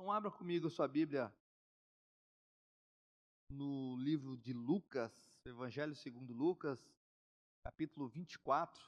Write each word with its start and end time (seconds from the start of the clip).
Então 0.00 0.10
abra 0.10 0.30
comigo 0.30 0.70
sua 0.70 0.88
Bíblia 0.88 1.30
no 3.52 3.96
livro 3.98 4.34
de 4.38 4.50
Lucas, 4.54 5.12
Evangelho 5.44 5.94
segundo 5.94 6.32
Lucas, 6.32 6.90
capítulo 7.62 8.08
24. 8.08 8.82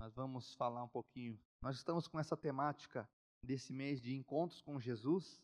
Nós 0.00 0.12
vamos 0.12 0.52
falar 0.56 0.82
um 0.82 0.88
pouquinho. 0.88 1.40
Nós 1.62 1.76
estamos 1.76 2.08
com 2.08 2.18
essa 2.18 2.36
temática 2.36 3.08
desse 3.46 3.72
mês 3.72 4.02
de 4.02 4.16
encontros 4.16 4.60
com 4.60 4.80
Jesus. 4.80 5.40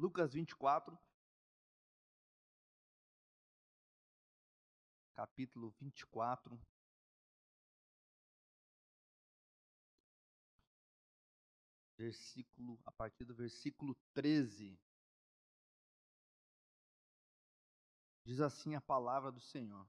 Lucas 0.00 0.32
24, 0.32 0.98
capítulo 5.14 5.74
24. 5.78 6.58
Versículo, 11.98 12.80
a 12.86 12.92
partir 12.92 13.26
do 13.26 13.34
versículo 13.34 13.94
13. 14.14 14.80
Diz 18.24 18.40
assim 18.40 18.74
a 18.74 18.80
palavra 18.80 19.30
do 19.30 19.40
Senhor. 19.40 19.86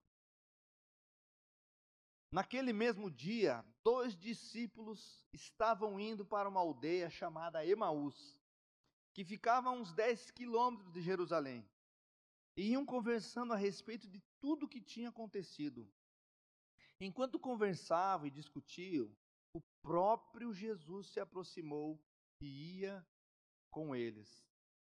Naquele 2.29 2.73
mesmo 2.73 3.09
dia, 3.09 3.63
dois 3.81 4.13
discípulos 4.13 5.25
estavam 5.31 5.97
indo 5.97 6.25
para 6.25 6.49
uma 6.49 6.59
aldeia 6.59 7.09
chamada 7.09 7.65
Emaús 7.65 8.40
que 9.13 9.25
ficava 9.25 9.69
a 9.69 9.71
uns 9.71 9.93
10 9.93 10.31
quilômetros 10.31 10.91
de 10.91 11.01
Jerusalém, 11.01 11.67
e 12.57 12.71
iam 12.71 12.85
conversando 12.85 13.53
a 13.53 13.57
respeito 13.57 14.07
de 14.07 14.21
tudo 14.39 14.65
o 14.65 14.69
que 14.69 14.81
tinha 14.81 15.09
acontecido. 15.09 15.89
Enquanto 16.99 17.39
conversavam 17.39 18.27
e 18.27 18.31
discutiam, 18.31 19.09
o 19.55 19.61
próprio 19.81 20.53
Jesus 20.53 21.07
se 21.07 21.19
aproximou 21.19 21.99
e 22.41 22.79
ia 22.79 23.05
com 23.71 23.95
eles. 23.95 24.45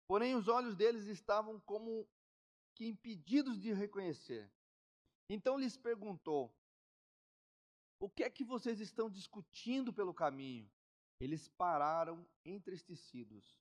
Porém, 0.08 0.36
os 0.36 0.48
olhos 0.48 0.76
deles 0.76 1.06
estavam 1.06 1.60
como 1.62 2.08
que 2.76 2.88
impedidos 2.88 3.62
de 3.62 3.72
reconhecer. 3.72 4.52
Então 5.30 5.58
lhes 5.58 5.78
perguntou: 5.78 6.54
O 8.00 8.10
que 8.10 8.24
é 8.24 8.30
que 8.30 8.44
vocês 8.44 8.80
estão 8.80 9.10
discutindo 9.10 9.94
pelo 9.94 10.14
caminho? 10.14 10.70
Eles 11.20 11.48
pararam 11.48 12.28
entristecidos. 12.44 13.61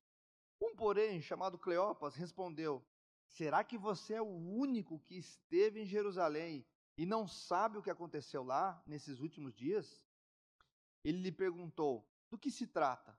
Um, 0.61 0.75
porém, 0.75 1.23
chamado 1.23 1.59
Cleopas, 1.59 2.15
respondeu: 2.15 2.85
Será 3.27 3.65
que 3.65 3.79
você 3.79 4.15
é 4.15 4.23
o 4.23 4.27
único 4.27 5.01
que 5.01 5.17
esteve 5.17 5.81
em 5.81 5.87
Jerusalém 5.87 6.67
e 6.99 7.07
não 7.07 7.27
sabe 7.27 7.79
o 7.79 7.83
que 7.83 7.91
aconteceu 7.91 8.43
lá 8.43 8.83
nesses 8.87 9.21
últimos 9.21 9.55
dias? 9.55 10.05
Ele 11.05 11.19
lhe 11.19 11.33
perguntou: 11.33 12.07
Do 12.29 12.37
que 12.37 12.51
se 12.51 12.67
trata? 12.67 13.19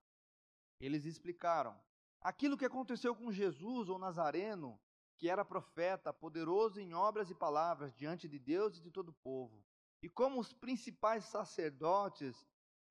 Eles 0.79 1.05
explicaram: 1.05 1.79
Aquilo 2.21 2.57
que 2.57 2.65
aconteceu 2.65 3.15
com 3.15 3.31
Jesus, 3.31 3.89
ou 3.89 3.97
Nazareno, 3.97 4.79
que 5.17 5.29
era 5.29 5.45
profeta, 5.45 6.13
poderoso 6.13 6.79
em 6.79 6.93
obras 6.93 7.29
e 7.29 7.35
palavras 7.35 7.95
diante 7.95 8.27
de 8.27 8.37
Deus 8.37 8.77
e 8.77 8.81
de 8.81 8.91
todo 8.91 9.09
o 9.09 9.19
povo. 9.23 9.63
E 10.03 10.09
como 10.09 10.39
os 10.39 10.51
principais 10.51 11.25
sacerdotes 11.25 12.35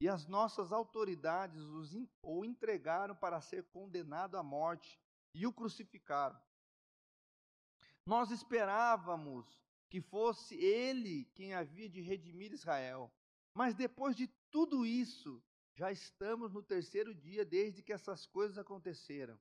e 0.01 0.09
as 0.09 0.27
nossas 0.27 0.73
autoridades 0.73 1.62
o 2.23 2.45
entregaram 2.45 3.15
para 3.15 3.41
ser 3.41 3.65
condenado 3.65 4.39
à 4.39 4.43
morte 4.43 4.98
e 5.34 5.47
o 5.47 5.53
crucificaram. 5.53 6.41
Nós 8.06 8.31
esperávamos 8.31 9.47
que 9.91 10.00
fosse 10.00 10.55
ele 10.56 11.27
quem 11.34 11.53
havia 11.53 11.88
de 11.88 12.00
redimir 12.00 12.53
Israel, 12.53 13.12
mas 13.55 13.75
depois 13.75 14.16
de 14.16 14.27
tudo 14.50 14.87
isso, 14.87 15.43
já 15.75 15.93
estamos 15.93 16.53
no 16.53 16.62
terceiro 16.62 17.15
dia 17.15 17.44
desde 17.44 17.82
que 17.82 17.93
essas 17.93 18.27
coisas 18.27 18.56
aconteceram. 18.56 19.38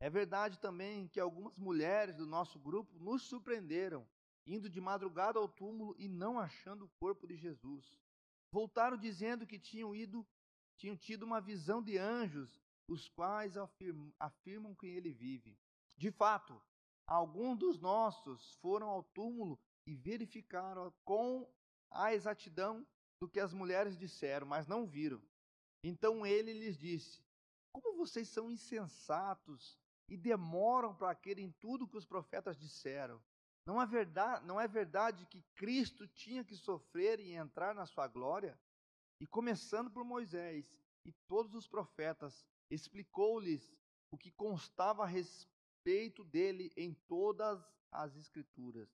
É 0.00 0.10
verdade 0.10 0.58
também 0.58 1.06
que 1.08 1.20
algumas 1.20 1.56
mulheres 1.56 2.16
do 2.16 2.26
nosso 2.26 2.58
grupo 2.58 2.98
nos 2.98 3.22
surpreenderam, 3.22 4.08
indo 4.46 4.68
de 4.68 4.80
madrugada 4.80 5.38
ao 5.38 5.48
túmulo 5.48 5.94
e 5.98 6.08
não 6.08 6.38
achando 6.38 6.86
o 6.86 6.90
corpo 6.98 7.26
de 7.26 7.36
Jesus. 7.36 8.00
Voltaram 8.52 8.96
dizendo 8.96 9.46
que 9.46 9.58
tinham 9.58 9.94
ido, 9.94 10.26
tinham 10.76 10.96
tido 10.96 11.22
uma 11.22 11.40
visão 11.40 11.82
de 11.82 11.96
anjos, 11.96 12.60
os 12.88 13.08
quais 13.08 13.56
afirmam, 13.56 14.12
afirmam 14.18 14.74
que 14.74 14.86
ele 14.86 15.12
vive. 15.12 15.56
De 15.96 16.10
fato, 16.10 16.60
alguns 17.06 17.58
dos 17.58 17.78
nossos 17.78 18.54
foram 18.56 18.88
ao 18.88 19.04
túmulo 19.04 19.58
e 19.86 19.94
verificaram 19.94 20.92
com 21.04 21.48
a 21.90 22.12
exatidão 22.12 22.86
do 23.20 23.28
que 23.28 23.38
as 23.38 23.52
mulheres 23.52 23.96
disseram, 23.96 24.46
mas 24.46 24.66
não 24.66 24.86
viram. 24.86 25.22
Então 25.84 26.26
ele 26.26 26.52
lhes 26.52 26.76
disse: 26.76 27.22
Como 27.72 27.96
vocês 27.96 28.28
são 28.28 28.50
insensatos 28.50 29.78
e 30.08 30.16
demoram 30.16 30.94
para 30.94 31.14
querem 31.14 31.52
tudo 31.52 31.86
que 31.86 31.96
os 31.96 32.06
profetas 32.06 32.58
disseram? 32.58 33.22
Não 33.70 33.80
é 33.80 33.86
verdade, 33.86 34.44
não 34.44 34.60
é 34.60 34.66
verdade 34.66 35.24
que 35.26 35.44
Cristo 35.54 36.04
tinha 36.08 36.42
que 36.42 36.56
sofrer 36.56 37.20
e 37.20 37.34
entrar 37.34 37.72
na 37.72 37.86
sua 37.86 38.08
glória? 38.08 38.58
E 39.20 39.28
começando 39.28 39.88
por 39.88 40.04
Moisés 40.04 40.66
e 41.04 41.12
todos 41.28 41.54
os 41.54 41.68
profetas, 41.68 42.44
explicou-lhes 42.68 43.72
o 44.10 44.18
que 44.18 44.32
constava 44.32 45.04
a 45.04 45.06
respeito 45.06 46.24
dele 46.24 46.72
em 46.76 46.94
todas 47.06 47.64
as 47.92 48.16
escrituras. 48.16 48.90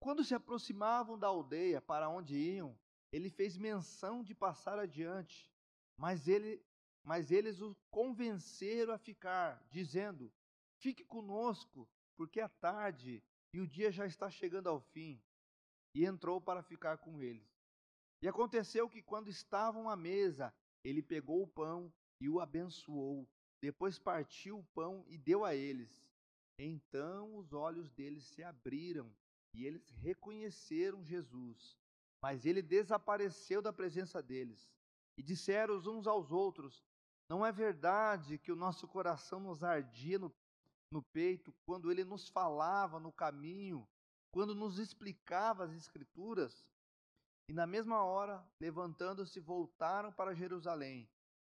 Quando 0.00 0.24
se 0.24 0.34
aproximavam 0.34 1.16
da 1.16 1.28
aldeia 1.28 1.80
para 1.80 2.08
onde 2.08 2.34
iam, 2.34 2.76
ele 3.12 3.30
fez 3.30 3.56
menção 3.56 4.24
de 4.24 4.34
passar 4.34 4.80
adiante, 4.80 5.48
mas 5.96 6.26
ele 6.26 6.60
mas 7.04 7.30
eles 7.30 7.60
o 7.60 7.76
convenceram 7.92 8.92
a 8.92 8.98
ficar, 8.98 9.64
dizendo: 9.70 10.32
Fique 10.78 11.04
conosco, 11.04 11.88
porque 12.16 12.40
é 12.40 12.48
tarde 12.48 13.22
e 13.52 13.60
o 13.60 13.66
dia 13.66 13.90
já 13.90 14.06
está 14.06 14.30
chegando 14.30 14.68
ao 14.68 14.80
fim, 14.80 15.20
e 15.94 16.04
entrou 16.04 16.40
para 16.40 16.62
ficar 16.62 16.98
com 16.98 17.20
eles. 17.22 17.48
E 18.22 18.28
aconteceu 18.28 18.88
que, 18.88 19.02
quando 19.02 19.28
estavam 19.28 19.88
à 19.88 19.96
mesa, 19.96 20.52
ele 20.84 21.02
pegou 21.02 21.42
o 21.42 21.48
pão 21.48 21.92
e 22.20 22.28
o 22.28 22.40
abençoou. 22.40 23.28
Depois 23.60 23.98
partiu 23.98 24.58
o 24.58 24.64
pão 24.74 25.04
e 25.08 25.16
deu 25.16 25.44
a 25.44 25.54
eles. 25.54 26.06
Então 26.58 27.36
os 27.36 27.52
olhos 27.52 27.90
deles 27.92 28.24
se 28.24 28.42
abriram 28.42 29.12
e 29.54 29.64
eles 29.64 29.88
reconheceram 29.90 31.04
Jesus. 31.04 31.76
Mas 32.22 32.44
ele 32.44 32.62
desapareceu 32.62 33.62
da 33.62 33.72
presença 33.72 34.20
deles. 34.20 34.70
E 35.16 35.22
disseram 35.22 35.76
uns 35.76 36.06
aos 36.06 36.30
outros: 36.30 36.84
Não 37.28 37.46
é 37.46 37.52
verdade 37.52 38.38
que 38.38 38.52
o 38.52 38.56
nosso 38.56 38.86
coração 38.88 39.40
nos 39.40 39.62
ardia 39.62 40.18
no 40.18 40.30
no 40.90 41.02
peito, 41.02 41.54
quando 41.66 41.90
ele 41.90 42.04
nos 42.04 42.28
falava 42.28 42.98
no 42.98 43.12
caminho, 43.12 43.86
quando 44.32 44.54
nos 44.54 44.78
explicava 44.78 45.64
as 45.64 45.72
Escrituras. 45.72 46.66
E 47.48 47.52
na 47.52 47.66
mesma 47.66 48.02
hora, 48.02 48.46
levantando-se, 48.60 49.40
voltaram 49.40 50.12
para 50.12 50.34
Jerusalém, 50.34 51.08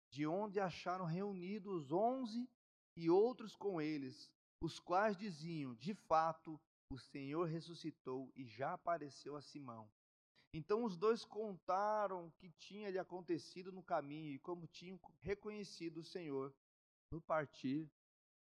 de 0.10 0.26
onde 0.26 0.60
acharam 0.60 1.06
reunidos 1.06 1.92
onze 1.92 2.50
e 2.98 3.10
outros 3.10 3.56
com 3.56 3.82
eles, 3.82 4.32
os 4.62 4.80
quais 4.80 5.18
diziam: 5.18 5.76
De 5.76 5.94
fato, 5.94 6.60
o 6.92 6.98
Senhor 6.98 7.46
ressuscitou 7.46 8.32
e 8.36 8.46
já 8.46 8.74
apareceu 8.74 9.36
a 9.36 9.42
Simão. 9.42 9.90
Então 10.54 10.84
os 10.84 10.98
dois 10.98 11.24
contaram 11.24 12.28
o 12.28 12.32
que 12.32 12.50
tinha 12.52 12.90
lhe 12.90 13.00
acontecido 13.00 13.72
no 13.72 13.82
caminho 13.82 14.34
e 14.34 14.40
como 14.40 14.68
tinham 14.68 15.00
reconhecido 15.22 16.02
o 16.02 16.04
Senhor 16.04 16.54
no 17.10 17.22
partir 17.22 17.90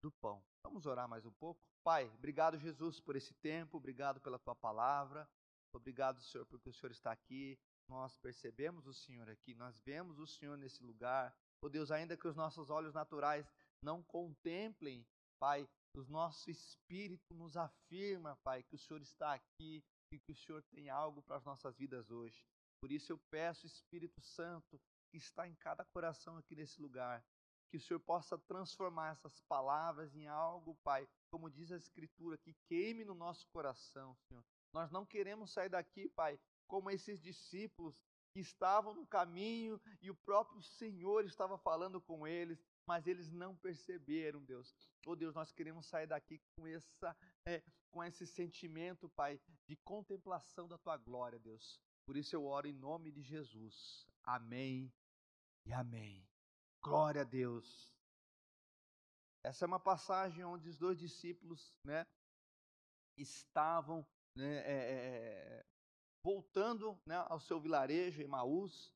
do 0.02 0.12
pão. 0.12 0.44
Vamos 0.64 0.86
orar 0.86 1.08
mais 1.08 1.26
um 1.26 1.32
pouco? 1.32 1.62
Pai, 1.84 2.10
obrigado, 2.16 2.58
Jesus, 2.58 3.00
por 3.00 3.16
esse 3.16 3.34
tempo, 3.36 3.78
obrigado 3.78 4.20
pela 4.20 4.38
tua 4.38 4.56
palavra, 4.56 5.28
obrigado, 5.74 6.22
Senhor, 6.22 6.46
porque 6.46 6.70
o 6.70 6.74
Senhor 6.74 6.92
está 6.92 7.12
aqui. 7.12 7.58
Nós 7.88 8.18
percebemos 8.18 8.86
o 8.86 8.94
Senhor 8.94 9.30
aqui, 9.30 9.56
nós 9.56 9.80
vemos 9.80 10.20
o 10.20 10.28
Senhor 10.28 10.58
nesse 10.58 10.84
lugar. 10.84 11.34
Oh 11.62 11.70
Deus, 11.70 11.90
ainda 11.90 12.18
que 12.18 12.28
os 12.28 12.36
nossos 12.36 12.70
olhos 12.70 12.94
naturais 12.94 13.50
não 13.82 14.04
contemplem, 14.04 15.06
Pai, 15.40 15.68
o 15.96 16.04
nosso 16.12 16.50
espírito 16.50 17.34
nos 17.34 17.56
afirma, 17.56 18.36
Pai, 18.44 18.64
que 18.64 18.76
o 18.76 18.78
Senhor 18.78 19.02
está 19.02 19.34
aqui 19.34 19.84
e 20.12 20.20
que 20.20 20.32
o 20.32 20.36
Senhor 20.36 20.62
tem 20.64 20.90
algo 20.90 21.22
para 21.22 21.38
as 21.38 21.46
nossas 21.46 21.78
vidas 21.78 22.12
hoje. 22.12 22.46
Por 22.82 22.92
isso 22.92 23.12
eu 23.12 23.18
peço, 23.32 23.66
Espírito 23.66 24.22
Santo, 24.22 24.80
que 25.10 25.18
está 25.18 25.48
em 25.48 25.56
cada 25.56 25.84
coração 25.86 26.38
aqui 26.38 26.56
nesse 26.56 26.82
lugar, 26.82 27.24
que 27.70 27.78
o 27.78 27.82
Senhor 27.82 28.00
possa 28.00 28.38
transformar 28.38 29.12
essas 29.12 29.40
palavras 29.42 30.16
em 30.16 30.28
algo, 30.28 30.76
Pai, 30.84 31.08
como 31.30 31.50
diz 31.50 31.72
a 31.72 31.78
Escritura, 31.78 32.38
que 32.38 32.54
queime 32.68 33.04
no 33.04 33.14
nosso 33.14 33.48
coração, 33.48 34.16
Senhor. 34.28 34.44
Nós 34.74 34.92
não 34.92 35.06
queremos 35.06 35.52
sair 35.52 35.70
daqui, 35.70 36.10
Pai, 36.10 36.40
como 36.68 36.90
esses 36.90 37.22
discípulos 37.22 38.06
que 38.32 38.40
estavam 38.40 38.94
no 38.94 39.08
caminho 39.08 39.82
e 40.02 40.12
o 40.12 40.16
próprio 40.16 40.62
Senhor 40.62 41.26
estava 41.26 41.58
falando 41.58 42.00
com 42.00 42.28
eles, 42.28 42.64
mas 42.86 43.08
eles 43.08 43.32
não 43.32 43.56
perceberam, 43.56 44.44
Deus. 44.44 44.76
Oh 45.06 45.16
Deus, 45.16 45.34
nós 45.34 45.52
queremos 45.52 45.88
sair 45.88 46.08
daqui 46.08 46.40
com 46.56 46.68
essa, 46.68 47.18
é, 47.48 47.64
com 47.90 48.04
esse 48.04 48.28
sentimento, 48.28 49.10
Pai, 49.10 49.40
de 49.66 49.76
contemplação 49.78 50.68
da 50.68 50.78
Tua 50.78 50.98
glória, 50.98 51.40
Deus. 51.40 51.80
Por 52.06 52.16
isso 52.16 52.36
eu 52.36 52.46
oro 52.46 52.68
em 52.68 52.74
nome 52.74 53.12
de 53.12 53.22
Jesus. 53.22 54.08
Amém 54.24 54.94
e 55.66 55.74
amém. 55.74 56.27
Glória 56.82 57.22
a 57.22 57.26
Deus. 57.26 57.94
Essa 59.44 59.66
é 59.66 59.68
uma 59.68 59.80
passagem 59.80 60.44
onde 60.44 60.70
os 60.70 60.78
dois 60.78 60.98
discípulos, 60.98 61.80
né, 61.84 62.06
estavam 63.16 64.06
né, 64.36 64.58
é, 64.66 65.66
voltando 66.22 67.00
né, 67.06 67.16
ao 67.28 67.40
seu 67.40 67.60
vilarejo, 67.60 68.22
Emaús, 68.22 68.94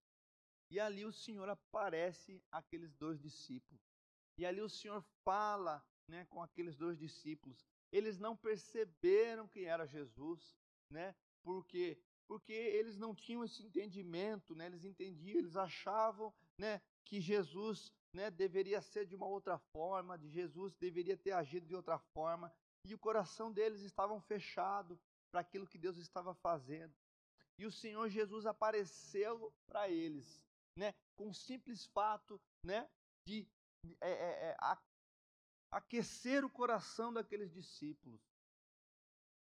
e 0.69 0.80
ali 0.80 1.06
o 1.06 1.12
Senhor 1.12 1.50
aparece 1.50 2.44
àqueles 2.51 2.94
dois 2.95 3.19
discípulos. 3.19 3.81
E 4.38 4.45
ali 4.45 4.62
o 4.62 4.69
Senhor 4.69 5.01
fala 5.24 5.86
né, 6.07 6.25
com 6.25 6.42
aqueles 6.42 6.75
dois 6.75 6.98
discípulos. 6.98 7.66
Eles 7.92 8.19
não 8.19 8.36
perceberam 8.36 9.48
que 9.48 9.66
era 9.66 9.86
Jesus, 9.86 10.57
né? 10.89 11.16
Porque 11.44 12.01
porque 12.27 12.54
eles 12.54 12.98
não 12.98 13.13
tinham 13.13 13.44
esse 13.44 13.62
entendimento, 13.62 14.56
né? 14.56 14.68
Eles 14.68 14.86
entendiam, 14.86 15.38
eles 15.38 15.57
achavam, 15.57 16.34
né, 16.57 16.81
que 17.06 17.19
Jesus, 17.19 17.92
né, 18.13 18.30
deveria 18.31 18.81
ser 18.81 19.06
de 19.06 19.15
uma 19.15 19.27
outra 19.27 19.57
forma, 19.57 20.18
de 20.18 20.30
Jesus 20.30 20.74
deveria 20.75 21.18
ter 21.18 21.31
agido 21.31 21.65
de 21.65 21.75
outra 21.75 22.00
forma, 22.13 22.53
e 22.86 22.94
o 22.94 23.00
coração 23.00 23.51
deles 23.51 23.81
estava 23.81 24.19
fechado 24.21 25.00
para 25.31 25.42
aquilo 25.42 25.68
que 25.68 25.77
Deus 25.77 25.98
estava 25.98 26.33
fazendo. 26.36 26.94
E 27.57 27.65
o 27.65 27.71
Senhor 27.71 28.09
Jesus 28.09 28.45
apareceu 28.45 29.53
para 29.68 29.89
eles, 29.89 30.42
né, 30.77 30.94
com 31.15 31.30
o 31.30 31.33
simples 31.33 31.86
fato, 31.88 32.42
né, 32.65 32.89
de 33.27 33.48
é, 34.00 34.09
é, 34.09 34.50
é, 34.50 34.57
aquecer 35.71 36.44
o 36.44 36.50
coração 36.50 37.13
daqueles 37.13 37.51
discípulos. 37.51 38.21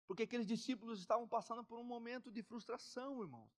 Porque 0.07 0.23
aqueles 0.23 0.45
discípulos 0.45 0.99
estavam 0.99 1.27
passando 1.27 1.63
por 1.63 1.79
um 1.79 1.83
momento 1.83 2.31
de 2.31 2.43
frustração, 2.43 3.21
irmãos. 3.21 3.51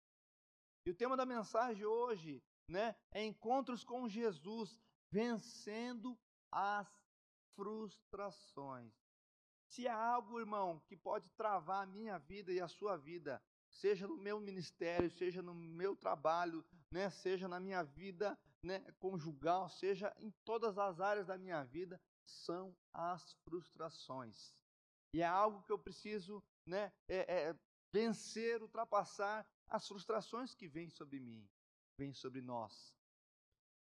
E 0.85 0.91
o 0.91 0.95
tema 0.95 1.17
da 1.17 1.25
mensagem 1.25 1.85
hoje, 1.85 2.41
né, 2.67 2.95
é 3.11 3.23
encontros 3.23 3.83
com 3.83 4.07
Jesus, 4.07 4.79
vencendo 5.11 6.17
as 6.51 6.87
frustrações. 7.55 8.93
Se 9.67 9.87
há 9.87 9.97
algo, 9.97 10.39
irmão, 10.39 10.79
que 10.87 10.95
pode 10.95 11.29
travar 11.31 11.83
a 11.83 11.85
minha 11.85 12.17
vida 12.17 12.51
e 12.51 12.61
a 12.61 12.67
sua 12.67 12.97
vida, 12.97 13.41
seja 13.69 14.07
no 14.07 14.17
meu 14.17 14.39
ministério, 14.39 15.09
seja 15.09 15.41
no 15.41 15.53
meu 15.53 15.95
trabalho, 15.95 16.65
né, 16.91 17.09
seja 17.09 17.47
na 17.47 17.59
minha 17.59 17.83
vida 17.83 18.37
né, 18.63 18.79
conjugal, 18.99 19.69
seja 19.69 20.13
em 20.19 20.31
todas 20.43 20.77
as 20.77 20.99
áreas 20.99 21.27
da 21.27 21.37
minha 21.37 21.63
vida, 21.63 22.01
são 22.25 22.75
as 22.93 23.33
frustrações. 23.43 24.53
E 25.13 25.21
é 25.21 25.25
algo 25.25 25.63
que 25.63 25.71
eu 25.71 25.79
preciso 25.79 26.43
né, 26.65 26.91
é, 27.07 27.49
é, 27.49 27.55
vencer, 27.91 28.61
ultrapassar 28.61 29.47
as 29.67 29.87
frustrações 29.87 30.53
que 30.53 30.67
vêm 30.67 30.89
sobre 30.89 31.19
mim, 31.19 31.47
vêm 31.97 32.13
sobre 32.13 32.41
nós. 32.41 32.95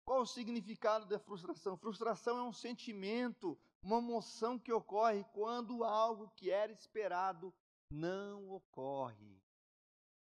Qual 0.04 0.22
o 0.22 0.26
significado 0.26 1.06
da 1.06 1.20
frustração? 1.20 1.78
Frustração 1.78 2.38
é 2.40 2.44
um 2.44 2.52
sentimento, 2.52 3.58
uma 3.84 4.00
emoção 4.00 4.58
que 4.58 4.74
ocorre 4.74 5.24
quando 5.34 5.84
algo 5.84 6.30
que 6.36 6.50
era 6.50 6.72
esperado 6.72 7.54
não 7.92 8.50
ocorre. 8.50 9.42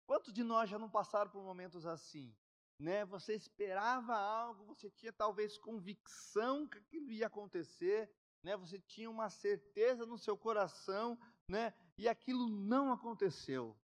Quantos 0.08 0.34
de 0.34 0.44
nós 0.44 0.70
já 0.70 0.80
não 0.80 0.90
passaram 0.90 1.30
por 1.30 1.44
momentos 1.44 1.86
assim? 1.86 2.36
Né? 2.80 3.06
Você 3.06 3.36
esperava 3.36 4.16
algo, 4.16 4.66
você 4.66 4.90
tinha 4.90 5.14
talvez 5.14 5.58
convicção 5.58 6.68
que 6.68 6.80
aquilo 6.80 7.12
ia 7.12 7.28
acontecer, 7.28 8.10
né? 8.44 8.56
Você 8.56 8.80
tinha 8.80 9.10
uma 9.10 9.30
certeza 9.30 10.06
no 10.06 10.18
seu 10.18 10.38
coração, 10.38 11.20
né? 11.48 11.74
E 11.98 12.08
aquilo 12.08 12.48
não 12.48 12.92
aconteceu. 12.92 13.78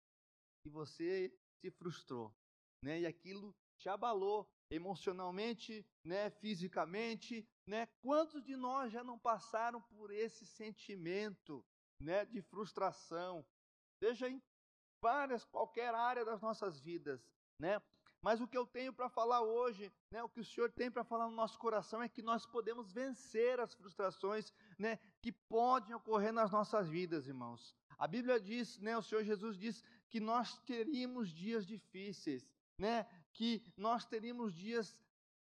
E 0.67 0.69
você 0.69 1.35
se 1.61 1.71
frustrou, 1.71 2.33
né? 2.85 3.01
E 3.01 3.07
aquilo 3.07 3.57
te 3.83 3.89
abalou 3.89 4.49
emocionalmente, 4.71 5.85
né, 6.05 6.31
fisicamente, 6.31 7.47
né? 7.67 7.87
Quantos 8.01 8.45
de 8.45 8.57
nós 8.57 8.93
já 8.93 9.03
não 9.03 9.19
passaram 9.19 9.83
por 9.83 10.13
esse 10.13 10.47
sentimento, 10.47 11.65
né, 12.01 12.25
de 12.25 12.41
frustração, 12.41 13.45
seja 13.99 14.29
em 14.29 14.41
várias, 15.01 15.45
qualquer 15.45 15.93
área 15.95 16.25
das 16.25 16.41
nossas 16.41 16.81
vidas, 16.81 17.21
né? 17.59 17.83
Mas 18.21 18.41
o 18.41 18.47
que 18.47 18.57
eu 18.57 18.65
tenho 18.65 18.93
para 18.93 19.09
falar 19.09 19.43
hoje, 19.43 19.93
né, 20.09 20.23
o 20.23 20.29
que 20.29 20.39
o 20.41 20.45
Senhor 20.45 20.71
tem 20.71 20.89
para 20.89 21.03
falar 21.03 21.29
no 21.29 21.35
nosso 21.35 21.59
coração 21.59 22.01
é 22.01 22.09
que 22.09 22.23
nós 22.23 22.47
podemos 22.47 22.93
vencer 22.93 23.59
as 23.59 23.75
frustrações, 23.75 24.53
né, 24.79 24.97
que 25.21 25.33
podem 25.33 25.93
ocorrer 25.93 26.33
nas 26.33 26.53
nossas 26.53 26.89
vidas, 26.89 27.27
irmãos. 27.27 27.77
A 27.99 28.07
Bíblia 28.07 28.39
diz, 28.41 28.79
né, 28.79 28.97
o 28.97 29.03
Senhor 29.03 29.25
Jesus 29.25 29.59
diz 29.59 29.83
que 30.09 30.21
nós 30.21 30.57
teríamos 30.61 31.31
dias 31.31 31.67
difíceis, 31.67 32.49
né, 32.79 33.07
que 33.33 33.63
nós 33.77 34.05
teríamos 34.05 34.55
dias 34.55 34.97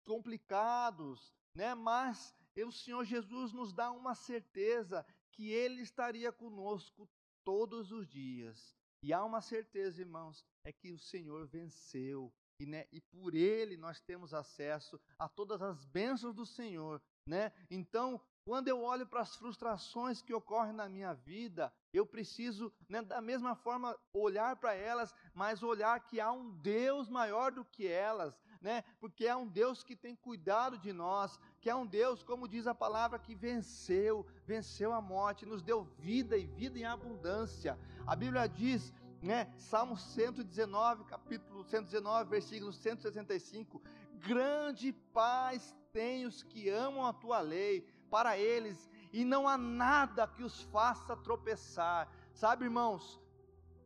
complicados, 0.04 1.34
né, 1.54 1.74
mas 1.76 2.36
o 2.66 2.72
Senhor 2.72 3.04
Jesus 3.04 3.52
nos 3.54 3.74
dá 3.74 3.92
uma 3.92 4.16
certeza 4.16 5.06
que 5.32 5.52
Ele 5.52 5.82
estaria 5.82 6.32
conosco 6.32 7.10
todos 7.44 7.92
os 7.92 8.08
dias. 8.08 8.76
E 9.04 9.14
há 9.14 9.24
uma 9.24 9.42
certeza, 9.42 10.02
irmãos, 10.02 10.44
é 10.64 10.72
que 10.72 10.92
o 10.92 10.98
Senhor 10.98 11.46
venceu. 11.48 12.34
E, 12.60 12.66
né, 12.66 12.88
e 12.92 13.00
por 13.00 13.36
Ele 13.36 13.78
nós 13.78 14.02
temos 14.02 14.34
acesso 14.34 15.00
a 15.20 15.30
todas 15.30 15.62
as 15.62 15.86
bênçãos 15.86 16.34
do 16.34 16.46
Senhor. 16.46 17.02
Né? 17.28 17.52
Então, 17.70 18.22
quando 18.46 18.70
eu 18.70 18.82
olho 18.82 19.06
para 19.06 19.20
as 19.20 19.36
frustrações 19.36 20.22
que 20.22 20.34
ocorrem 20.34 20.72
na 20.72 20.88
minha 20.88 21.14
vida, 21.14 21.70
eu 21.94 22.06
preciso, 22.06 22.72
né, 22.88 23.02
da 23.02 23.20
mesma 23.20 23.56
forma, 23.56 23.94
olhar 24.14 24.56
para 24.56 24.74
elas, 24.74 25.14
mas 25.34 25.62
olhar 25.62 26.00
que 26.00 26.22
há 26.22 26.32
um 26.32 26.52
Deus 26.62 27.10
maior 27.10 27.52
do 27.52 27.66
que 27.66 27.86
elas, 27.86 28.40
né? 28.62 28.86
Porque 29.02 29.28
é 29.28 29.36
um 29.36 29.46
Deus 29.46 29.84
que 29.84 29.98
tem 29.98 30.16
cuidado 30.16 30.78
de 30.78 30.94
nós, 30.94 31.38
que 31.60 31.70
é 31.70 31.76
um 31.76 31.86
Deus, 31.86 32.24
como 32.24 32.48
diz 32.48 32.68
a 32.68 32.74
palavra, 32.74 33.20
que 33.20 33.36
venceu, 33.36 34.26
venceu 34.46 34.94
a 34.94 35.02
morte, 35.02 35.46
nos 35.46 35.62
deu 35.62 35.84
vida 36.00 36.38
e 36.38 36.48
vida 36.48 36.80
em 36.80 36.86
abundância. 36.86 37.78
A 38.06 38.16
Bíblia 38.16 38.48
diz, 38.48 38.94
né, 39.22 39.52
Salmo 39.58 39.98
119, 39.98 41.04
capítulo 41.06 41.64
119, 41.64 42.30
versículo 42.30 42.72
165, 42.72 43.82
grande 44.20 44.94
paz 45.14 45.76
tem 45.92 46.26
os 46.26 46.44
que 46.44 46.70
amam 46.70 47.06
a 47.06 47.14
tua 47.14 47.40
lei, 47.40 47.86
para 48.10 48.38
eles, 48.38 48.90
e 49.12 49.26
não 49.26 49.48
há 49.48 49.58
nada 49.58 50.28
que 50.28 50.44
os 50.44 50.62
faça 50.64 51.16
tropeçar. 51.16 52.10
Sabe, 52.34 52.66
irmãos, 52.66 53.20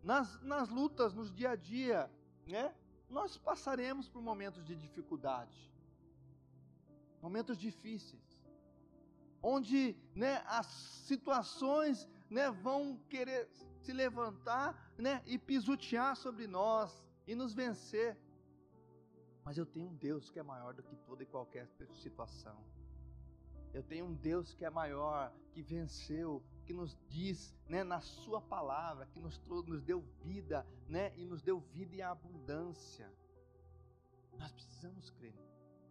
nas, 0.03 0.41
nas 0.41 0.69
lutas, 0.69 1.13
nos 1.13 1.33
dia 1.33 1.51
a 1.51 1.55
dia, 1.55 2.11
né? 2.47 2.73
nós 3.09 3.37
passaremos 3.37 4.07
por 4.07 4.21
momentos 4.21 4.63
de 4.63 4.75
dificuldade, 4.75 5.71
momentos 7.21 7.57
difíceis, 7.57 8.39
onde 9.43 9.95
né, 10.15 10.41
as 10.45 10.67
situações 10.67 12.07
né, 12.31 12.49
vão 12.49 12.97
querer 13.09 13.49
se 13.81 13.91
levantar 13.91 14.93
né, 14.97 15.21
e 15.25 15.37
pisotear 15.37 16.15
sobre 16.15 16.47
nós 16.47 17.05
e 17.27 17.35
nos 17.35 17.53
vencer. 17.53 18.17
Mas 19.43 19.57
eu 19.57 19.65
tenho 19.65 19.87
um 19.87 19.95
Deus 19.95 20.29
que 20.29 20.39
é 20.39 20.43
maior 20.43 20.73
do 20.73 20.81
que 20.81 20.95
toda 20.95 21.21
e 21.23 21.25
qualquer 21.25 21.67
situação. 21.95 22.57
Eu 23.73 23.83
tenho 23.83 24.05
um 24.05 24.13
Deus 24.13 24.53
que 24.53 24.63
é 24.63 24.69
maior, 24.69 25.33
que 25.51 25.61
venceu, 25.61 26.41
que 26.65 26.73
nos 26.73 26.97
diz, 27.09 27.53
né, 27.67 27.83
na 27.83 27.99
sua 27.99 28.39
palavra, 28.41 29.05
que 29.07 29.19
nos, 29.19 29.37
nos 29.67 29.81
deu 29.81 30.01
vida, 30.23 30.65
né, 30.87 31.13
e 31.17 31.25
nos 31.25 31.41
deu 31.41 31.59
vida 31.59 31.95
em 31.95 32.01
abundância. 32.01 33.11
Nós 34.37 34.51
precisamos 34.51 35.09
crer. 35.11 35.35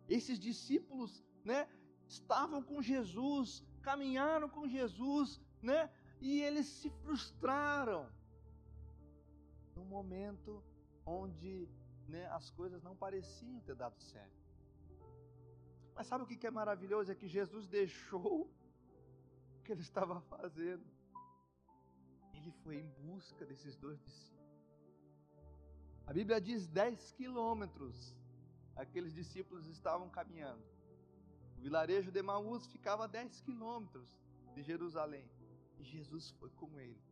Esses 0.09 0.39
discípulos, 0.39 1.23
né, 1.45 1.69
estavam 2.09 2.63
com 2.63 2.83
Jesus, 2.83 3.63
caminharam 3.83 4.49
com 4.49 4.69
Jesus, 4.69 5.41
né, 5.63 5.91
e 6.21 6.43
eles 6.43 6.67
se 6.67 6.91
frustraram. 7.03 8.07
No 9.75 9.85
momento 9.85 10.63
onde, 11.07 11.69
né, 12.09 12.27
as 12.29 12.51
coisas 12.51 12.83
não 12.83 12.95
pareciam 12.95 13.61
ter 13.61 13.75
dado 13.75 13.99
certo. 14.01 14.41
Mas 15.95 16.07
sabe 16.07 16.25
o 16.25 16.27
que 16.27 16.47
é 16.47 16.51
maravilhoso? 16.51 17.11
É 17.11 17.15
que 17.15 17.29
Jesus 17.29 17.67
deixou 17.67 18.43
o 18.43 19.63
que 19.65 19.73
ele 19.73 19.81
estava 19.81 20.21
fazendo. 20.23 20.85
Ele 22.35 22.51
foi 22.63 22.77
em 22.77 22.89
busca 23.03 23.45
desses 23.45 23.77
dois 23.77 23.99
discípulos. 24.01 24.31
A 26.07 26.13
Bíblia 26.13 26.41
diz 26.41 26.67
10 26.67 27.13
quilômetros. 27.13 28.17
Aqueles 28.75 29.13
discípulos 29.13 29.67
estavam 29.67 30.09
caminhando. 30.09 30.65
O 31.59 31.61
vilarejo 31.61 32.11
de 32.11 32.23
Maús 32.23 32.67
ficava 32.67 33.05
a 33.05 33.07
10 33.07 33.43
quilômetros 33.43 34.19
de 34.55 34.63
Jerusalém. 34.63 35.29
E 35.81 35.85
Jesus 35.85 36.31
foi 36.33 36.51
com 36.51 36.79
ele, 36.79 37.03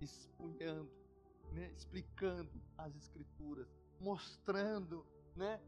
expunhando, 0.00 0.88
né, 1.52 1.72
explicando 1.72 2.62
as 2.78 2.94
Escrituras, 2.94 3.68
mostrando, 3.98 5.04
né? 5.34 5.60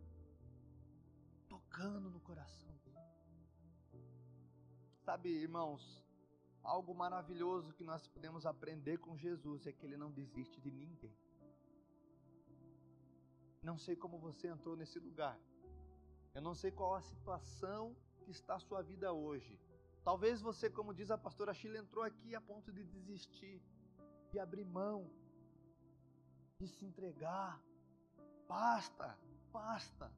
Tocando 1.48 2.08
no 2.08 2.20
coração 2.20 2.72
dele. 2.84 2.96
Sabe, 5.00 5.28
irmãos, 5.30 6.04
algo 6.62 6.94
maravilhoso 6.94 7.72
que 7.72 7.82
nós 7.82 8.06
podemos 8.06 8.46
aprender 8.46 8.98
com 8.98 9.16
Jesus 9.16 9.66
é 9.66 9.72
que 9.72 9.84
ele 9.84 9.96
não 9.96 10.12
desiste 10.12 10.60
de 10.60 10.70
ninguém. 10.70 11.16
Não 13.60 13.76
sei 13.76 13.96
como 13.96 14.20
você 14.20 14.46
entrou 14.46 14.76
nesse 14.76 15.00
lugar. 15.00 15.36
Eu 16.32 16.42
não 16.42 16.54
sei 16.54 16.70
qual 16.70 16.94
a 16.94 17.02
situação 17.02 17.96
que 18.20 18.30
está 18.30 18.54
a 18.54 18.60
sua 18.60 18.82
vida 18.82 19.12
hoje. 19.12 19.58
Talvez 20.04 20.40
você, 20.40 20.70
como 20.70 20.94
diz 20.94 21.10
a 21.10 21.18
pastora 21.18 21.52
Sheila, 21.52 21.78
entrou 21.78 22.04
aqui 22.04 22.34
a 22.34 22.40
ponto 22.40 22.72
de 22.72 22.82
desistir, 22.84 23.62
de 24.30 24.38
abrir 24.38 24.64
mão, 24.64 25.10
de 26.58 26.68
se 26.68 26.84
entregar. 26.84 27.60
Basta, 28.48 29.18
basta. 29.52 30.10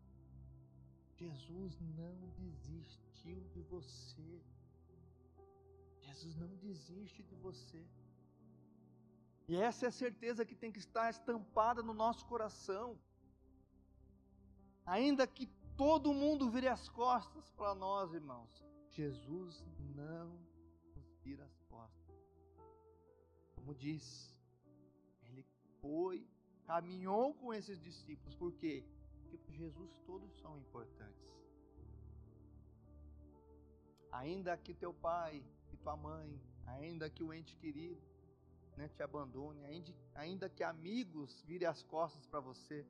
Jesus 1.16 1.78
não 1.98 2.14
desistiu 2.38 3.40
de 3.54 3.62
você. 3.62 4.42
Jesus 6.00 6.36
não 6.36 6.54
desiste 6.56 7.22
de 7.22 7.34
você. 7.34 7.84
E 9.48 9.56
essa 9.56 9.86
é 9.86 9.88
a 9.88 9.92
certeza 9.92 10.46
que 10.46 10.54
tem 10.54 10.72
que 10.72 10.78
estar 10.78 11.10
estampada 11.10 11.82
no 11.82 11.92
nosso 11.92 12.24
coração. 12.26 12.98
Ainda 14.86 15.26
que 15.26 15.46
todo 15.76 16.14
mundo 16.14 16.50
vire 16.50 16.68
as 16.68 16.88
costas 16.88 17.48
para 17.50 17.74
nós, 17.74 18.14
irmãos, 18.14 18.64
Jesus 18.90 19.64
não 19.94 20.28
nos 20.94 21.18
vira 21.22 21.44
as 21.44 21.60
costas. 21.62 22.16
Como 23.54 23.74
diz, 23.74 24.36
ele 25.22 25.44
foi, 25.80 26.26
caminhou 26.64 27.34
com 27.34 27.54
esses 27.54 27.80
discípulos, 27.80 28.34
por 28.34 28.52
quê? 28.54 28.84
Porque 29.22 29.38
para 29.38 29.54
Jesus 29.54 29.96
todos 30.06 30.32
são 30.40 30.58
importantes. 30.58 31.30
Ainda 34.10 34.56
que 34.56 34.74
teu 34.74 34.92
pai 34.92 35.44
e 35.72 35.76
tua 35.76 35.96
mãe, 35.96 36.40
ainda 36.66 37.08
que 37.08 37.22
o 37.22 37.32
ente 37.32 37.56
querido 37.56 38.02
né, 38.76 38.88
te 38.88 39.02
abandone, 39.02 39.64
ainda, 39.64 39.94
ainda 40.14 40.48
que 40.48 40.64
amigos 40.64 41.42
virem 41.42 41.68
as 41.68 41.82
costas 41.84 42.26
para 42.26 42.40
você, 42.40 42.84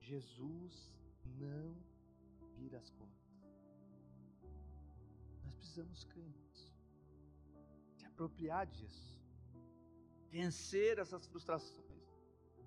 Jesus 0.00 0.92
não 1.24 1.76
vira 2.56 2.78
as 2.78 2.90
costas. 2.90 3.21
Precisamos 5.62 6.02
crer 6.02 6.28
nisso, 6.28 6.74
se 7.96 8.04
apropriar 8.04 8.66
disso, 8.66 9.16
vencer 10.28 10.98
essas 10.98 11.24
frustrações. 11.24 12.02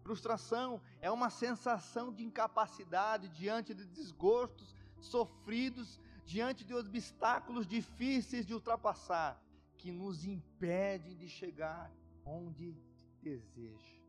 Frustração 0.01 0.81
é 1.01 1.11
uma 1.11 1.29
sensação 1.29 2.13
de 2.13 2.23
incapacidade 2.23 3.27
diante 3.27 3.73
de 3.73 3.85
desgostos 3.85 4.73
sofridos, 4.97 5.99
diante 6.23 6.63
de 6.63 6.73
obstáculos 6.73 7.67
difíceis 7.67 8.45
de 8.45 8.53
ultrapassar, 8.53 9.43
que 9.77 9.91
nos 9.91 10.23
impedem 10.23 11.17
de 11.17 11.27
chegar 11.27 11.91
onde 12.23 12.81
deseja. 13.21 13.99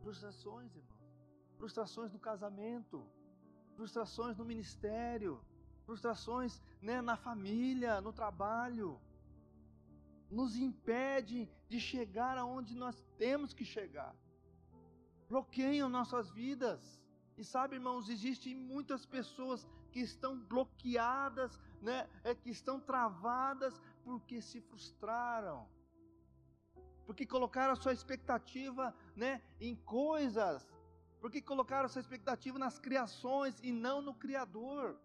Frustrações, 0.00 0.76
irmão. 0.76 0.98
Frustrações 1.58 2.12
no 2.12 2.20
casamento, 2.20 3.04
frustrações 3.74 4.36
no 4.36 4.44
ministério, 4.44 5.44
frustrações 5.86 6.62
né, 6.86 7.02
na 7.02 7.16
família, 7.16 8.00
no 8.00 8.12
trabalho, 8.12 9.00
nos 10.30 10.56
impede 10.56 11.48
de 11.68 11.80
chegar 11.80 12.38
aonde 12.38 12.76
nós 12.76 12.96
temos 13.18 13.52
que 13.52 13.64
chegar. 13.64 14.14
Bloqueiam 15.28 15.88
nossas 15.88 16.30
vidas. 16.30 16.80
E 17.36 17.44
sabe, 17.44 17.74
irmãos, 17.74 18.08
existem 18.08 18.54
muitas 18.54 19.04
pessoas 19.04 19.66
que 19.90 20.00
estão 20.00 20.38
bloqueadas, 20.38 21.60
né, 21.82 22.08
é, 22.22 22.34
que 22.34 22.50
estão 22.50 22.78
travadas 22.78 23.74
porque 24.04 24.40
se 24.40 24.60
frustraram. 24.60 25.68
Porque 27.04 27.26
colocaram 27.26 27.72
a 27.72 27.76
sua 27.76 27.92
expectativa, 27.92 28.94
né, 29.16 29.42
em 29.60 29.74
coisas 29.74 30.64
porque 31.20 31.40
colocaram 31.42 31.88
sua 31.88 32.00
expectativa 32.00 32.56
nas 32.56 32.78
criações 32.78 33.58
e 33.60 33.72
não 33.72 34.00
no 34.00 34.14
Criador. 34.14 34.96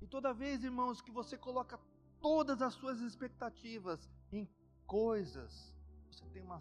E 0.00 0.06
toda 0.06 0.32
vez, 0.32 0.62
irmãos, 0.64 1.00
que 1.00 1.10
você 1.10 1.36
coloca 1.36 1.78
todas 2.20 2.62
as 2.62 2.74
suas 2.74 3.00
expectativas 3.00 4.08
em 4.32 4.48
coisas, 4.86 5.74
você 6.10 6.24
tem 6.30 6.42
uma 6.42 6.60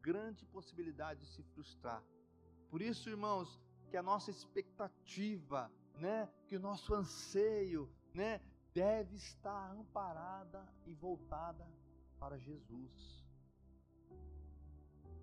grande 0.00 0.44
possibilidade 0.46 1.20
de 1.20 1.26
se 1.26 1.42
frustrar. 1.42 2.02
Por 2.70 2.80
isso, 2.80 3.08
irmãos, 3.08 3.60
que 3.90 3.96
a 3.96 4.02
nossa 4.02 4.30
expectativa, 4.30 5.70
né, 5.94 6.28
que 6.46 6.56
o 6.56 6.60
nosso 6.60 6.94
anseio, 6.94 7.90
né, 8.14 8.40
deve 8.72 9.16
estar 9.16 9.72
amparada 9.72 10.66
e 10.86 10.94
voltada 10.94 11.66
para 12.18 12.38
Jesus, 12.38 13.24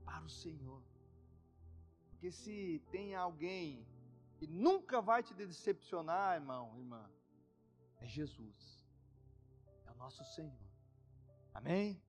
para 0.04 0.24
o 0.24 0.30
Senhor. 0.30 0.84
Porque 2.10 2.32
se 2.32 2.82
tem 2.92 3.16
alguém 3.16 3.86
que 4.38 4.48
nunca 4.48 5.02
vai 5.02 5.24
te 5.24 5.34
decepcionar, 5.34 6.36
irmão, 6.36 6.78
irmã, 6.78 7.10
é 8.00 8.08
Jesus. 8.08 8.86
É 9.86 9.92
o 9.92 9.96
nosso 9.96 10.24
Senhor. 10.34 10.66
Amém? 11.54 12.02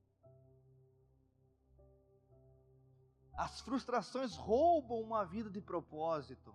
As 3.37 3.61
frustrações 3.61 4.35
roubam 4.35 5.01
uma 5.01 5.25
vida 5.25 5.51
de 5.51 5.61
propósito. 5.61 6.55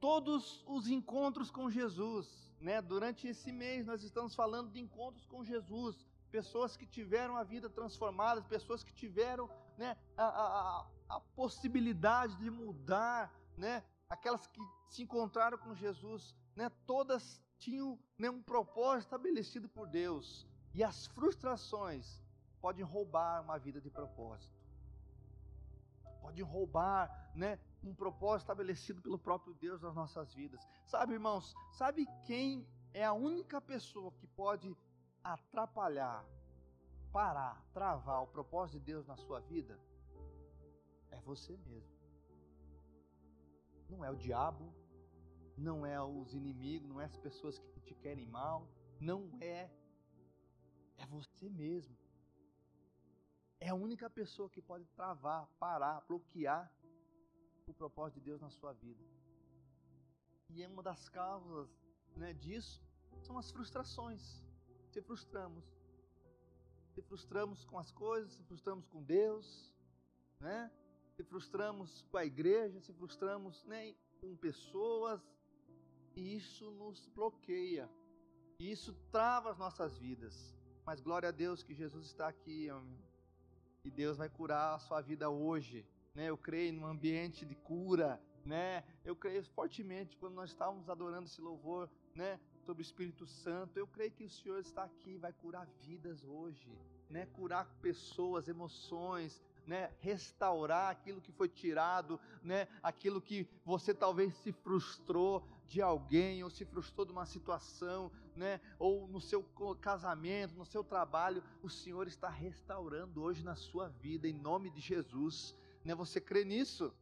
Todos 0.00 0.64
os 0.66 0.88
encontros 0.88 1.50
com 1.50 1.70
Jesus, 1.70 2.26
né? 2.60 2.80
Durante 2.80 3.28
esse 3.28 3.52
mês 3.52 3.84
nós 3.84 4.02
estamos 4.02 4.34
falando 4.34 4.70
de 4.70 4.80
encontros 4.80 5.26
com 5.26 5.44
Jesus, 5.44 6.06
pessoas 6.30 6.76
que 6.76 6.86
tiveram 6.86 7.36
a 7.36 7.44
vida 7.44 7.68
transformada, 7.68 8.42
pessoas 8.42 8.82
que 8.82 8.92
tiveram 8.92 9.48
né, 9.76 9.96
a, 10.16 10.24
a, 10.24 10.86
a 11.08 11.20
possibilidade 11.34 12.36
de 12.36 12.50
mudar, 12.50 13.32
né, 13.56 13.84
aquelas 14.08 14.46
que 14.46 14.60
se 14.88 15.02
encontraram 15.02 15.58
com 15.58 15.74
Jesus, 15.74 16.34
né, 16.56 16.70
todas 16.86 17.42
tinham 17.58 17.98
né, 18.18 18.30
um 18.30 18.42
propósito 18.42 19.06
estabelecido 19.08 19.68
por 19.68 19.86
Deus. 19.86 20.46
E 20.74 20.82
as 20.82 21.06
frustrações 21.06 22.22
podem 22.60 22.84
roubar 22.84 23.42
uma 23.42 23.58
vida 23.58 23.80
de 23.80 23.90
propósito. 23.90 24.56
Podem 26.20 26.42
roubar 26.42 27.30
né, 27.34 27.58
um 27.84 27.94
propósito 27.94 28.44
estabelecido 28.44 29.00
pelo 29.00 29.18
próprio 29.18 29.54
Deus 29.54 29.80
nas 29.82 29.94
nossas 29.94 30.34
vidas. 30.34 30.66
Sabe, 30.86 31.12
irmãos, 31.12 31.54
sabe 31.72 32.06
quem 32.24 32.66
é 32.92 33.04
a 33.04 33.12
única 33.12 33.60
pessoa 33.60 34.10
que 34.12 34.26
pode 34.26 34.74
atrapalhar, 35.22 36.24
parar, 37.12 37.62
travar 37.72 38.22
o 38.22 38.26
propósito 38.26 38.78
de 38.78 38.86
Deus 38.86 39.06
na 39.06 39.16
sua 39.16 39.40
vida, 39.40 39.78
é 41.10 41.20
você 41.20 41.56
mesmo. 41.58 41.96
Não 43.88 44.04
é 44.04 44.10
o 44.10 44.16
diabo, 44.16 44.74
não 45.56 45.86
é 45.86 46.00
os 46.02 46.34
inimigos, 46.34 46.88
não 46.88 47.00
é 47.00 47.04
as 47.04 47.16
pessoas 47.16 47.58
que 47.58 47.80
te 47.80 47.94
querem 47.94 48.26
mal, 48.26 48.68
não 49.00 49.30
é. 49.40 49.70
É 50.98 51.06
você 51.06 51.48
mesmo. 51.48 51.96
É 53.60 53.68
a 53.68 53.74
única 53.74 54.08
pessoa 54.08 54.50
que 54.50 54.60
pode 54.60 54.86
travar, 54.88 55.46
parar, 55.58 56.00
bloquear 56.02 56.70
o 57.66 57.74
propósito 57.74 58.20
de 58.20 58.26
Deus 58.26 58.40
na 58.40 58.50
sua 58.50 58.72
vida. 58.72 59.02
E 60.50 60.62
é 60.62 60.68
uma 60.68 60.82
das 60.82 61.08
causas 61.08 61.68
né, 62.16 62.32
disso 62.32 62.80
são 63.22 63.38
as 63.38 63.50
frustrações 63.50 64.42
se 64.92 65.02
frustramos. 65.02 65.64
Se 66.94 67.02
frustramos 67.02 67.64
com 67.64 67.78
as 67.78 67.90
coisas, 67.90 68.32
se 68.32 68.42
frustramos 68.44 68.86
com 68.86 69.02
Deus, 69.02 69.74
né? 70.40 70.70
Se 71.14 71.22
frustramos 71.24 72.02
com 72.10 72.16
a 72.16 72.24
igreja, 72.24 72.80
se 72.80 72.92
frustramos 72.94 73.64
né, 73.64 73.94
com 74.20 74.34
pessoas, 74.36 75.20
isso 76.16 76.70
nos 76.70 77.06
bloqueia. 77.06 77.88
Isso 78.58 78.94
trava 79.12 79.50
as 79.50 79.58
nossas 79.58 79.98
vidas. 79.98 80.56
Mas 80.84 81.00
glória 81.00 81.28
a 81.28 81.32
Deus 81.32 81.62
que 81.62 81.74
Jesus 81.74 82.06
está 82.06 82.28
aqui, 82.28 82.66
meu. 82.66 82.82
E 83.84 83.90
Deus 83.90 84.16
vai 84.16 84.28
curar 84.28 84.74
a 84.74 84.78
sua 84.78 85.00
vida 85.00 85.28
hoje. 85.28 85.86
Né? 86.14 86.30
Eu 86.30 86.38
creio 86.38 86.72
num 86.72 86.86
ambiente 86.86 87.44
de 87.44 87.54
cura, 87.54 88.20
né? 88.44 88.82
Eu 89.04 89.14
creio 89.14 89.44
fortemente 89.44 90.16
quando 90.16 90.34
nós 90.34 90.50
estávamos 90.50 90.88
adorando 90.88 91.26
esse 91.26 91.40
louvor, 91.40 91.88
né? 92.14 92.40
sobre 92.64 92.82
o 92.82 92.84
Espírito 92.84 93.26
Santo. 93.26 93.78
Eu 93.78 93.86
creio 93.86 94.10
que 94.10 94.24
o 94.24 94.30
Senhor 94.30 94.58
está 94.58 94.84
aqui, 94.84 95.18
vai 95.18 95.32
curar 95.32 95.66
vidas 95.82 96.24
hoje, 96.24 96.66
né? 97.10 97.26
Curar 97.26 97.66
pessoas, 97.80 98.48
emoções, 98.48 99.40
né, 99.66 99.90
restaurar 100.00 100.90
aquilo 100.90 101.20
que 101.20 101.32
foi 101.32 101.48
tirado, 101.48 102.20
né, 102.42 102.68
aquilo 102.82 103.20
que 103.20 103.48
você 103.64 103.92
talvez 103.92 104.32
se 104.36 104.52
frustrou 104.52 105.44
de 105.66 105.82
alguém 105.82 106.42
ou 106.44 106.50
se 106.50 106.64
frustrou 106.64 107.04
de 107.04 107.12
uma 107.12 107.26
situação, 107.26 108.10
né, 108.34 108.60
ou 108.78 109.08
no 109.08 109.20
seu 109.20 109.42
casamento, 109.80 110.54
no 110.54 110.64
seu 110.64 110.84
trabalho, 110.84 111.42
o 111.62 111.68
Senhor 111.68 112.06
está 112.06 112.28
restaurando 112.28 113.22
hoje 113.22 113.42
na 113.44 113.56
sua 113.56 113.88
vida 113.88 114.28
em 114.28 114.32
nome 114.32 114.70
de 114.70 114.80
Jesus, 114.80 115.54
né? 115.84 115.94
Você 115.94 116.20
crê 116.20 116.44
nisso? 116.44 116.94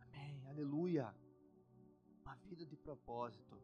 Amém. 0.00 0.46
Aleluia. 0.48 1.14
Uma 2.22 2.34
vida 2.36 2.64
de 2.64 2.76
propósito. 2.76 3.56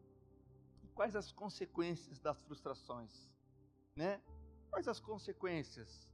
E 0.83 0.87
quais 0.89 1.15
as 1.15 1.31
consequências 1.31 2.19
das 2.19 2.41
frustrações, 2.41 3.29
né? 3.95 4.21
Quais 4.69 4.87
as 4.87 4.99
consequências? 4.99 6.07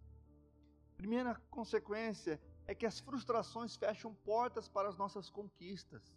Primeira 0.96 1.36
consequência 1.50 2.42
é 2.66 2.74
que 2.74 2.86
as 2.86 3.00
frustrações 3.00 3.76
fecham 3.76 4.14
portas 4.14 4.68
para 4.68 4.88
as 4.88 4.98
nossas 4.98 5.30
conquistas. 5.30 6.16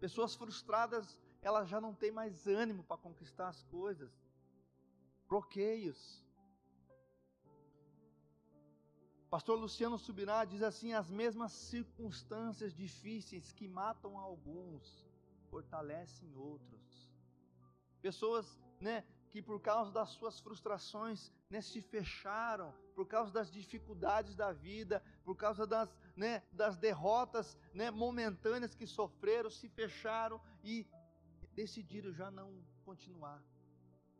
Pessoas 0.00 0.34
frustradas, 0.34 1.18
elas 1.42 1.68
já 1.68 1.80
não 1.80 1.94
têm 1.94 2.10
mais 2.10 2.46
ânimo 2.46 2.82
para 2.82 2.96
conquistar 2.96 3.48
as 3.48 3.62
coisas. 3.64 4.10
Bloqueios. 5.28 6.24
Pastor 9.28 9.56
Luciano 9.58 9.98
Subirá 9.98 10.44
diz 10.44 10.62
assim: 10.62 10.92
as 10.94 11.08
mesmas 11.10 11.52
circunstâncias 11.52 12.74
difíceis 12.74 13.52
que 13.52 13.68
matam 13.68 14.18
alguns 14.18 15.06
fortalecem 15.50 16.34
outros. 16.34 17.10
Pessoas, 18.00 18.58
né, 18.80 19.04
que 19.30 19.42
por 19.42 19.60
causa 19.60 19.92
das 19.92 20.08
suas 20.10 20.40
frustrações 20.40 21.30
né, 21.50 21.60
se 21.60 21.82
fecharam, 21.82 22.72
por 22.94 23.06
causa 23.06 23.32
das 23.32 23.50
dificuldades 23.50 24.36
da 24.36 24.52
vida, 24.52 25.02
por 25.24 25.34
causa 25.34 25.66
das, 25.66 25.94
né, 26.16 26.42
das 26.52 26.78
derrotas 26.78 27.58
né, 27.74 27.90
momentâneas 27.90 28.74
que 28.74 28.86
sofreram, 28.86 29.50
se 29.50 29.68
fecharam 29.68 30.40
e 30.62 30.86
decidiram 31.52 32.12
já 32.12 32.30
não 32.30 32.64
continuar. 32.84 33.42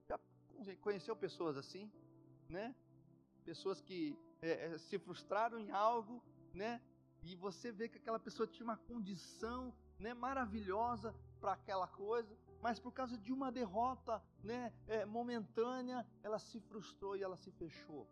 Já 0.08 0.18
conheceu 0.80 1.14
pessoas 1.16 1.56
assim, 1.56 1.90
né? 2.48 2.74
Pessoas 3.44 3.80
que 3.80 4.18
é, 4.42 4.76
se 4.76 4.98
frustraram 4.98 5.58
em 5.58 5.70
algo, 5.70 6.22
né? 6.52 6.82
E 7.22 7.36
você 7.36 7.70
vê 7.70 7.88
que 7.88 7.98
aquela 7.98 8.18
pessoa 8.18 8.46
tinha 8.46 8.64
uma 8.64 8.76
condição, 8.76 9.74
né, 9.98 10.12
maravilhosa 10.14 11.14
para 11.40 11.52
aquela 11.52 11.86
coisa, 11.86 12.36
mas 12.60 12.78
por 12.78 12.92
causa 12.92 13.16
de 13.16 13.32
uma 13.32 13.50
derrota 13.50 14.22
né, 14.42 14.72
é, 14.86 15.04
momentânea, 15.04 16.06
ela 16.22 16.38
se 16.38 16.60
frustrou 16.60 17.16
e 17.16 17.22
ela 17.22 17.36
se 17.36 17.50
fechou. 17.52 18.06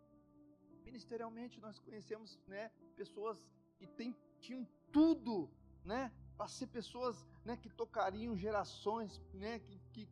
Ministerialmente, 0.83 1.59
nós 1.59 1.79
conhecemos 1.79 2.39
né, 2.47 2.71
pessoas 2.95 3.39
que 3.77 3.85
tem, 3.85 4.15
tinham 4.39 4.67
tudo 4.91 5.49
né, 5.85 6.11
para 6.35 6.47
ser 6.47 6.67
pessoas 6.67 7.25
né, 7.45 7.55
que 7.57 7.69
tocariam 7.69 8.35
gerações, 8.35 9.21
né, 9.33 9.59
que, 9.59 9.79
que 9.93 10.07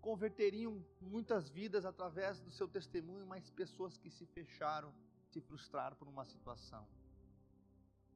converteriam 0.00 0.84
muitas 1.00 1.48
vidas 1.48 1.84
através 1.84 2.40
do 2.40 2.50
seu 2.50 2.68
testemunho, 2.68 3.26
mas 3.26 3.50
pessoas 3.50 3.96
que 3.96 4.10
se 4.10 4.26
fecharam, 4.26 4.92
se 5.30 5.40
frustraram 5.40 5.96
por 5.96 6.08
uma 6.08 6.24
situação. 6.24 6.86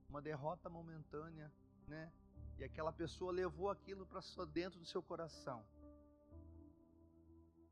Uma 0.09 0.21
derrota 0.21 0.69
momentânea, 0.69 1.53
né, 1.87 2.13
e 2.59 2.65
aquela 2.65 2.93
pessoa 2.93 3.33
levou 3.33 3.71
aquilo 3.71 4.05
para 4.05 4.21
dentro 4.47 4.79
do 4.81 4.87
seu 4.87 5.03
coração 5.03 5.65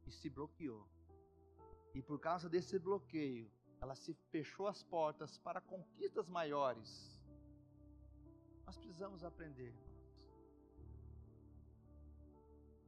e 0.06 0.12
se 0.12 0.30
bloqueou. 0.30 0.86
E 1.92 2.00
por 2.00 2.20
causa 2.20 2.48
desse 2.48 2.78
bloqueio, 2.78 3.50
ela 3.80 3.94
se 3.94 4.14
fechou 4.30 4.66
as 4.68 4.82
portas 4.82 5.38
para 5.38 5.60
conquistas 5.60 6.28
maiores. 6.28 7.20
Nós 8.64 8.76
precisamos 8.76 9.24
aprender, 9.24 9.68
irmãos. 9.68 9.86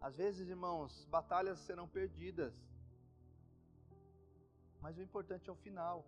Às 0.00 0.16
vezes, 0.16 0.48
irmãos, 0.48 1.04
batalhas 1.06 1.58
serão 1.60 1.88
perdidas. 1.88 2.54
Mas 4.80 4.96
o 4.96 5.02
importante 5.02 5.48
é 5.50 5.52
o 5.52 5.56
final. 5.56 6.06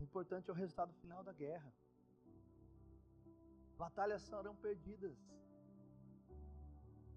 O 0.00 0.02
importante 0.02 0.48
é 0.48 0.52
o 0.52 0.56
resultado 0.56 0.92
final 0.94 1.22
da 1.22 1.32
guerra. 1.32 1.72
Batalhas 3.78 4.22
serão 4.22 4.54
perdidas. 4.54 5.16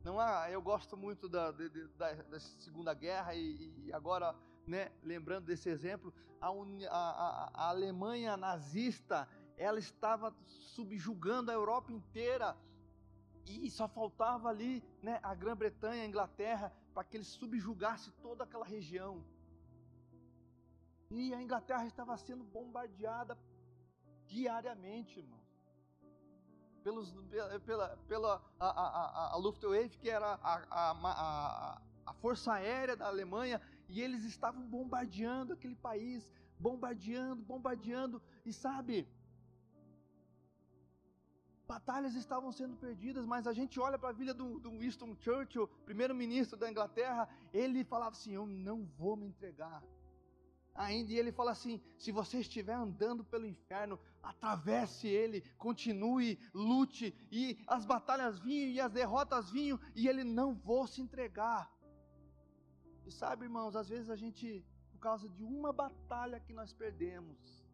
Não 0.03 0.19
há, 0.19 0.49
eu 0.49 0.61
gosto 0.61 0.95
muito 0.95 1.27
da, 1.27 1.51
da, 1.51 2.13
da 2.13 2.39
Segunda 2.39 2.93
Guerra 2.93 3.35
e, 3.35 3.85
e, 3.85 3.93
agora, 3.93 4.33
né, 4.65 4.91
lembrando 5.03 5.45
desse 5.45 5.69
exemplo, 5.69 6.13
a, 6.39 6.47
a, 6.89 7.51
a 7.53 7.69
Alemanha 7.69 8.37
nazista, 8.37 9.27
ela 9.57 9.79
estava 9.79 10.33
subjugando 10.47 11.51
a 11.51 11.53
Europa 11.53 11.91
inteira 11.91 12.55
e 13.45 13.69
só 13.69 13.87
faltava 13.87 14.49
ali, 14.49 14.83
né, 15.01 15.19
a 15.21 15.33
Grã-Bretanha, 15.35 16.03
a 16.03 16.07
Inglaterra, 16.07 16.73
para 16.93 17.03
que 17.03 17.17
eles 17.17 17.27
subjugassem 17.27 18.13
toda 18.21 18.43
aquela 18.43 18.65
região. 18.65 19.23
E 21.09 21.33
a 21.33 21.41
Inglaterra 21.41 21.85
estava 21.85 22.17
sendo 22.17 22.43
bombardeada 22.43 23.37
diariamente, 24.25 25.19
irmão 25.19 25.36
pelos, 26.87 27.11
pela, 27.65 27.97
pela 28.07 28.41
a, 28.57 28.67
a, 28.67 29.33
a 29.33 29.37
Luftwaffe, 29.37 29.97
que 29.97 30.09
era 30.09 30.39
a, 30.41 30.53
a, 30.71 31.81
a 32.05 32.13
força 32.13 32.53
aérea 32.53 32.95
da 32.95 33.07
Alemanha, 33.07 33.59
e 33.89 34.01
eles 34.01 34.23
estavam 34.23 34.61
bombardeando 34.61 35.51
aquele 35.51 35.75
país, 35.75 36.31
bombardeando, 36.57 37.43
bombardeando, 37.43 38.21
e 38.45 38.53
sabe, 38.53 39.05
batalhas 41.67 42.15
estavam 42.15 42.53
sendo 42.53 42.77
perdidas, 42.77 43.25
mas 43.25 43.47
a 43.47 43.51
gente 43.51 43.77
olha 43.81 43.99
para 43.99 44.09
a 44.09 44.19
vida 44.21 44.33
do, 44.33 44.57
do 44.57 44.69
Winston 44.69 45.13
Churchill, 45.19 45.67
primeiro-ministro 45.83 46.57
da 46.57 46.71
Inglaterra, 46.71 47.27
ele 47.53 47.83
falava 47.83 48.11
assim: 48.11 48.31
Eu 48.31 48.45
não 48.45 48.85
vou 48.97 49.17
me 49.17 49.27
entregar 49.27 49.83
ainda, 50.77 51.11
e 51.11 51.17
ele 51.17 51.31
fala 51.31 51.51
assim: 51.51 51.81
se 51.97 52.11
você 52.11 52.39
estiver 52.39 52.73
andando 52.73 53.23
pelo 53.23 53.45
inferno, 53.45 53.99
atravesse 54.21 55.07
ele, 55.07 55.41
continue, 55.57 56.39
lute, 56.53 57.13
e 57.31 57.59
as 57.67 57.85
batalhas 57.85 58.39
vinham 58.39 58.69
e 58.69 58.79
as 58.79 58.91
derrotas 58.91 59.49
vinham, 59.49 59.79
e 59.95 60.07
ele 60.07 60.23
não 60.23 60.53
vou 60.53 60.85
se 60.87 61.01
entregar. 61.01 61.69
E 63.05 63.11
sabe, 63.11 63.45
irmãos, 63.45 63.75
às 63.75 63.89
vezes 63.89 64.09
a 64.09 64.15
gente, 64.15 64.63
por 64.91 64.99
causa 64.99 65.27
de 65.27 65.43
uma 65.43 65.73
batalha 65.73 66.39
que 66.39 66.53
nós 66.53 66.71
perdemos, 66.73 67.65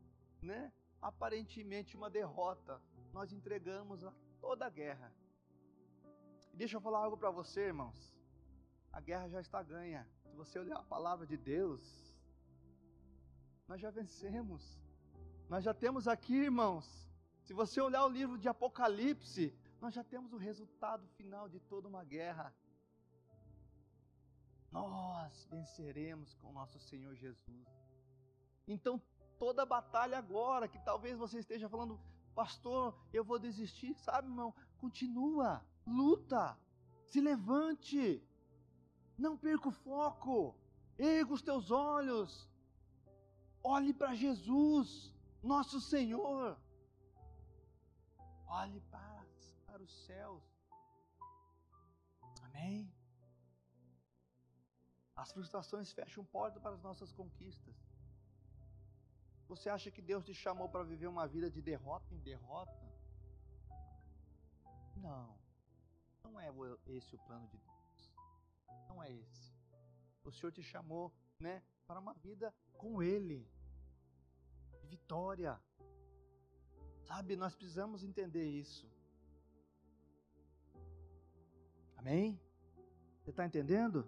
né? 0.41 0.71
Aparentemente 1.01 1.97
uma 1.97 2.09
derrota, 2.09 2.81
nós 3.11 3.33
entregamos 3.33 4.03
a 4.03 4.13
toda 4.39 4.65
a 4.65 4.69
guerra. 4.69 5.13
E 6.53 6.55
deixa 6.55 6.77
eu 6.77 6.81
falar 6.81 6.99
algo 6.99 7.17
para 7.17 7.31
você, 7.31 7.61
irmãos. 7.67 8.13
A 8.91 9.01
guerra 9.01 9.27
já 9.27 9.41
está 9.41 9.61
ganha. 9.63 10.07
Se 10.29 10.35
você 10.35 10.59
olhar 10.59 10.77
a 10.77 10.83
palavra 10.83 11.25
de 11.25 11.35
Deus, 11.35 12.02
nós 13.67 13.81
já 13.81 13.89
vencemos. 13.89 14.79
Nós 15.49 15.63
já 15.63 15.73
temos 15.73 16.07
aqui, 16.07 16.35
irmãos, 16.35 16.85
se 17.43 17.53
você 17.53 17.81
olhar 17.81 18.05
o 18.05 18.09
livro 18.09 18.37
de 18.37 18.47
Apocalipse, 18.47 19.53
nós 19.81 19.93
já 19.93 20.03
temos 20.03 20.33
o 20.33 20.37
resultado 20.37 21.05
final 21.17 21.49
de 21.49 21.59
toda 21.59 21.87
uma 21.87 22.03
guerra. 22.03 22.53
Nós 24.71 25.45
venceremos 25.51 26.33
com 26.35 26.51
nosso 26.51 26.79
Senhor 26.79 27.13
Jesus. 27.15 27.67
Então, 28.67 29.01
toda 29.37 29.65
batalha 29.65 30.17
agora, 30.17 30.67
que 30.67 30.79
talvez 30.79 31.17
você 31.17 31.39
esteja 31.39 31.67
falando, 31.67 31.99
pastor, 32.33 32.97
eu 33.11 33.23
vou 33.23 33.37
desistir, 33.37 33.93
sabe, 33.99 34.27
irmão? 34.29 34.53
Continua, 34.77 35.63
luta, 35.85 36.57
se 37.07 37.19
levante, 37.19 38.23
não 39.17 39.37
perca 39.37 39.67
o 39.67 39.71
foco, 39.71 40.55
erga 40.97 41.33
os 41.33 41.41
teus 41.41 41.69
olhos, 41.69 42.49
Olhe 43.63 43.93
para 43.93 44.13
Jesus, 44.13 45.13
nosso 45.41 45.79
Senhor. 45.79 46.57
Olhe 48.45 48.81
para, 48.91 49.25
para 49.65 49.81
os 49.81 50.05
céus. 50.05 50.43
Amém? 52.43 52.93
As 55.15 55.31
frustrações 55.31 55.91
fecham 55.93 56.25
porta 56.25 56.59
para 56.59 56.75
as 56.75 56.81
nossas 56.81 57.13
conquistas. 57.13 57.75
Você 59.47 59.69
acha 59.69 59.89
que 59.91 60.01
Deus 60.01 60.25
te 60.25 60.33
chamou 60.33 60.67
para 60.67 60.83
viver 60.83 61.07
uma 61.07 61.27
vida 61.27 61.49
de 61.49 61.61
derrota 61.61 62.13
em 62.13 62.19
derrota? 62.19 62.83
Não. 64.97 65.37
Não 66.23 66.39
é 66.39 66.49
esse 66.87 67.15
o 67.15 67.19
plano 67.19 67.47
de 67.47 67.57
Deus. 67.57 68.13
Não 68.89 69.01
é 69.01 69.11
esse. 69.11 69.53
O 70.23 70.31
Senhor 70.31 70.51
te 70.51 70.63
chamou, 70.63 71.13
né, 71.39 71.63
para 71.85 71.99
uma 71.99 72.13
vida 72.15 72.53
com 72.77 73.03
Ele, 73.03 73.47
vitória. 74.93 75.59
Sabe, 77.07 77.35
nós 77.35 77.55
precisamos 77.55 78.03
entender 78.03 78.47
isso. 78.47 78.87
Amém? 81.97 82.39
Você 83.19 83.31
está 83.31 83.45
entendendo? 83.45 84.07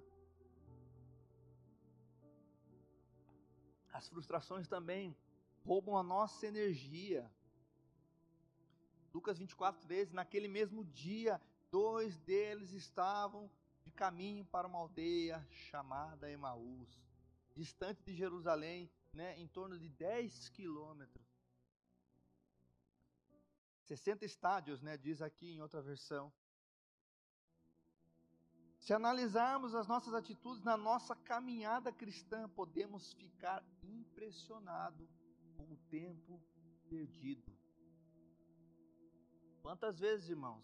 As 3.91 4.07
frustrações 4.07 4.67
também, 4.67 5.17
roubam 5.65 5.97
a 5.97 6.03
nossa 6.03 6.45
energia. 6.45 7.31
Lucas 9.13 9.39
24, 9.39 9.81
13, 9.87 10.13
naquele 10.13 10.47
mesmo 10.47 10.83
dia, 10.83 11.41
dois 11.71 12.19
deles 12.19 12.73
estavam 12.73 13.49
de 13.83 13.91
caminho 13.91 14.45
para 14.45 14.67
uma 14.67 14.79
aldeia 14.79 15.45
chamada 15.49 16.29
Emaús, 16.29 16.89
distante 17.55 18.03
de 18.03 18.13
Jerusalém, 18.13 18.91
né, 19.15 19.39
em 19.39 19.47
torno 19.47 19.79
de 19.79 19.89
10 19.89 20.49
quilômetros. 20.49 21.25
60 23.83 24.25
estádios, 24.25 24.81
né, 24.81 24.97
diz 24.97 25.21
aqui 25.21 25.53
em 25.53 25.61
outra 25.61 25.81
versão. 25.81 26.31
Se 28.79 28.93
analisarmos 28.93 29.73
as 29.73 29.87
nossas 29.87 30.13
atitudes 30.13 30.63
na 30.63 30.77
nossa 30.77 31.15
caminhada 31.15 31.91
cristã, 31.91 32.47
podemos 32.49 33.13
ficar 33.13 33.63
impressionados 33.81 35.09
com 35.55 35.71
o 35.71 35.77
tempo 35.89 36.39
perdido. 36.87 37.51
Quantas 39.61 39.99
vezes, 39.99 40.29
irmãos, 40.29 40.63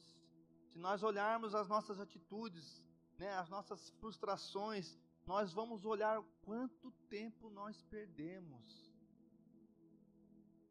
se 0.71 0.77
nós 0.77 1.01
olharmos 1.01 1.55
as 1.55 1.67
nossas 1.67 1.99
atitudes, 1.99 2.83
né, 3.17 3.33
as 3.33 3.49
nossas 3.49 3.89
frustrações, 3.99 4.97
nós 5.25 5.53
vamos 5.53 5.85
olhar 5.85 6.21
quanto 6.41 6.91
tempo 7.09 7.49
nós 7.49 7.81
perdemos. 7.83 8.91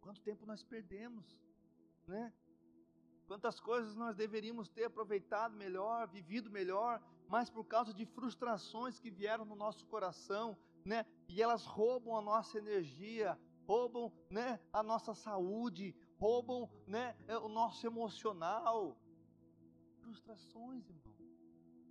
Quanto 0.00 0.20
tempo 0.22 0.46
nós 0.46 0.62
perdemos, 0.62 1.38
né? 2.06 2.32
Quantas 3.26 3.60
coisas 3.60 3.94
nós 3.94 4.16
deveríamos 4.16 4.68
ter 4.68 4.84
aproveitado 4.84 5.54
melhor, 5.54 6.08
vivido 6.08 6.50
melhor, 6.50 7.00
mas 7.28 7.48
por 7.48 7.64
causa 7.64 7.94
de 7.94 8.04
frustrações 8.04 8.98
que 8.98 9.10
vieram 9.10 9.44
no 9.44 9.54
nosso 9.54 9.86
coração, 9.86 10.58
né? 10.84 11.06
E 11.28 11.40
elas 11.40 11.64
roubam 11.64 12.16
a 12.16 12.20
nossa 12.20 12.58
energia, 12.58 13.38
roubam, 13.70 14.12
né, 14.28 14.58
a 14.72 14.82
nossa 14.82 15.14
saúde, 15.14 15.94
roubam, 16.18 16.68
né, 16.88 17.16
o 17.40 17.48
nosso 17.48 17.86
emocional. 17.86 18.96
Frustrações, 20.00 20.88
irmão, 20.88 21.09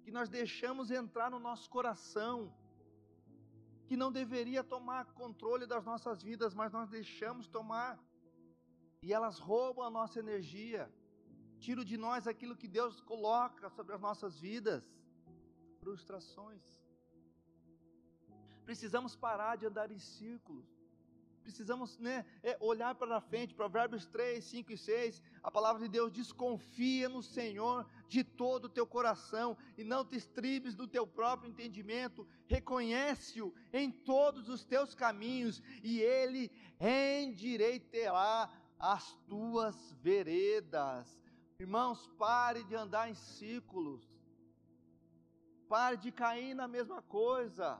que 0.09 0.19
nós 0.19 0.29
deixamos 0.41 0.89
entrar 0.89 1.29
no 1.29 1.39
nosso 1.47 1.69
coração, 1.69 2.35
que 3.87 3.95
não 3.95 4.11
deveria 4.11 4.63
tomar 4.63 5.13
controle 5.21 5.65
das 5.73 5.83
nossas 5.89 6.23
vidas, 6.29 6.55
mas 6.59 6.71
nós 6.77 6.89
deixamos 6.89 7.47
tomar. 7.47 7.91
E 9.05 9.13
elas 9.17 9.37
roubam 9.37 9.85
a 9.85 9.91
nossa 9.97 10.17
energia, 10.25 10.83
tiram 11.59 11.83
de 11.91 11.95
nós 12.05 12.25
aquilo 12.25 12.57
que 12.61 12.67
Deus 12.67 12.99
coloca 13.11 13.69
sobre 13.69 13.93
as 13.93 14.01
nossas 14.01 14.39
vidas 14.39 14.83
frustrações. 15.79 16.65
Precisamos 18.65 19.15
parar 19.15 19.55
de 19.57 19.67
andar 19.67 19.91
em 19.91 19.99
círculos. 19.99 20.67
Precisamos 21.49 21.97
né, 21.97 22.25
é, 22.43 22.55
olhar 22.59 22.93
para 22.93 23.19
frente. 23.19 23.55
Provérbios 23.55 24.05
3, 24.05 24.43
5 24.43 24.71
e 24.71 24.77
6. 24.77 25.21
A 25.41 25.49
palavra 25.49 25.81
de 25.81 25.89
Deus 25.89 26.11
diz: 26.11 26.31
Confia 26.31 27.09
no 27.09 27.23
Senhor 27.23 27.89
de 28.07 28.23
todo 28.23 28.65
o 28.65 28.69
teu 28.69 28.85
coração 28.85 29.57
e 29.75 29.83
não 29.83 30.05
te 30.05 30.15
estribes 30.15 30.75
do 30.75 30.87
teu 30.87 31.07
próprio 31.07 31.49
entendimento. 31.49 32.27
Reconhece-o 32.47 33.53
em 33.73 33.91
todos 33.91 34.47
os 34.47 34.63
teus 34.63 34.93
caminhos 34.93 35.61
e 35.83 35.99
ele 35.99 36.51
endireitará 36.79 38.51
as 38.77 39.13
tuas 39.27 39.91
veredas. 40.01 41.19
Irmãos, 41.59 42.07
pare 42.17 42.63
de 42.63 42.75
andar 42.75 43.09
em 43.09 43.15
círculos. 43.15 44.07
Pare 45.67 45.97
de 45.97 46.11
cair 46.11 46.53
na 46.53 46.67
mesma 46.67 47.01
coisa, 47.01 47.79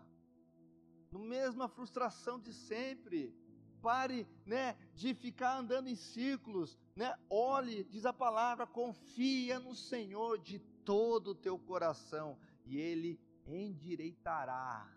na 1.11 1.19
mesma 1.19 1.67
frustração 1.67 2.39
de 2.39 2.53
sempre. 2.53 3.33
Pare, 3.81 4.27
né, 4.45 4.75
de 4.93 5.13
ficar 5.13 5.57
andando 5.57 5.87
em 5.87 5.95
círculos, 5.95 6.77
né? 6.95 7.15
Olhe, 7.29 7.83
diz 7.85 8.05
a 8.05 8.11
palavra, 8.11 8.67
confia 8.67 9.59
no 9.59 9.73
Senhor 9.75 10.37
de 10.37 10.59
todo 10.83 11.29
o 11.29 11.35
teu 11.35 11.57
coração 11.57 12.37
e 12.65 12.77
ele 12.77 13.19
endireitará, 13.45 14.87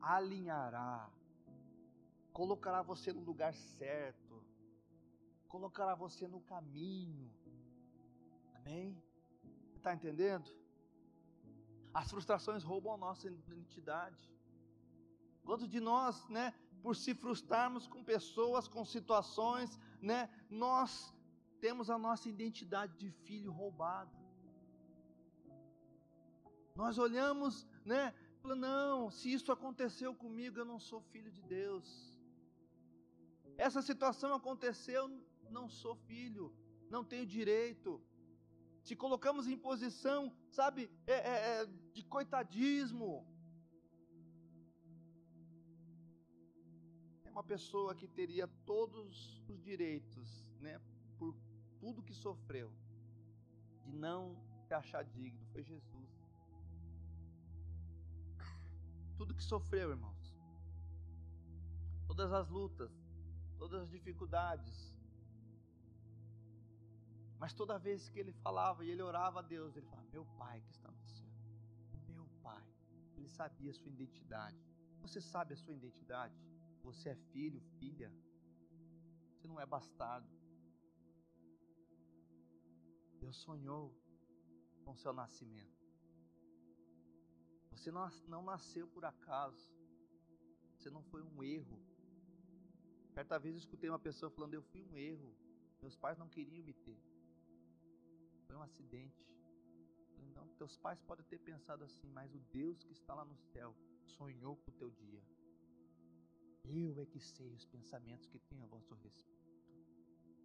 alinhará, 0.00 1.10
colocará 2.32 2.82
você 2.82 3.12
no 3.12 3.20
lugar 3.20 3.54
certo, 3.54 4.42
colocará 5.48 5.94
você 5.94 6.26
no 6.26 6.40
caminho. 6.40 7.30
Amém? 8.54 9.00
Está 9.76 9.94
entendendo? 9.94 10.50
As 11.94 12.10
frustrações 12.10 12.62
roubam 12.62 12.92
a 12.94 12.96
nossa 12.96 13.28
identidade. 13.28 14.30
Quantos 15.44 15.68
de 15.68 15.80
nós, 15.80 16.28
né, 16.28 16.52
por 16.86 16.94
se 16.94 17.12
frustrarmos 17.22 17.84
com 17.92 18.00
pessoas, 18.04 18.68
com 18.68 18.84
situações, 18.84 19.70
né, 20.00 20.30
nós 20.48 21.12
temos 21.60 21.90
a 21.90 21.98
nossa 21.98 22.28
identidade 22.28 22.92
de 22.96 23.10
filho 23.26 23.50
roubada. 23.50 24.16
Nós 26.76 26.96
olhamos, 26.96 27.66
né, 27.84 28.14
não, 28.44 29.10
se 29.10 29.32
isso 29.32 29.50
aconteceu 29.50 30.14
comigo, 30.14 30.60
eu 30.60 30.64
não 30.64 30.78
sou 30.78 31.00
filho 31.12 31.32
de 31.38 31.42
Deus. 31.42 32.16
Essa 33.58 33.82
situação 33.82 34.32
aconteceu, 34.32 35.02
não 35.50 35.68
sou 35.68 35.96
filho, 35.96 36.54
não 36.88 37.02
tenho 37.02 37.26
direito 37.26 38.00
se 38.86 38.94
colocamos 38.94 39.48
em 39.48 39.56
posição, 39.56 40.32
sabe, 40.48 40.88
é, 41.08 41.14
é, 41.14 41.62
é, 41.62 41.66
de 41.92 42.04
coitadismo. 42.04 43.26
Uma 47.36 47.44
pessoa 47.44 47.94
que 47.94 48.08
teria 48.08 48.48
todos 48.64 49.44
os 49.46 49.62
direitos, 49.62 50.48
né, 50.58 50.80
por 51.18 51.36
tudo 51.78 52.02
que 52.02 52.14
sofreu, 52.14 52.72
de 53.84 53.92
não 53.92 54.34
se 54.66 54.72
achar 54.72 55.04
digno, 55.04 55.44
foi 55.52 55.62
Jesus. 55.62 56.10
Tudo 59.18 59.34
que 59.34 59.44
sofreu, 59.44 59.90
irmãos, 59.90 60.34
todas 62.06 62.32
as 62.32 62.48
lutas, 62.48 62.90
todas 63.58 63.82
as 63.82 63.90
dificuldades, 63.90 64.94
mas 67.38 67.52
toda 67.52 67.78
vez 67.78 68.08
que 68.08 68.18
ele 68.18 68.32
falava 68.32 68.82
e 68.82 68.90
ele 68.90 69.02
orava 69.02 69.40
a 69.40 69.42
Deus, 69.42 69.76
ele 69.76 69.84
falava: 69.84 70.08
Meu 70.10 70.24
Pai 70.38 70.62
que 70.62 70.70
está 70.70 70.90
no 70.90 71.04
céu, 71.04 71.28
meu 72.08 72.26
Pai. 72.42 72.64
Ele 73.14 73.28
sabia 73.28 73.72
a 73.72 73.74
sua 73.74 73.90
identidade. 73.90 74.58
Você 75.02 75.20
sabe 75.20 75.52
a 75.52 75.56
sua 75.56 75.74
identidade? 75.74 76.34
Você 76.88 77.08
é 77.10 77.16
filho, 77.32 77.60
filha. 77.78 78.10
Você 79.32 79.46
não 79.50 79.60
é 79.60 79.66
bastardo. 79.66 80.28
Deus 83.20 83.36
sonhou 83.36 83.84
com 84.84 84.94
seu 85.02 85.12
nascimento. 85.12 85.76
Você 87.70 87.90
não 88.34 88.42
nasceu 88.42 88.86
por 88.88 89.04
acaso. 89.04 89.70
Você 90.76 90.88
não 90.90 91.02
foi 91.10 91.22
um 91.22 91.42
erro. 91.42 91.78
Certa 93.12 93.38
vez 93.38 93.54
eu 93.54 93.60
escutei 93.60 93.90
uma 93.90 94.06
pessoa 94.08 94.30
falando: 94.30 94.54
Eu 94.54 94.62
fui 94.62 94.82
um 94.82 94.96
erro. 94.96 95.34
Meus 95.82 95.96
pais 95.96 96.18
não 96.18 96.28
queriam 96.28 96.64
me 96.64 96.72
ter 96.72 96.98
foi 98.46 98.56
um 98.56 98.62
acidente. 98.62 99.26
Então, 100.18 100.48
teus 100.56 100.76
pais 100.78 101.00
podem 101.02 101.24
ter 101.26 101.38
pensado 101.38 101.84
assim, 101.84 102.08
mas 102.10 102.34
o 102.34 102.38
Deus 102.52 102.82
que 102.82 102.92
está 102.92 103.14
lá 103.14 103.24
no 103.24 103.36
céu 103.36 103.74
sonhou 104.04 104.56
com 104.56 104.70
o 104.70 104.74
teu 104.74 104.90
dia. 104.90 105.22
Eu 106.68 107.00
é 107.00 107.06
que 107.06 107.20
sei 107.20 107.52
os 107.52 107.64
pensamentos 107.64 108.26
que 108.26 108.38
tenho 108.38 108.62
a 108.64 108.66
vosso 108.66 108.94
respeito. 108.94 109.36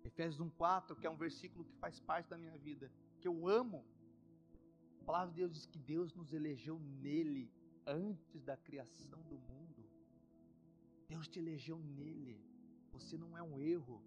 Efésios 0.04 0.40
1,4, 0.40 0.96
que 1.00 1.08
é 1.08 1.10
um 1.10 1.18
versículo 1.18 1.66
que 1.66 1.76
faz 1.78 2.00
parte 2.00 2.30
da 2.30 2.38
minha 2.38 2.58
vida, 2.58 2.92
que 3.20 3.28
eu 3.28 3.48
amo. 3.48 3.86
A 5.02 5.04
palavra 5.04 5.34
de 5.34 5.38
Deus 5.38 5.54
diz 5.54 5.66
que 5.66 5.80
Deus 5.80 6.14
nos 6.14 6.32
elegeu 6.32 6.80
nele 6.80 7.52
antes 7.86 8.44
da 8.44 8.56
criação 8.56 9.22
do 9.24 9.36
mundo. 9.36 9.90
Deus 11.08 11.28
te 11.28 11.40
elegeu 11.40 11.80
nele. 11.80 12.40
Você 12.92 13.18
não 13.18 13.38
é 13.38 13.42
um 13.42 13.60
erro, 13.60 14.02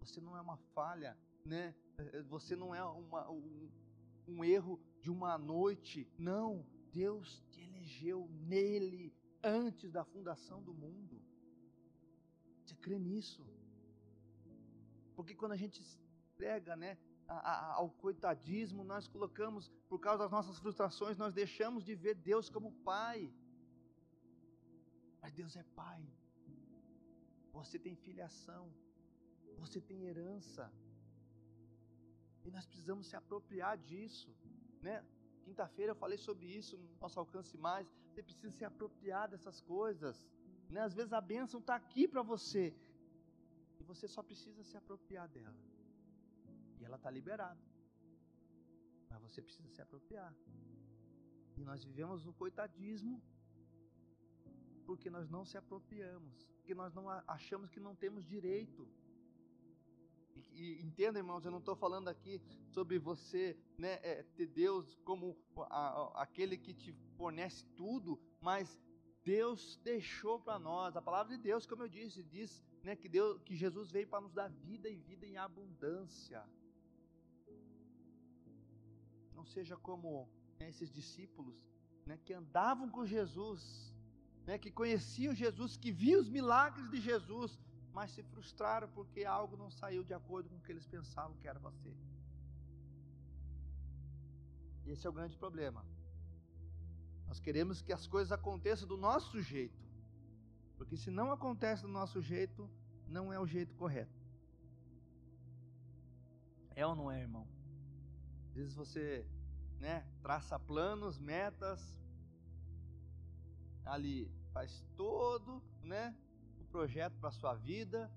você 0.00 0.20
não 0.20 0.36
é 0.36 0.40
uma 0.40 0.56
falha, 0.74 1.16
né? 1.44 1.74
Você 2.28 2.56
não 2.56 2.74
é 2.74 2.82
uma, 2.82 3.30
um, 3.30 3.70
um 4.26 4.44
erro 4.44 4.80
de 5.00 5.10
uma 5.10 5.36
noite. 5.36 6.10
Não, 6.18 6.66
Deus 6.92 7.42
te 7.50 7.60
elegeu 7.60 8.28
nele 8.30 9.12
antes 9.42 9.92
da 9.92 10.04
fundação 10.04 10.62
do 10.62 10.72
mundo. 10.72 11.20
Você 12.68 12.76
crê 12.76 12.98
nisso? 12.98 13.42
Porque 15.16 15.34
quando 15.34 15.52
a 15.52 15.56
gente 15.56 15.80
entrega, 16.32 16.76
né, 16.76 16.98
ao 17.26 17.88
coitadismo, 17.90 18.84
nós 18.84 19.08
colocamos, 19.08 19.70
por 19.88 19.98
causa 19.98 20.24
das 20.24 20.30
nossas 20.30 20.58
frustrações, 20.58 21.16
nós 21.16 21.32
deixamos 21.32 21.82
de 21.82 21.94
ver 21.94 22.14
Deus 22.14 22.50
como 22.50 22.72
Pai. 22.90 23.32
Mas 25.22 25.32
Deus 25.32 25.56
é 25.56 25.64
Pai. 25.74 26.06
Você 27.52 27.78
tem 27.78 27.96
filiação. 27.96 28.70
Você 29.56 29.80
tem 29.80 30.04
herança. 30.04 30.70
E 32.44 32.50
nós 32.50 32.66
precisamos 32.66 33.06
se 33.06 33.16
apropriar 33.16 33.78
disso, 33.78 34.30
né? 34.82 35.02
Quinta-feira 35.42 35.92
eu 35.92 35.96
falei 35.96 36.18
sobre 36.18 36.46
isso 36.46 36.76
no 36.76 36.88
nosso 37.00 37.18
alcance 37.18 37.56
mais. 37.56 37.90
Você 38.10 38.22
precisa 38.22 38.50
se 38.50 38.64
apropriar 38.64 39.26
dessas 39.30 39.62
coisas, 39.62 40.28
né? 40.70 40.80
Às 40.80 40.94
vezes 40.94 41.12
a 41.12 41.20
bênção 41.20 41.60
está 41.60 41.74
aqui 41.74 42.06
para 42.06 42.22
você, 42.22 42.74
você 43.88 44.06
só 44.06 44.22
precisa 44.22 44.62
se 44.62 44.76
apropriar 44.76 45.26
dela. 45.28 45.56
E 46.78 46.84
ela 46.84 46.96
está 46.96 47.10
liberada. 47.10 47.60
Mas 49.10 49.22
você 49.22 49.40
precisa 49.40 49.68
se 49.70 49.80
apropriar. 49.80 50.32
E 51.56 51.64
nós 51.64 51.82
vivemos 51.82 52.24
no 52.24 52.34
coitadismo 52.34 53.20
porque 54.84 55.10
nós 55.10 55.28
não 55.28 55.44
se 55.44 55.56
apropriamos, 55.58 56.46
porque 56.56 56.74
nós 56.74 56.94
não 56.94 57.10
achamos 57.26 57.68
que 57.68 57.80
não 57.80 57.94
temos 57.94 58.24
direito. 58.26 58.88
E, 60.34 60.40
e 60.80 60.82
entenda, 60.82 61.18
irmãos, 61.18 61.44
eu 61.44 61.50
não 61.50 61.58
estou 61.58 61.76
falando 61.76 62.08
aqui 62.08 62.40
sobre 62.68 62.98
você 62.98 63.58
né, 63.76 63.98
é, 64.02 64.22
ter 64.22 64.46
Deus 64.46 64.98
como 65.04 65.36
a, 65.56 65.88
a, 65.88 66.22
aquele 66.22 66.56
que 66.56 66.72
te 66.72 66.92
fornece 67.16 67.66
tudo, 67.76 68.18
mas 68.40 68.78
Deus 69.24 69.76
deixou 69.82 70.40
para 70.40 70.58
nós, 70.58 70.96
a 70.96 71.02
palavra 71.02 71.36
de 71.36 71.42
Deus, 71.42 71.66
como 71.66 71.82
eu 71.82 71.88
disse, 71.88 72.22
diz 72.22 72.62
né, 72.82 72.96
que, 72.96 73.08
Deus, 73.08 73.40
que 73.42 73.54
Jesus 73.56 73.90
veio 73.90 74.08
para 74.08 74.20
nos 74.20 74.32
dar 74.32 74.48
vida 74.48 74.88
e 74.88 74.96
vida 74.96 75.26
em 75.26 75.36
abundância. 75.36 76.42
Não 79.34 79.44
seja 79.44 79.76
como 79.76 80.28
né, 80.58 80.68
esses 80.68 80.90
discípulos 80.90 81.56
né, 82.06 82.18
que 82.24 82.32
andavam 82.32 82.88
com 82.88 83.04
Jesus, 83.04 83.92
né, 84.46 84.58
que 84.58 84.70
conheciam 84.70 85.34
Jesus, 85.34 85.76
que 85.76 85.92
viam 85.92 86.20
os 86.20 86.28
milagres 86.28 86.88
de 86.90 87.00
Jesus, 87.00 87.58
mas 87.92 88.10
se 88.12 88.22
frustraram 88.22 88.88
porque 88.88 89.24
algo 89.24 89.56
não 89.56 89.70
saiu 89.70 90.02
de 90.04 90.14
acordo 90.14 90.48
com 90.48 90.56
o 90.56 90.60
que 90.60 90.72
eles 90.72 90.86
pensavam 90.86 91.36
que 91.36 91.48
era 91.48 91.60
para 91.60 91.72
ser. 91.72 91.96
Esse 94.86 95.06
é 95.06 95.10
o 95.10 95.12
grande 95.12 95.36
problema. 95.36 95.84
Nós 97.28 97.38
queremos 97.38 97.82
que 97.82 97.92
as 97.92 98.06
coisas 98.06 98.32
aconteçam 98.32 98.88
do 98.88 98.96
nosso 98.96 99.40
jeito. 99.40 99.78
Porque 100.76 100.96
se 100.96 101.10
não 101.10 101.30
acontece 101.30 101.82
do 101.82 101.88
nosso 101.88 102.20
jeito, 102.20 102.68
não 103.06 103.32
é 103.32 103.38
o 103.38 103.46
jeito 103.46 103.74
correto. 103.74 104.18
É 106.74 106.86
ou 106.86 106.94
não 106.94 107.10
é, 107.10 107.20
irmão? 107.20 107.46
Às 108.48 108.54
vezes 108.54 108.74
você, 108.74 109.26
né, 109.78 110.06
traça 110.22 110.58
planos, 110.58 111.18
metas, 111.18 111.94
ali 113.84 114.30
faz 114.52 114.84
todo, 114.96 115.62
né, 115.82 116.16
o 116.60 116.64
projeto 116.66 117.18
para 117.18 117.30
sua 117.30 117.54
vida. 117.54 118.10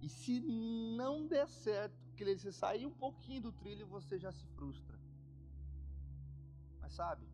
E 0.00 0.08
se 0.08 0.40
não 0.40 1.26
der 1.26 1.48
certo, 1.48 2.04
que 2.14 2.24
você 2.24 2.52
sair 2.52 2.86
um 2.86 2.94
pouquinho 2.94 3.42
do 3.42 3.52
trilho, 3.52 3.86
você 3.86 4.18
já 4.18 4.30
se 4.30 4.46
frustra. 4.48 4.98
Mas 6.80 6.92
sabe, 6.92 7.26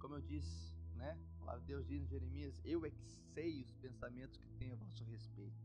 como 0.00 0.14
eu 0.14 0.20
disse, 0.22 0.74
né? 0.96 1.16
Palavra 1.38 1.60
de 1.60 1.66
Deus 1.68 1.86
diz 1.86 2.02
em 2.02 2.06
Jeremias: 2.06 2.58
Eu 2.64 2.84
é 2.84 2.90
que 2.90 3.04
sei 3.34 3.62
os 3.62 3.72
pensamentos 3.74 4.38
que 4.38 4.48
tenho 4.58 4.72
a 4.72 4.76
vosso 4.76 5.04
respeito. 5.04 5.62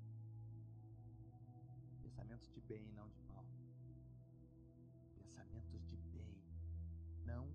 Pensamentos 2.03 2.49
de 2.53 2.61
bem, 2.61 2.85
não 2.93 3.09
de 3.09 3.21
mal. 3.23 3.45
Pensamentos 5.15 5.81
de 5.89 5.97
bem, 6.13 6.37
não 7.25 7.47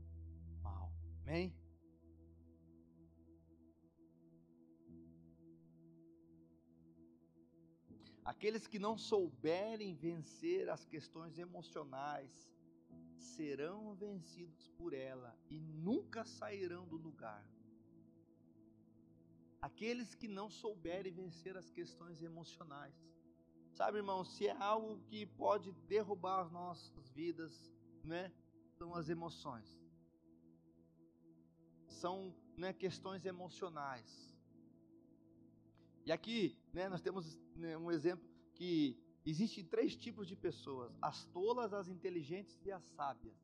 mal. 0.63 0.91
Amém? 1.23 1.55
Aqueles 8.25 8.67
que 8.67 8.79
não 8.79 8.97
souberem 8.97 9.95
vencer 9.95 10.69
as 10.71 10.85
questões 10.85 11.39
emocionais 11.39 12.49
serão 13.21 13.95
vencidos 13.95 14.69
por 14.77 14.93
ela 14.93 15.37
e 15.49 15.59
nunca 15.61 16.25
sairão 16.25 16.87
do 16.87 16.97
lugar. 16.97 17.47
Aqueles 19.61 20.15
que 20.15 20.27
não 20.27 20.49
souberem 20.49 21.13
vencer 21.13 21.57
as 21.57 21.71
questões 21.71 22.23
emocionais. 22.23 22.95
Sabe, 23.73 23.99
irmão, 23.99 24.25
se 24.25 24.47
é 24.47 24.57
algo 24.57 25.01
que 25.09 25.27
pode 25.27 25.71
derrubar 25.87 26.41
as 26.41 26.51
nossas 26.51 27.09
vidas, 27.11 27.71
né? 28.05 28.33
São 28.79 28.95
as 28.95 29.09
emoções. 29.09 29.69
São 31.87 32.35
né, 32.57 32.73
questões 32.73 33.25
emocionais. 33.25 34.35
E 36.07 36.13
aqui, 36.13 36.59
né, 36.73 36.89
nós 36.89 37.01
temos 37.01 37.39
né, 37.55 37.77
um 37.77 37.91
exemplo 37.91 38.27
que 38.55 38.99
Existem 39.25 39.65
três 39.65 39.95
tipos 39.97 40.27
de 40.27 40.37
pessoas: 40.37 40.97
as 41.01 41.25
tolas, 41.27 41.73
as 41.73 41.89
inteligentes 41.89 42.59
e 42.65 42.73
as 42.73 42.83
sábias. 42.85 43.37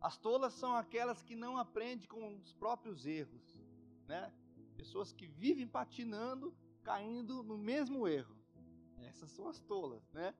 As 0.00 0.16
tolas 0.16 0.52
são 0.54 0.74
aquelas 0.74 1.22
que 1.22 1.34
não 1.34 1.56
aprendem 1.58 2.06
com 2.06 2.36
os 2.36 2.52
próprios 2.52 3.06
erros, 3.06 3.58
né? 4.06 4.32
Pessoas 4.76 5.12
que 5.12 5.26
vivem 5.26 5.66
patinando, 5.66 6.54
caindo 6.84 7.42
no 7.42 7.58
mesmo 7.58 8.06
erro. 8.06 8.36
Essas 8.98 9.30
são 9.30 9.48
as 9.48 9.60
tolas, 9.60 10.08
né? 10.12 10.34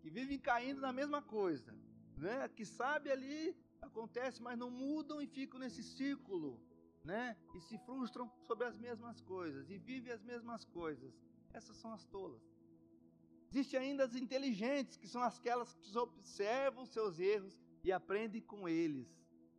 Que 0.00 0.10
vivem 0.10 0.38
caindo 0.38 0.80
na 0.80 0.92
mesma 0.92 1.22
coisa, 1.22 1.72
né? 2.16 2.48
Que 2.48 2.64
sabe 2.64 3.10
ali 3.10 3.56
acontece, 3.80 4.42
mas 4.42 4.58
não 4.58 4.70
mudam 4.70 5.20
e 5.20 5.26
ficam 5.26 5.60
nesse 5.60 5.82
círculo, 5.82 6.60
né? 7.04 7.36
E 7.54 7.60
se 7.60 7.78
frustram 7.78 8.30
sobre 8.40 8.66
as 8.66 8.78
mesmas 8.78 9.20
coisas 9.20 9.70
e 9.70 9.78
vivem 9.78 10.12
as 10.12 10.22
mesmas 10.22 10.64
coisas. 10.64 11.12
Essas 11.52 11.76
são 11.76 11.92
as 11.92 12.04
tolas. 12.06 12.42
Existem 13.52 13.80
ainda 13.80 14.04
as 14.04 14.14
inteligentes, 14.14 14.96
que 14.96 15.06
são 15.06 15.22
aquelas 15.22 15.74
que 15.74 15.98
observam 15.98 16.86
seus 16.86 17.18
erros 17.20 17.54
e 17.84 17.92
aprendem 17.92 18.40
com 18.40 18.66
eles, 18.66 19.06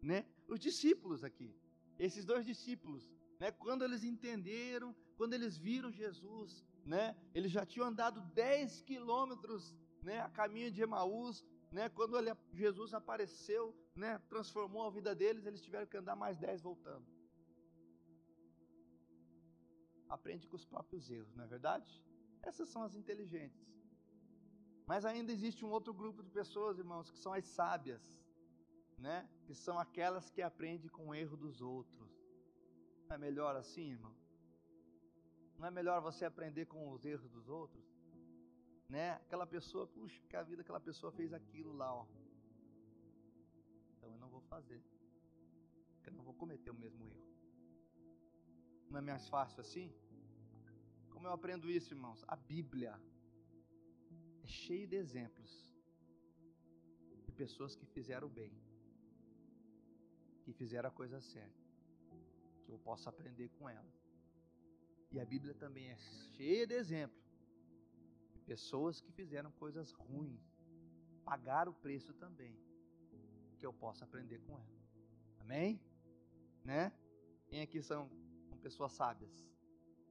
né? 0.01 0.25
Os 0.47 0.59
discípulos 0.59 1.23
aqui, 1.23 1.55
esses 1.99 2.25
dois 2.25 2.43
discípulos, 2.43 3.07
né? 3.39 3.51
Quando 3.51 3.83
eles 3.83 4.03
entenderam, 4.03 4.95
quando 5.15 5.35
eles 5.35 5.59
viram 5.59 5.91
Jesus, 5.91 6.65
né? 6.83 7.15
Eles 7.35 7.51
já 7.51 7.67
tinham 7.67 7.87
andado 7.87 8.19
10 8.33 8.81
quilômetros, 8.81 9.75
né? 10.01 10.21
A 10.21 10.29
caminho 10.29 10.71
de 10.71 10.81
Emaús, 10.81 11.45
né? 11.71 11.87
Quando 11.89 12.17
ele, 12.17 12.31
Jesus 12.51 12.95
apareceu, 12.95 13.75
né? 13.95 14.17
Transformou 14.27 14.87
a 14.87 14.89
vida 14.89 15.13
deles, 15.13 15.45
eles 15.45 15.61
tiveram 15.61 15.85
que 15.85 15.97
andar 15.97 16.15
mais 16.15 16.35
10 16.39 16.63
voltando. 16.63 17.05
Aprende 20.09 20.47
com 20.47 20.55
os 20.55 20.65
próprios 20.65 21.11
erros, 21.11 21.35
não 21.35 21.43
é 21.43 21.47
verdade? 21.47 22.03
Essas 22.41 22.69
são 22.69 22.81
as 22.81 22.95
inteligentes. 22.95 23.73
Mas 24.85 25.05
ainda 25.05 25.31
existe 25.31 25.63
um 25.63 25.71
outro 25.71 25.93
grupo 25.93 26.21
de 26.21 26.29
pessoas, 26.29 26.77
irmãos, 26.77 27.09
que 27.09 27.17
são 27.17 27.33
as 27.33 27.45
sábias, 27.45 28.03
né? 28.97 29.27
Que 29.45 29.53
são 29.53 29.79
aquelas 29.79 30.29
que 30.29 30.41
aprendem 30.41 30.89
com 30.89 31.09
o 31.09 31.15
erro 31.15 31.37
dos 31.37 31.61
outros. 31.61 32.11
Não 33.07 33.15
é 33.15 33.17
melhor 33.17 33.55
assim, 33.55 33.91
irmão? 33.91 34.15
Não 35.57 35.67
é 35.67 35.71
melhor 35.71 36.01
você 36.01 36.25
aprender 36.25 36.65
com 36.65 36.91
os 36.91 37.05
erros 37.05 37.29
dos 37.29 37.47
outros? 37.47 37.85
Né? 38.89 39.11
Aquela 39.13 39.47
pessoa, 39.47 39.87
puxa, 39.87 40.21
que 40.29 40.35
a 40.35 40.43
vida 40.43 40.61
aquela 40.61 40.79
pessoa 40.79 41.11
fez 41.11 41.31
aquilo 41.33 41.71
lá, 41.73 41.93
ó. 41.93 42.05
Então 43.97 44.11
eu 44.11 44.17
não 44.17 44.29
vou 44.29 44.41
fazer. 44.41 44.83
Porque 45.95 46.09
eu 46.09 46.13
não 46.13 46.23
vou 46.23 46.33
cometer 46.33 46.71
o 46.71 46.75
mesmo 46.75 47.07
erro. 47.07 47.23
Não 48.89 48.99
é 48.99 49.01
mais 49.01 49.27
fácil 49.29 49.61
assim? 49.61 49.91
Como 51.09 51.27
eu 51.27 51.31
aprendo 51.31 51.71
isso, 51.71 51.93
irmãos? 51.93 52.23
A 52.27 52.35
Bíblia 52.35 52.99
é 54.43 54.47
cheio 54.47 54.87
de 54.87 54.95
exemplos 54.95 55.51
de 57.25 57.31
pessoas 57.31 57.75
que 57.75 57.85
fizeram 57.85 58.27
bem, 58.27 58.53
que 60.43 60.51
fizeram 60.53 60.89
a 60.89 60.91
coisa 60.91 61.21
certa, 61.21 61.63
que 62.65 62.71
eu 62.71 62.77
posso 62.77 63.07
aprender 63.07 63.49
com 63.57 63.69
ela. 63.69 63.93
E 65.11 65.19
a 65.19 65.25
Bíblia 65.25 65.53
também 65.53 65.89
é 65.89 65.97
cheia 66.35 66.67
de 66.67 66.73
exemplos 66.73 67.23
de 68.33 68.39
pessoas 68.41 68.99
que 68.99 69.11
fizeram 69.11 69.51
coisas 69.51 69.91
ruins, 69.93 70.43
pagaram 71.23 71.71
o 71.71 71.75
preço 71.75 72.13
também, 72.13 72.57
que 73.57 73.65
eu 73.65 73.73
posso 73.73 74.03
aprender 74.03 74.39
com 74.39 74.59
ela. 74.59 74.83
Amém? 75.39 75.79
Né? 76.65 76.91
Quem 77.47 77.61
aqui 77.61 77.81
são, 77.81 78.09
são 78.49 78.57
pessoas 78.57 78.91
sábias? 78.91 79.45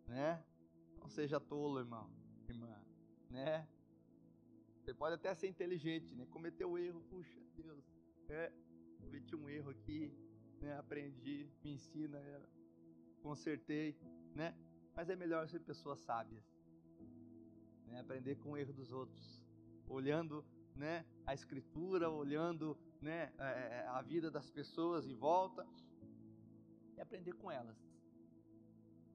Né? 0.07 0.43
Não 0.99 1.09
seja 1.09 1.39
tolo, 1.41 1.81
irmão, 1.81 2.11
irmã, 2.49 2.83
né? 3.29 3.69
Você 4.83 4.93
pode 4.93 5.15
até 5.15 5.33
ser 5.33 5.47
inteligente, 5.47 6.13
né? 6.17 6.27
Cometeu 6.27 6.73
o 6.73 6.77
erro, 6.77 7.01
puxa, 7.03 7.41
Deus, 7.55 7.85
é, 8.29 8.53
cometi 9.01 9.37
um 9.37 9.49
erro 9.49 9.71
aqui, 9.71 10.13
né? 10.61 10.77
Aprendi, 10.77 11.49
me 11.63 11.75
ensina, 11.75 12.19
é, 12.19 12.43
consertei, 13.23 13.97
né? 14.35 14.57
Mas 14.93 15.09
é 15.09 15.15
melhor 15.15 15.49
ser 15.49 15.61
pessoas 15.61 16.01
sábias, 16.01 16.45
né? 17.87 18.01
Aprender 18.01 18.35
com 18.41 18.51
o 18.51 18.57
erro 18.57 18.73
dos 18.73 18.91
outros, 18.91 19.41
olhando, 19.87 20.45
né? 20.75 21.07
A 21.25 21.33
escritura, 21.33 22.11
olhando, 22.11 22.77
né? 23.01 23.33
É, 23.39 23.45
é, 23.45 23.87
a 23.87 24.03
vida 24.03 24.33
das 24.33 24.51
pessoas 24.51 25.07
em 25.07 25.15
volta 25.15 25.65
e 26.97 27.01
aprender 27.01 27.35
com 27.35 27.53
elas. 27.53 27.79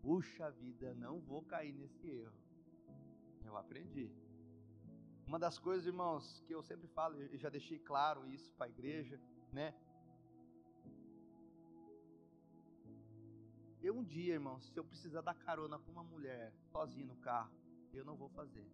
Puxa 0.02 0.50
vida, 0.50 0.94
não 0.94 1.20
vou 1.20 1.44
cair 1.44 1.74
nesse 1.74 2.08
erro. 2.08 2.40
Eu 3.44 3.58
aprendi. 3.58 4.10
Uma 5.28 5.38
das 5.38 5.60
coisas, 5.60 5.86
irmãos, 5.86 6.42
que 6.48 6.56
eu 6.56 6.64
sempre 6.64 6.88
falo, 6.88 7.22
e 7.22 7.38
já 7.38 7.50
deixei 7.50 7.78
claro 7.78 8.26
isso 8.26 8.54
para 8.54 8.66
a 8.66 8.70
igreja, 8.70 9.20
né? 9.52 9.76
Eu 13.82 13.98
um 13.98 14.04
dia, 14.06 14.36
irmãos, 14.36 14.72
se 14.72 14.80
eu 14.80 14.86
precisar 14.86 15.20
dar 15.20 15.36
carona 15.36 15.78
com 15.80 15.92
uma 15.92 16.04
mulher 16.04 16.54
sozinha 16.72 17.06
no 17.06 17.18
carro, 17.18 17.52
eu 17.94 18.06
não 18.06 18.16
vou 18.16 18.30
fazer. 18.30 18.66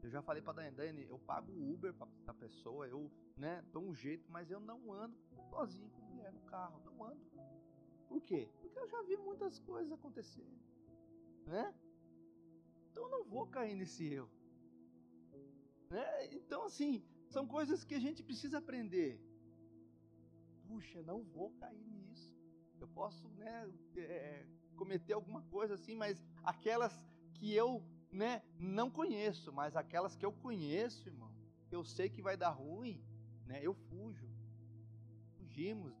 Eu 0.00 0.08
já 0.10 0.22
falei 0.22 0.40
para 0.40 0.52
Dani, 0.52 0.76
Dani, 0.76 1.06
eu 1.08 1.18
pago 1.18 1.50
o 1.50 1.72
Uber 1.72 1.92
para 1.92 2.08
a 2.28 2.34
pessoa, 2.34 2.86
eu, 2.86 3.10
né, 3.36 3.60
dou 3.72 3.82
um 3.82 3.94
jeito, 3.94 4.30
mas 4.30 4.50
eu 4.52 4.60
não 4.60 4.92
ando 4.92 5.16
sozinho 5.50 5.90
com 5.90 6.02
mulher 6.02 6.32
no 6.32 6.42
carro, 6.42 6.80
não 6.84 7.02
ando. 7.04 7.20
Por 8.08 8.22
quê? 8.22 8.48
Porque 8.60 8.78
eu 8.78 8.86
já 8.86 9.02
vi 9.02 9.16
muitas 9.16 9.58
coisas 9.58 9.90
acontecer, 9.90 10.46
né? 11.46 11.74
Então 12.92 13.04
eu 13.04 13.10
não 13.10 13.24
vou 13.24 13.48
cair 13.48 13.74
nesse 13.74 14.06
erro. 14.06 14.30
Né? 15.94 16.06
Então 16.32 16.64
assim, 16.64 17.04
são 17.28 17.46
coisas 17.46 17.84
que 17.84 17.94
a 17.94 18.00
gente 18.00 18.20
precisa 18.20 18.58
aprender. 18.58 19.12
Puxa, 20.66 21.00
não 21.02 21.22
vou 21.22 21.50
cair 21.52 21.86
nisso. 21.88 22.32
Eu 22.80 22.88
posso, 22.88 23.28
né, 23.40 23.70
é, 23.96 24.44
cometer 24.74 25.12
alguma 25.12 25.42
coisa 25.42 25.74
assim, 25.74 25.94
mas 25.94 26.20
aquelas 26.42 26.92
que 27.34 27.54
eu 27.54 27.70
né, 28.10 28.42
não 28.58 28.90
conheço, 28.90 29.52
mas 29.52 29.76
aquelas 29.76 30.16
que 30.16 30.26
eu 30.26 30.32
conheço, 30.32 31.08
irmão, 31.08 31.32
eu 31.70 31.84
sei 31.84 32.08
que 32.08 32.20
vai 32.20 32.36
dar 32.36 32.50
ruim, 32.50 33.00
né, 33.46 33.60
eu 33.62 33.72
fujo. 33.72 34.28
Fugimos, 35.36 35.94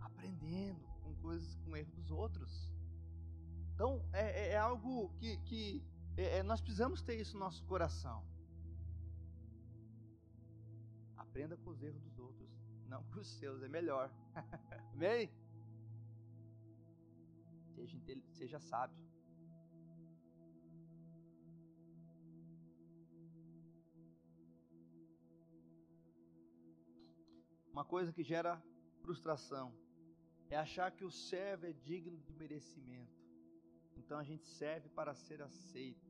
aprendendo 0.00 0.80
com 1.02 1.14
coisas, 1.16 1.54
com 1.56 1.76
erros 1.76 1.94
dos 1.94 2.10
outros. 2.10 2.72
Então, 3.74 4.02
é, 4.14 4.24
é, 4.44 4.48
é 4.52 4.56
algo 4.56 5.10
que, 5.18 5.36
que 5.48 5.84
é, 6.16 6.38
é, 6.38 6.42
nós 6.42 6.62
precisamos 6.62 7.02
ter 7.02 7.20
isso 7.20 7.34
no 7.34 7.40
nosso 7.40 7.62
coração. 7.64 8.24
Aprenda 11.36 11.56
com 11.58 11.68
os 11.68 11.82
erros 11.82 12.00
dos 12.00 12.18
outros, 12.18 12.48
não 12.88 13.04
com 13.10 13.20
os 13.20 13.28
seus, 13.38 13.62
é 13.62 13.68
melhor. 13.68 14.10
Amém? 14.94 15.30
Seja, 17.74 17.98
seja 18.32 18.58
sábio. 18.58 18.96
Uma 27.70 27.84
coisa 27.84 28.10
que 28.14 28.22
gera 28.22 28.58
frustração 29.02 29.74
é 30.48 30.56
achar 30.56 30.90
que 30.90 31.04
o 31.04 31.10
servo 31.10 31.66
é 31.66 31.74
digno 31.74 32.16
de 32.16 32.32
merecimento. 32.32 33.12
Então 33.94 34.18
a 34.18 34.24
gente 34.24 34.46
serve 34.46 34.88
para 34.88 35.14
ser 35.14 35.42
aceito. 35.42 36.06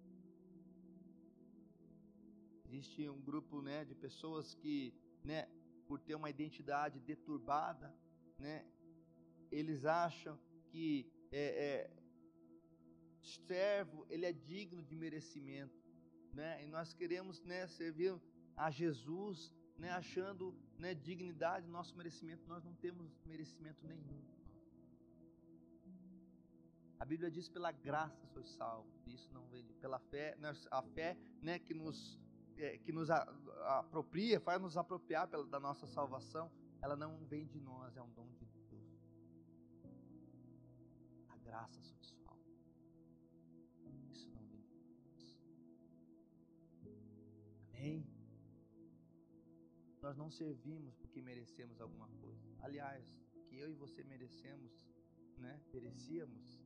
Existe 2.65 3.09
um 3.09 3.21
grupo 3.21 3.61
né, 3.61 3.85
de 3.85 3.95
pessoas 3.97 4.55
que, 4.55 4.95
né, 5.27 5.49
por 5.87 5.99
ter 6.01 6.15
uma 6.15 6.31
identidade 6.31 6.99
deturbada, 7.01 7.95
né, 8.39 8.65
eles 9.51 9.85
acham 9.85 10.39
que 10.71 11.11
é, 11.33 11.45
é, 11.69 11.91
servo 13.47 14.07
ele 14.09 14.25
é 14.25 14.33
digno 14.33 14.83
de 14.83 14.95
merecimento, 14.95 15.75
né? 16.33 16.63
E 16.65 16.67
nós 16.67 16.93
queremos 16.93 17.43
né, 17.43 17.67
servir 17.67 18.15
a 18.57 18.71
Jesus 18.71 19.53
né, 19.79 19.91
achando 19.91 20.55
né, 20.79 20.95
dignidade, 20.95 21.67
nosso 21.69 21.97
merecimento, 21.97 22.47
nós 22.47 22.65
não 22.65 22.75
temos 22.75 23.11
merecimento 23.25 23.85
nenhum. 23.87 24.23
A 26.99 27.05
Bíblia 27.05 27.31
diz 27.31 27.49
pela 27.49 27.71
graça 27.71 28.27
sois 28.27 28.49
salvos. 28.51 29.07
Isso 29.07 29.31
não 29.33 29.47
vem 29.49 29.65
pela 29.81 29.99
fé, 29.99 30.37
a 30.71 30.83
fé, 30.83 31.17
né, 31.43 31.59
que 31.59 31.75
nos 31.75 32.19
é, 32.59 32.79
que 32.79 32.93
nos 32.93 33.11
apropria, 33.11 34.41
faz 34.41 34.61
nos 34.61 34.77
apropriar 34.77 35.29
pela, 35.29 35.47
da 35.47 35.61
nossa 35.61 35.87
salvação. 35.87 36.51
Ela 36.83 36.97
não 36.97 37.19
vem 37.25 37.47
de 37.47 37.61
nós, 37.61 37.97
é 37.97 38.03
um 38.03 38.11
dom 38.11 38.29
de 38.35 38.47
Deus. 38.47 39.01
A 41.29 41.37
graça 41.39 41.81
salvos. 41.83 42.67
Isso 44.11 44.31
não 44.31 44.47
vem 44.47 44.61
de 44.63 44.77
nós. 44.79 45.39
Amém 47.71 48.17
nós 50.07 50.17
não 50.17 50.31
servimos 50.31 50.95
porque 50.95 51.21
merecemos 51.21 51.81
alguma 51.81 52.09
coisa. 52.21 52.47
Aliás, 52.61 53.05
que 53.49 53.59
eu 53.59 53.69
e 53.69 53.75
você 53.75 54.05
merecemos, 54.05 54.87
né? 55.37 55.61
Merecíamos 55.73 56.61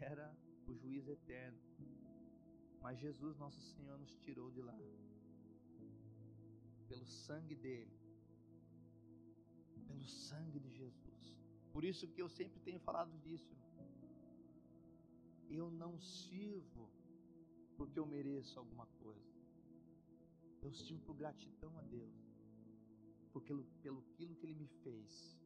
era 0.00 0.34
o 0.66 0.74
juiz 0.74 1.06
eterno. 1.06 1.58
Mas 2.80 2.98
Jesus, 2.98 3.36
nosso 3.38 3.60
Senhor, 3.60 3.98
nos 3.98 4.14
tirou 4.18 4.50
de 4.50 4.62
lá. 4.62 4.78
Pelo 6.88 7.06
sangue 7.06 7.54
dele. 7.54 7.96
Pelo 9.86 10.04
sangue 10.04 10.58
de 10.58 10.70
Jesus. 10.70 11.36
Por 11.72 11.84
isso 11.84 12.08
que 12.08 12.20
eu 12.20 12.28
sempre 12.28 12.58
tenho 12.60 12.80
falado 12.80 13.16
disso. 13.18 13.54
Eu 15.48 15.70
não 15.70 15.98
sirvo 16.00 16.88
porque 17.76 17.98
eu 17.98 18.06
mereço 18.06 18.58
alguma 18.58 18.86
coisa. 19.02 19.30
Eu 20.62 20.72
sirvo 20.72 21.02
por 21.04 21.16
gratidão 21.16 21.76
a 21.78 21.82
Deus, 21.82 22.14
porque 23.32 23.54
pelo 23.82 24.00
aquilo 24.00 24.34
que 24.36 24.46
Ele 24.46 24.54
me 24.54 24.68
fez, 24.82 25.38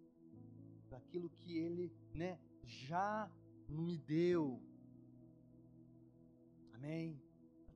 por 0.88 0.96
aquilo 0.96 1.30
que 1.30 1.56
Ele, 1.56 1.92
né, 2.12 2.38
já 2.64 3.30
me 3.68 3.96
deu. 3.96 4.60
Amém? 6.72 7.23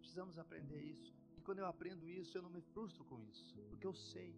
Precisamos 0.09 0.39
aprender 0.39 0.81
isso. 0.81 1.15
E 1.37 1.41
quando 1.43 1.59
eu 1.59 1.67
aprendo 1.67 2.09
isso, 2.09 2.37
eu 2.37 2.41
não 2.41 2.49
me 2.49 2.63
frustro 2.63 3.05
com 3.05 3.21
isso, 3.21 3.55
porque 3.69 3.87
eu 3.87 3.93
sei. 3.93 4.35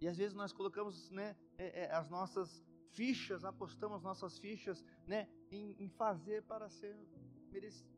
E 0.00 0.08
às 0.08 0.16
vezes 0.16 0.34
nós 0.34 0.54
colocamos, 0.54 1.10
né, 1.10 1.36
é, 1.58 1.82
é, 1.82 1.92
as 1.92 2.08
nossas 2.08 2.64
fichas, 2.92 3.44
apostamos 3.44 4.02
nossas 4.02 4.38
fichas, 4.38 4.82
né, 5.06 5.28
em, 5.50 5.76
em 5.84 5.88
fazer 5.90 6.42
para 6.44 6.70
ser 6.70 6.96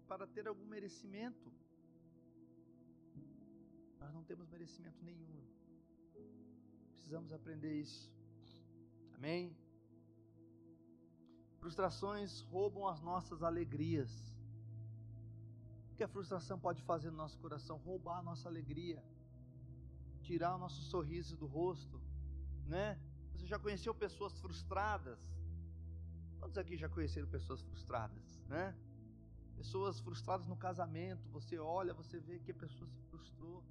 para 0.09 0.27
ter 0.27 0.47
algum 0.49 0.67
merecimento. 0.67 1.53
Nós 4.01 4.13
não 4.13 4.25
temos 4.25 4.49
merecimento 4.49 5.01
nenhum. 5.05 5.41
Precisamos 6.97 7.33
aprender 7.33 7.81
isso. 7.81 8.13
Amém? 9.15 9.57
Frustrações 11.61 12.43
roubam 12.43 12.87
as 12.89 13.01
nossas 13.01 13.43
alegrias. 13.43 14.36
Que 15.97 16.05
a 16.05 16.09
frustração 16.09 16.59
pode 16.59 16.83
fazer 16.83 17.11
no 17.11 17.17
nosso 17.17 17.39
coração? 17.39 17.79
Roubar 17.79 18.19
a 18.19 18.23
nossa 18.23 18.49
alegria, 18.49 19.03
tirar 20.21 20.55
o 20.55 20.59
nosso 20.59 20.83
sorriso 20.83 21.37
do 21.37 21.47
rosto, 21.47 22.01
né? 22.67 23.01
Você 23.33 23.47
já 23.47 23.59
conheceu 23.59 23.95
pessoas 23.95 24.39
frustradas? 24.39 25.19
Quantos 26.39 26.59
aqui 26.59 26.77
já 26.77 26.89
conheceram 26.89 27.27
pessoas 27.29 27.63
frustradas, 27.63 28.43
né? 28.47 28.77
Pessoas 29.57 29.99
frustradas 29.99 30.47
no 30.47 30.57
casamento, 30.57 31.31
você 31.31 31.59
olha, 31.59 31.95
você 31.95 32.21
vê 32.21 32.39
que 32.41 32.51
a 32.51 32.55
pessoa 32.55 32.91
se 32.91 33.01
frustrou 33.05 33.65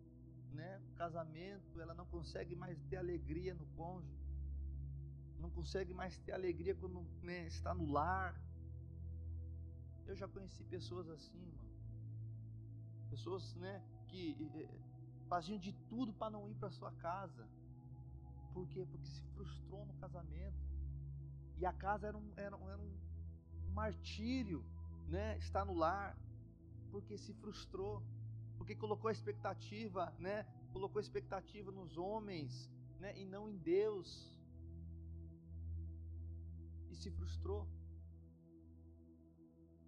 né, 0.51 0.81
casamento, 0.95 1.79
ela 1.79 1.93
não 1.93 2.07
consegue 2.07 2.55
mais 2.55 2.81
ter 2.85 2.95
alegria 2.95 3.53
no 3.53 3.67
cônjuge, 3.67 4.25
não 5.39 5.51
consegue 5.51 5.93
mais 5.93 6.17
ter 6.19 6.31
alegria 6.31 6.73
quando 6.73 7.05
né, 7.21 7.45
está 7.45 7.71
no 7.73 7.85
lar. 7.91 8.33
Eu 10.07 10.15
já 10.15 10.27
conheci 10.27 10.63
pessoas 10.63 11.07
assim, 11.09 11.45
mano. 11.45 11.64
Pessoas, 13.09 13.55
né, 13.55 13.83
que 14.07 14.35
eh, 14.55 14.79
faziam 15.27 15.57
de 15.57 15.73
tudo 15.89 16.13
para 16.13 16.31
não 16.31 16.49
ir 16.49 16.55
para 16.55 16.69
sua 16.69 16.91
casa. 16.93 17.47
Por 18.53 18.67
quê? 18.69 18.85
Porque 18.85 19.07
se 19.07 19.21
frustrou 19.33 19.85
no 19.85 19.93
casamento. 19.95 20.57
E 21.57 21.65
a 21.65 21.73
casa 21.73 22.07
era 22.07 22.17
um, 22.17 22.33
era, 22.35 22.55
era 22.55 22.81
um 22.81 23.73
martírio, 23.73 24.65
né, 25.07 25.37
estar 25.37 25.65
no 25.65 25.73
lar, 25.73 26.17
porque 26.91 27.17
se 27.17 27.33
frustrou 27.33 28.03
porque 28.57 28.75
colocou 28.75 29.09
a 29.09 29.11
expectativa, 29.11 30.13
né? 30.17 30.45
Colocou 30.71 30.99
a 30.99 31.01
expectativa 31.01 31.71
nos 31.71 31.97
homens, 31.97 32.69
né? 32.99 33.17
E 33.17 33.25
não 33.25 33.49
em 33.49 33.57
Deus. 33.57 34.33
E 36.89 36.95
se 36.95 37.11
frustrou. 37.11 37.67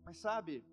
Mas 0.04 0.18
sabe, 0.18 0.64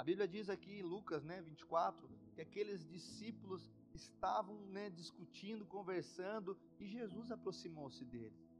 a 0.00 0.02
Bíblia 0.02 0.26
diz 0.26 0.48
aqui 0.48 0.78
em 0.78 0.82
Lucas, 0.82 1.22
né, 1.22 1.42
24, 1.42 2.08
que 2.34 2.40
aqueles 2.40 2.88
discípulos 2.88 3.70
estavam, 3.92 4.56
né, 4.68 4.88
discutindo, 4.88 5.66
conversando, 5.66 6.56
e 6.78 6.86
Jesus 6.86 7.30
aproximou-se 7.30 8.02
deles. 8.06 8.50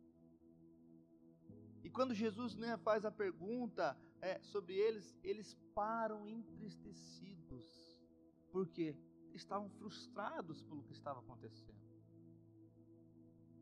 E 1.83 1.89
quando 1.89 2.13
Jesus, 2.13 2.55
né, 2.57 2.77
faz 2.77 3.07
a 3.07 3.11
pergunta 3.11 3.99
é, 4.21 4.39
sobre 4.43 4.75
eles, 4.75 5.17
eles 5.25 5.57
param 5.75 6.29
entristecidos. 6.29 7.67
Por 8.53 8.69
quê? 8.69 8.95
Estavam 9.33 9.71
frustrados 9.71 10.61
pelo 10.61 10.83
que 10.83 10.93
estava 10.93 11.21
acontecendo. 11.21 11.81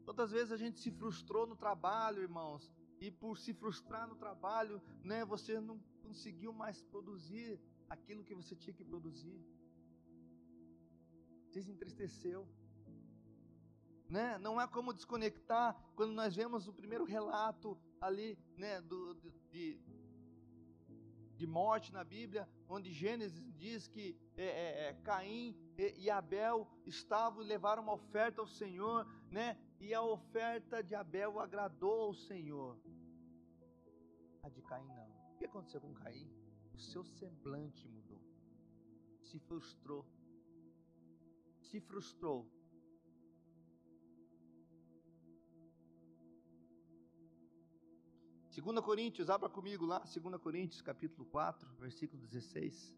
Quantas 0.04 0.32
vezes 0.32 0.50
a 0.50 0.56
gente 0.56 0.80
se 0.80 0.90
frustrou 0.90 1.46
no 1.46 1.54
trabalho, 1.54 2.22
irmãos, 2.22 2.68
e 3.00 3.10
por 3.10 3.38
se 3.38 3.52
frustrar 3.54 4.08
no 4.08 4.16
trabalho, 4.16 4.82
né, 5.04 5.24
você 5.24 5.60
não 5.60 5.78
conseguiu 6.02 6.52
mais 6.52 6.82
produzir 6.82 7.60
aquilo 7.88 8.24
que 8.24 8.34
você 8.34 8.54
tinha 8.56 8.74
que 8.74 8.84
produzir. 8.84 9.40
Você 11.46 11.62
se 11.62 11.70
entristeceu. 11.70 12.46
Né? 14.08 14.38
Não 14.38 14.60
é 14.60 14.66
como 14.66 14.92
desconectar 14.92 15.76
quando 15.94 16.12
nós 16.12 16.34
vemos 16.34 16.66
o 16.66 16.72
primeiro 16.72 17.04
relato 17.04 17.78
ali, 18.00 18.38
né, 18.56 18.80
do, 18.80 19.14
de, 19.50 19.78
de 21.36 21.46
morte 21.46 21.92
na 21.92 22.02
Bíblia, 22.02 22.48
onde 22.68 22.92
Gênesis 22.92 23.52
diz 23.54 23.86
que 23.86 24.16
é, 24.36 24.44
é, 24.44 24.88
é, 24.88 24.92
Caim 25.04 25.56
e, 25.76 26.10
Abel 26.10 26.66
estavam 26.86 27.42
e 27.42 27.46
levaram 27.46 27.82
uma 27.82 27.94
oferta 27.94 28.40
ao 28.40 28.46
Senhor, 28.46 29.06
né? 29.30 29.56
E 29.80 29.94
a 29.94 30.02
oferta 30.02 30.82
de 30.82 30.94
Abel 30.94 31.38
agradou 31.38 32.00
ao 32.06 32.14
Senhor. 32.14 32.76
A 34.42 34.48
de 34.48 34.62
Caim 34.62 34.86
não. 34.86 35.08
O 35.32 35.36
que 35.36 35.44
aconteceu 35.44 35.80
com 35.80 35.94
Caim? 35.94 36.30
O 36.74 36.78
seu 36.78 37.04
semblante 37.04 37.86
mudou. 37.88 38.20
Se 39.22 39.38
frustrou. 39.38 40.04
Se 41.60 41.80
frustrou 41.80 42.50
2 48.60 48.80
Coríntios, 48.80 49.30
abra 49.30 49.48
comigo 49.48 49.86
lá, 49.86 50.00
2 50.00 50.40
Coríntios, 50.42 50.82
capítulo 50.82 51.24
4, 51.26 51.68
versículo 51.78 52.26
16. 52.26 52.97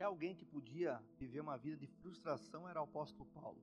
Que 0.00 0.04
alguém 0.04 0.34
que 0.34 0.46
podia 0.46 0.92
viver 1.18 1.40
uma 1.40 1.58
vida 1.58 1.76
de 1.76 1.86
frustração 1.86 2.66
era 2.66 2.80
o 2.80 2.84
apóstolo 2.84 3.26
Paulo. 3.38 3.62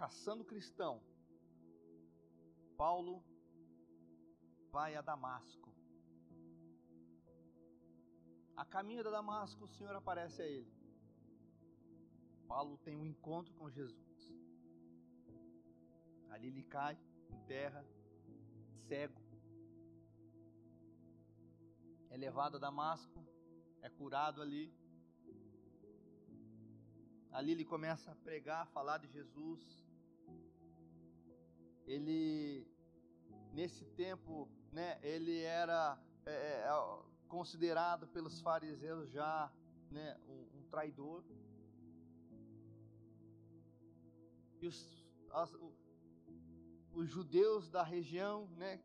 caçando 0.00 0.46
cristão, 0.46 1.02
Paulo 2.74 3.22
vai 4.72 4.96
a 4.96 5.02
Damasco. 5.02 5.70
A 8.56 8.64
caminho 8.64 9.04
de 9.04 9.10
Damasco, 9.10 9.66
o 9.66 9.68
Senhor 9.68 9.94
aparece 9.94 10.40
a 10.40 10.46
ele. 10.46 10.72
Paulo 12.48 12.78
tem 12.78 12.96
um 12.96 13.04
encontro 13.04 13.52
com 13.58 13.68
Jesus. 13.68 14.32
Ali 16.30 16.48
ele 16.48 16.62
cai 16.62 16.98
em 17.28 17.38
terra, 17.44 17.84
cego. 18.88 19.19
É 22.10 22.16
levado 22.16 22.56
a 22.56 22.60
Damasco, 22.60 23.24
é 23.80 23.88
curado 23.88 24.42
ali. 24.42 24.74
Ali 27.32 27.52
ele 27.52 27.64
começa 27.64 28.10
a 28.10 28.16
pregar, 28.16 28.62
a 28.62 28.66
falar 28.66 28.98
de 28.98 29.08
Jesus 29.08 29.80
ele 31.90 32.66
nesse 33.52 33.84
tempo, 33.84 34.48
né, 34.72 34.98
ele 35.02 35.40
era 35.40 36.00
é, 36.24 36.30
é, 36.30 36.68
é, 36.68 37.02
considerado 37.26 38.06
pelos 38.06 38.40
fariseus 38.40 39.10
já, 39.10 39.52
né, 39.90 40.16
um, 40.28 40.58
um 40.58 40.62
traidor. 40.70 41.24
E 44.60 44.66
os, 44.68 45.04
as, 45.32 45.52
os 46.92 47.08
judeus 47.08 47.68
da 47.68 47.82
região, 47.82 48.46
né, 48.50 48.80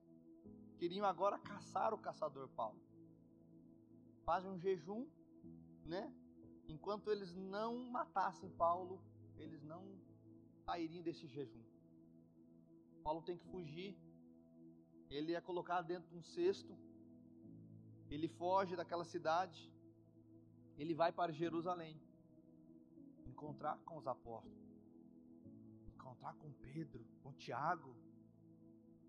queriam 0.80 1.06
agora 1.06 1.38
caçar 1.38 1.94
o 1.94 1.98
caçador 2.00 2.48
Paulo. 2.50 2.82
Fazem 4.26 4.50
um 4.50 4.60
jejum, 4.60 5.08
né? 5.86 6.12
Enquanto 6.68 7.12
eles 7.12 7.36
não 7.36 7.78
matassem 7.92 8.50
Paulo, 8.50 9.00
eles 9.38 9.62
não 9.64 9.84
sairiam 10.66 11.04
desse 11.04 11.28
jejum. 11.28 11.64
Paulo 13.04 13.22
tem 13.22 13.38
que 13.38 13.46
fugir. 13.46 13.96
Ele 15.10 15.34
é 15.34 15.42
colocado 15.42 15.86
dentro 15.86 16.10
de 16.10 16.18
um 16.18 16.24
cesto. 16.24 16.76
Ele 18.10 18.28
foge 18.28 18.76
daquela 18.76 19.06
cidade. 19.06 19.72
Ele 20.76 20.96
vai 20.96 21.12
para 21.12 21.32
Jerusalém. 21.32 22.02
Encontrar 23.28 23.78
com 23.86 23.98
os 23.98 24.08
apóstolos. 24.08 24.58
Encontrar 25.94 26.34
com 26.36 26.52
Pedro, 26.54 27.06
com 27.22 27.32
Tiago. 27.34 27.96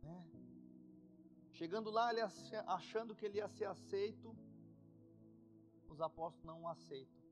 Né? 0.02 0.26
Chegando 1.52 1.90
lá, 1.90 2.12
ele 2.12 2.20
achando 2.66 3.14
que 3.14 3.24
ele 3.24 3.38
ia 3.38 3.48
ser 3.48 3.64
aceito, 3.64 4.36
os 5.88 6.00
apóstolos 6.00 6.44
não 6.44 6.62
o 6.62 6.68
aceitam. 6.68 7.22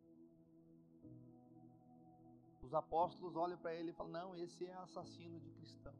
Os 2.62 2.72
apóstolos 2.72 3.36
olham 3.36 3.58
para 3.58 3.74
ele 3.74 3.90
e 3.90 3.94
falam: 3.94 4.12
Não, 4.12 4.36
esse 4.36 4.66
é 4.66 4.74
assassino 4.74 5.38
de 5.40 5.50
cristão 5.50 5.94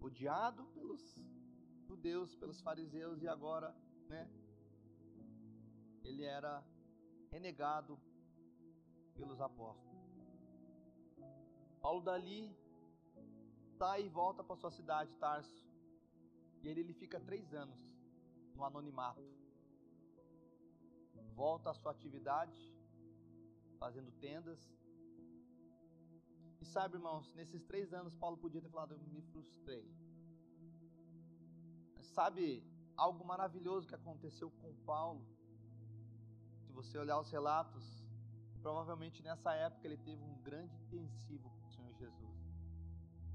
odiado 0.00 0.64
pelos 0.74 1.02
judeus, 1.86 2.34
pelos 2.36 2.60
fariseus 2.60 3.22
e 3.22 3.28
agora, 3.28 3.74
né? 4.08 4.28
Ele 6.02 6.24
era 6.24 6.64
renegado 7.30 7.98
pelos 9.14 9.40
apóstolos. 9.40 9.98
Paulo 11.80 12.02
dali 12.02 12.56
sai 13.76 14.06
e 14.06 14.08
volta 14.08 14.42
para 14.42 14.56
sua 14.56 14.70
cidade, 14.70 15.14
Tarso. 15.16 15.66
E 16.62 16.68
ele, 16.68 16.80
ele 16.80 16.94
fica 16.94 17.20
três 17.20 17.52
anos 17.54 17.78
no 18.54 18.64
anonimato. 18.64 19.22
Volta 21.34 21.70
à 21.70 21.74
sua 21.74 21.92
atividade, 21.92 22.58
fazendo 23.78 24.10
tendas, 24.12 24.58
e 26.60 26.64
sabe, 26.64 26.96
irmãos, 26.96 27.32
nesses 27.34 27.62
três 27.62 27.92
anos 27.92 28.14
Paulo 28.16 28.36
podia 28.36 28.60
ter 28.60 28.68
falado, 28.68 28.92
eu 28.92 28.98
me 28.98 29.22
frustrei. 29.22 29.86
Mas 31.94 32.06
sabe 32.06 32.64
algo 32.96 33.24
maravilhoso 33.24 33.86
que 33.86 33.94
aconteceu 33.94 34.50
com 34.50 34.74
Paulo? 34.84 35.24
Se 36.64 36.72
você 36.72 36.98
olhar 36.98 37.18
os 37.20 37.30
relatos, 37.30 37.84
provavelmente 38.60 39.22
nessa 39.22 39.54
época 39.54 39.86
ele 39.86 39.96
teve 39.98 40.22
um 40.22 40.36
grande 40.42 40.74
intensivo 40.76 41.48
com 41.48 41.66
o 41.66 41.70
Senhor 41.70 41.94
Jesus. 41.94 42.38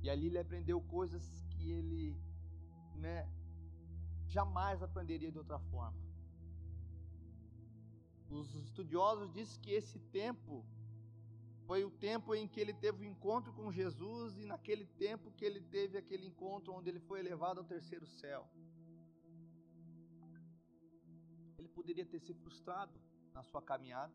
E 0.02 0.10
ali 0.10 0.28
ele 0.28 0.38
aprendeu 0.38 0.82
coisas 0.82 1.24
que 1.50 1.72
ele, 1.72 2.22
né, 2.96 3.30
jamais 4.28 4.84
aprenderia 4.84 5.32
de 5.32 5.38
outra 5.38 5.60
forma. 5.60 6.03
Os 8.40 8.54
estudiosos 8.56 9.32
dizem 9.32 9.62
que 9.62 9.72
esse 9.72 10.00
tempo 10.20 10.66
foi 11.68 11.84
o 11.84 11.92
tempo 11.92 12.34
em 12.34 12.48
que 12.48 12.60
ele 12.60 12.74
teve 12.74 12.98
o 13.00 13.08
um 13.08 13.12
encontro 13.12 13.54
com 13.54 13.72
Jesus 13.72 14.38
e 14.38 14.46
naquele 14.46 14.86
tempo 15.06 15.32
que 15.32 15.46
ele 15.46 15.62
teve 15.62 15.98
aquele 15.98 16.26
encontro 16.26 16.74
onde 16.74 16.90
ele 16.90 17.00
foi 17.00 17.20
elevado 17.20 17.60
ao 17.60 17.66
terceiro 17.66 18.08
céu. 18.22 18.42
Ele 21.58 21.70
poderia 21.70 22.06
ter 22.06 22.20
se 22.20 22.34
frustrado 22.34 23.00
na 23.34 23.44
sua 23.44 23.62
caminhada. 23.62 24.14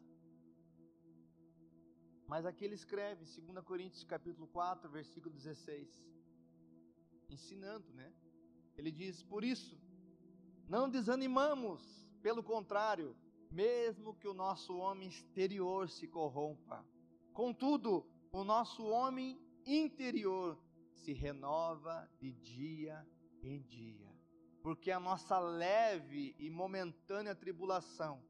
Mas 2.27 2.45
aqui 2.45 2.65
ele 2.65 2.75
escreve, 2.75 3.25
2 3.25 3.65
Coríntios 3.65 4.05
capítulo 4.05 4.47
4, 4.49 4.91
versículo 4.91 5.35
16, 5.35 5.89
ensinando, 7.31 7.89
né? 7.95 8.13
Ele 8.77 8.91
diz: 8.91 9.23
"Por 9.23 9.43
isso, 9.43 9.81
não 10.69 10.91
desanimamos, 10.91 11.81
pelo 12.21 12.43
contrário, 12.43 13.17
mesmo 13.51 14.15
que 14.15 14.29
o 14.29 14.35
nosso 14.35 14.77
homem 14.77 15.09
exterior 15.09 15.89
se 15.89 16.07
corrompa, 16.07 16.85
Contudo, 17.39 18.05
o 18.33 18.43
nosso 18.43 18.85
homem 18.85 19.41
interior 19.65 20.59
se 20.91 21.13
renova 21.13 22.11
de 22.19 22.33
dia 22.33 23.07
em 23.41 23.63
dia, 23.63 24.13
porque 24.61 24.91
a 24.91 24.99
nossa 24.99 25.39
leve 25.39 26.35
e 26.37 26.51
momentânea 26.51 27.37
tribulação 27.37 28.21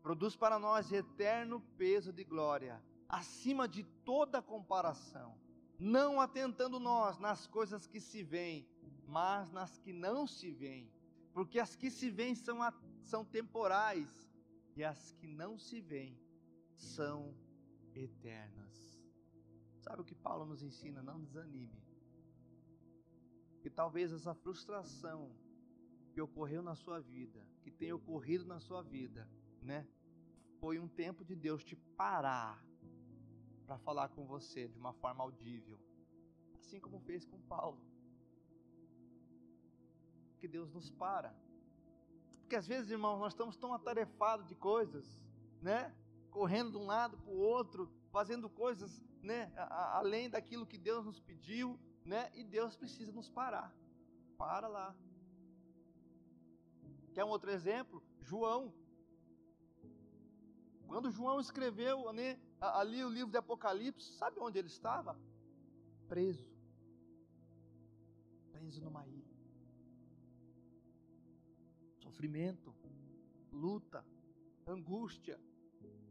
produz 0.00 0.36
para 0.36 0.56
nós 0.56 0.92
eterno 0.92 1.60
peso 1.76 2.12
de 2.12 2.22
glória, 2.22 2.80
acima 3.08 3.66
de 3.66 3.82
toda 4.04 4.40
comparação, 4.40 5.36
não 5.76 6.20
atentando 6.20 6.78
nós 6.78 7.18
nas 7.18 7.44
coisas 7.44 7.88
que 7.88 8.00
se 8.00 8.22
veem, 8.22 8.68
mas 9.04 9.50
nas 9.50 9.78
que 9.78 9.92
não 9.92 10.28
se 10.28 10.52
veem, 10.52 10.88
porque 11.32 11.58
as 11.58 11.74
que 11.74 11.90
se 11.90 12.08
veem 12.08 12.36
são, 12.36 12.60
são 13.02 13.24
temporais 13.24 14.08
e 14.76 14.82
as 14.82 15.12
que 15.12 15.26
não 15.26 15.58
se 15.58 15.80
veem 15.80 16.18
são 16.74 17.34
eternas. 17.94 19.00
Sabe 19.78 20.02
o 20.02 20.04
que 20.04 20.14
Paulo 20.14 20.46
nos 20.46 20.62
ensina? 20.62 21.02
Não 21.02 21.22
desanime. 21.22 21.82
Que 23.60 23.70
talvez 23.70 24.12
essa 24.12 24.34
frustração 24.34 25.30
que 26.12 26.20
ocorreu 26.20 26.62
na 26.62 26.74
sua 26.74 27.00
vida, 27.00 27.46
que 27.62 27.70
tem 27.70 27.92
ocorrido 27.92 28.44
na 28.44 28.60
sua 28.60 28.82
vida, 28.82 29.28
né? 29.62 29.86
Foi 30.60 30.78
um 30.78 30.88
tempo 30.88 31.24
de 31.24 31.34
Deus 31.34 31.64
te 31.64 31.76
parar 31.76 32.64
para 33.66 33.78
falar 33.78 34.08
com 34.10 34.26
você 34.26 34.68
de 34.68 34.78
uma 34.78 34.92
forma 34.92 35.22
audível, 35.22 35.78
assim 36.54 36.80
como 36.80 37.00
fez 37.00 37.24
com 37.24 37.40
Paulo. 37.42 37.80
Que 40.38 40.48
Deus 40.48 40.70
nos 40.72 40.90
para. 40.90 41.34
Porque 42.54 42.60
às 42.60 42.68
vezes, 42.68 42.88
irmãos, 42.88 43.18
nós 43.18 43.32
estamos 43.32 43.56
tão 43.56 43.74
atarefados 43.74 44.46
de 44.46 44.54
coisas, 44.54 45.04
né? 45.60 45.92
correndo 46.30 46.70
de 46.70 46.76
um 46.76 46.86
lado 46.86 47.18
para 47.18 47.32
o 47.32 47.36
outro, 47.36 47.90
fazendo 48.12 48.48
coisas 48.48 49.02
né, 49.20 49.52
a, 49.56 49.98
além 49.98 50.30
daquilo 50.30 50.64
que 50.64 50.78
Deus 50.78 51.04
nos 51.04 51.18
pediu, 51.18 51.76
né? 52.04 52.30
E 52.32 52.44
Deus 52.44 52.76
precisa 52.76 53.10
nos 53.10 53.28
parar. 53.28 53.74
Para 54.38 54.68
lá. 54.68 54.94
Quer 57.12 57.24
um 57.24 57.30
outro 57.30 57.50
exemplo? 57.50 58.00
João. 58.20 58.72
Quando 60.86 61.10
João 61.10 61.40
escreveu 61.40 62.12
né, 62.12 62.38
ali 62.60 63.04
o 63.04 63.10
livro 63.10 63.32
de 63.32 63.38
Apocalipse, 63.38 64.12
sabe 64.12 64.38
onde 64.38 64.60
ele 64.60 64.68
estava? 64.68 65.18
Preso. 66.06 66.48
Preso 68.52 68.80
numa 68.80 69.04
ilha. 69.08 69.23
Sofrimento, 72.14 72.72
luta, 73.50 74.04
angústia, 74.64 75.36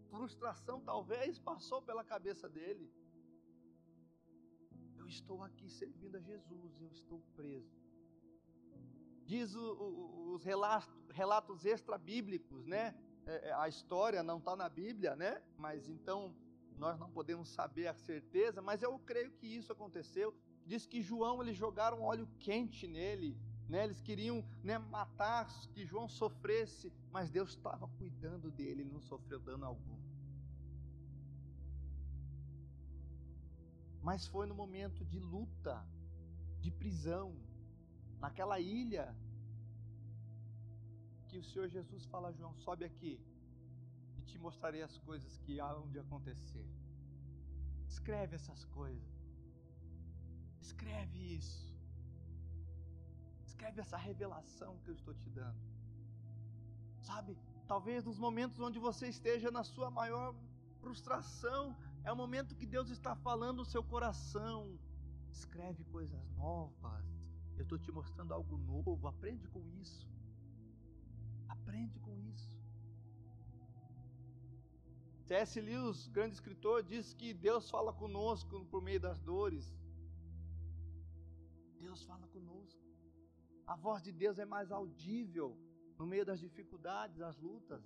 frustração 0.10 0.82
talvez 0.82 1.39
passou 1.39 1.82
pela 1.82 2.04
cabeça 2.04 2.49
dele. 2.49 2.91
Eu 4.97 5.08
estou 5.08 5.41
aqui 5.41 5.70
servindo 5.70 6.18
a 6.18 6.20
Jesus, 6.20 6.82
eu 6.82 6.91
estou 6.91 7.22
preso. 7.38 7.74
Diz 9.24 9.56
o, 9.56 9.62
o, 9.62 10.34
os 10.34 10.43
relatos, 10.43 10.93
relatos 11.12 11.64
extra-bíblicos, 11.64 12.66
né? 12.66 12.93
É, 13.26 13.47
é, 13.47 13.54
a 13.54 13.70
história 13.70 14.22
não 14.22 14.39
está 14.39 14.58
na 14.58 14.68
Bíblia, 14.68 15.16
né? 15.16 15.41
Mas 15.58 15.88
então 15.88 16.36
nós 16.78 16.99
não 16.99 17.10
podemos 17.10 17.47
saber 17.47 17.88
a 17.88 17.93
certeza, 17.93 18.62
mas 18.62 18.84
eu 18.84 18.99
creio 18.99 19.32
que 19.32 19.47
isso 19.47 19.72
aconteceu. 19.72 20.36
Diz 20.66 20.86
que 20.86 21.01
João 21.01 21.41
eles 21.41 21.56
jogaram 21.56 22.01
óleo 22.01 22.28
quente 22.39 22.88
nele, 22.88 23.38
né? 23.70 23.84
Eles 23.84 24.01
queriam 24.01 24.43
né, 24.64 24.78
matar 24.78 25.47
que 25.74 25.86
João 25.86 26.07
sofresse, 26.07 26.91
mas 27.11 27.30
Deus 27.30 27.51
estava 27.51 27.88
cuidando 27.88 28.51
dele, 28.51 28.82
ele 28.82 28.91
não 28.91 29.01
sofreu 29.01 29.39
dano 29.39 29.66
algum. 29.66 29.97
Mas 34.01 34.28
foi 34.28 34.45
no 34.45 34.53
momento 34.53 35.05
de 35.05 35.20
luta, 35.20 35.86
de 36.59 36.70
prisão, 36.70 37.36
naquela 38.20 38.59
ilha, 38.59 39.16
que 41.30 41.38
o 41.38 41.43
Senhor 41.43 41.68
Jesus 41.70 42.05
fala 42.05 42.28
a 42.30 42.32
João: 42.34 42.53
sobe 42.57 42.84
aqui 42.86 43.20
e 44.18 44.22
te 44.22 44.38
mostrarei 44.38 44.82
as 44.82 44.97
coisas 44.99 45.38
que 45.39 45.59
há 45.59 45.74
de 45.89 45.99
acontecer. 45.99 46.68
Escreve 47.88 48.36
essas 48.36 48.66
coisas. 48.66 49.14
Escreve 50.61 51.18
isso. 51.36 51.72
Escreve 53.64 53.80
essa 53.80 53.95
revelação 53.95 54.78
que 54.84 54.89
eu 54.89 54.93
estou 54.93 55.14
te 55.14 55.30
dando. 55.30 55.57
Sabe, 56.99 57.38
talvez 57.66 58.03
nos 58.03 58.20
momentos 58.20 58.59
onde 58.59 58.78
você 58.78 59.07
esteja 59.07 59.49
na 59.49 59.64
sua 59.64 59.89
maior 59.89 60.36
frustração, 60.82 61.74
é 62.03 62.11
o 62.11 62.16
momento 62.24 62.57
que 62.57 62.66
Deus 62.66 62.89
está 62.89 63.16
falando 63.16 63.59
no 63.59 63.66
seu 63.66 63.82
coração. 63.82 64.78
Escreve 65.32 65.86
coisas 65.86 66.30
novas. 66.32 67.05
Eu 67.55 67.64
estou 67.64 67.80
te 67.80 67.89
mostrando 67.89 68.34
algo 68.34 68.57
novo. 68.57 69.07
Aprende 69.07 69.47
com 69.47 69.66
isso. 69.82 70.05
Aprende 71.47 71.97
com 71.99 72.20
isso. 72.20 72.59
C.S. 75.22 75.61
Lewis, 75.61 76.09
grande 76.09 76.34
escritor, 76.36 76.84
diz 76.84 77.14
que 77.14 77.34
Deus 77.34 77.70
fala 77.70 77.93
conosco 77.93 78.66
por 78.66 78.82
meio 78.82 78.99
das 78.99 79.22
dores. 79.22 79.74
Deus 81.80 82.03
fala 82.03 82.28
conosco. 82.28 82.82
A 83.66 83.76
voz 83.76 84.01
de 84.01 84.11
Deus 84.11 84.38
é 84.39 84.45
mais 84.45 84.72
audível 84.72 85.57
no 85.97 86.05
meio 86.05 86.26
das 86.26 86.39
dificuldades, 86.39 87.18
das 87.18 87.38
lutas, 87.38 87.82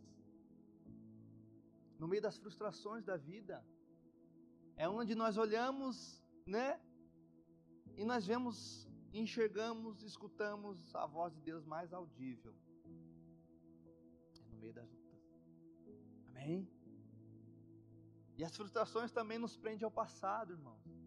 no 1.99 2.07
meio 2.07 2.21
das 2.21 2.37
frustrações 2.37 3.03
da 3.03 3.17
vida. 3.17 3.63
É 4.75 4.87
onde 4.87 5.13
nós 5.15 5.37
olhamos, 5.37 6.23
né? 6.45 6.79
E 7.95 8.05
nós 8.05 8.25
vemos, 8.25 8.87
enxergamos, 9.13 10.03
escutamos 10.03 10.95
a 10.95 11.05
voz 11.05 11.33
de 11.33 11.41
Deus 11.41 11.65
mais 11.65 11.93
audível. 11.93 12.55
É 14.39 14.49
no 14.51 14.57
meio 14.57 14.73
das 14.73 14.89
lutas. 14.89 15.21
Amém? 16.27 16.69
E 18.37 18.43
as 18.43 18.55
frustrações 18.55 19.11
também 19.11 19.39
nos 19.39 19.57
prendem 19.57 19.83
ao 19.83 19.91
passado, 19.91 20.53
irmãos. 20.53 21.06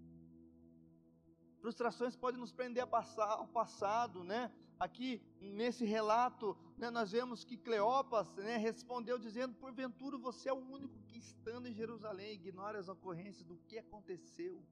Frustrações 1.61 2.17
podem 2.17 2.41
nos 2.41 2.53
prender 2.53 2.83
ao 2.83 3.47
passado, 3.49 4.25
né? 4.25 4.51
Aqui 4.79 5.23
nesse 5.39 5.85
relato, 5.85 6.57
né, 6.79 6.89
nós 6.91 7.13
vemos 7.13 7.45
que 7.45 7.57
Cleopas 7.59 8.35
né, 8.37 8.57
respondeu 8.57 9.19
dizendo: 9.19 9.55
Porventura 9.55 10.17
você 10.17 10.49
é 10.49 10.53
o 10.55 10.57
único 10.57 10.99
que 11.09 11.19
estando 11.19 11.67
em 11.67 11.75
Jerusalém 11.75 12.33
ignora 12.33 12.79
as 12.79 12.89
ocorrências 12.89 13.45
do 13.45 13.59
que 13.69 13.79
aconteceu. 13.79 14.65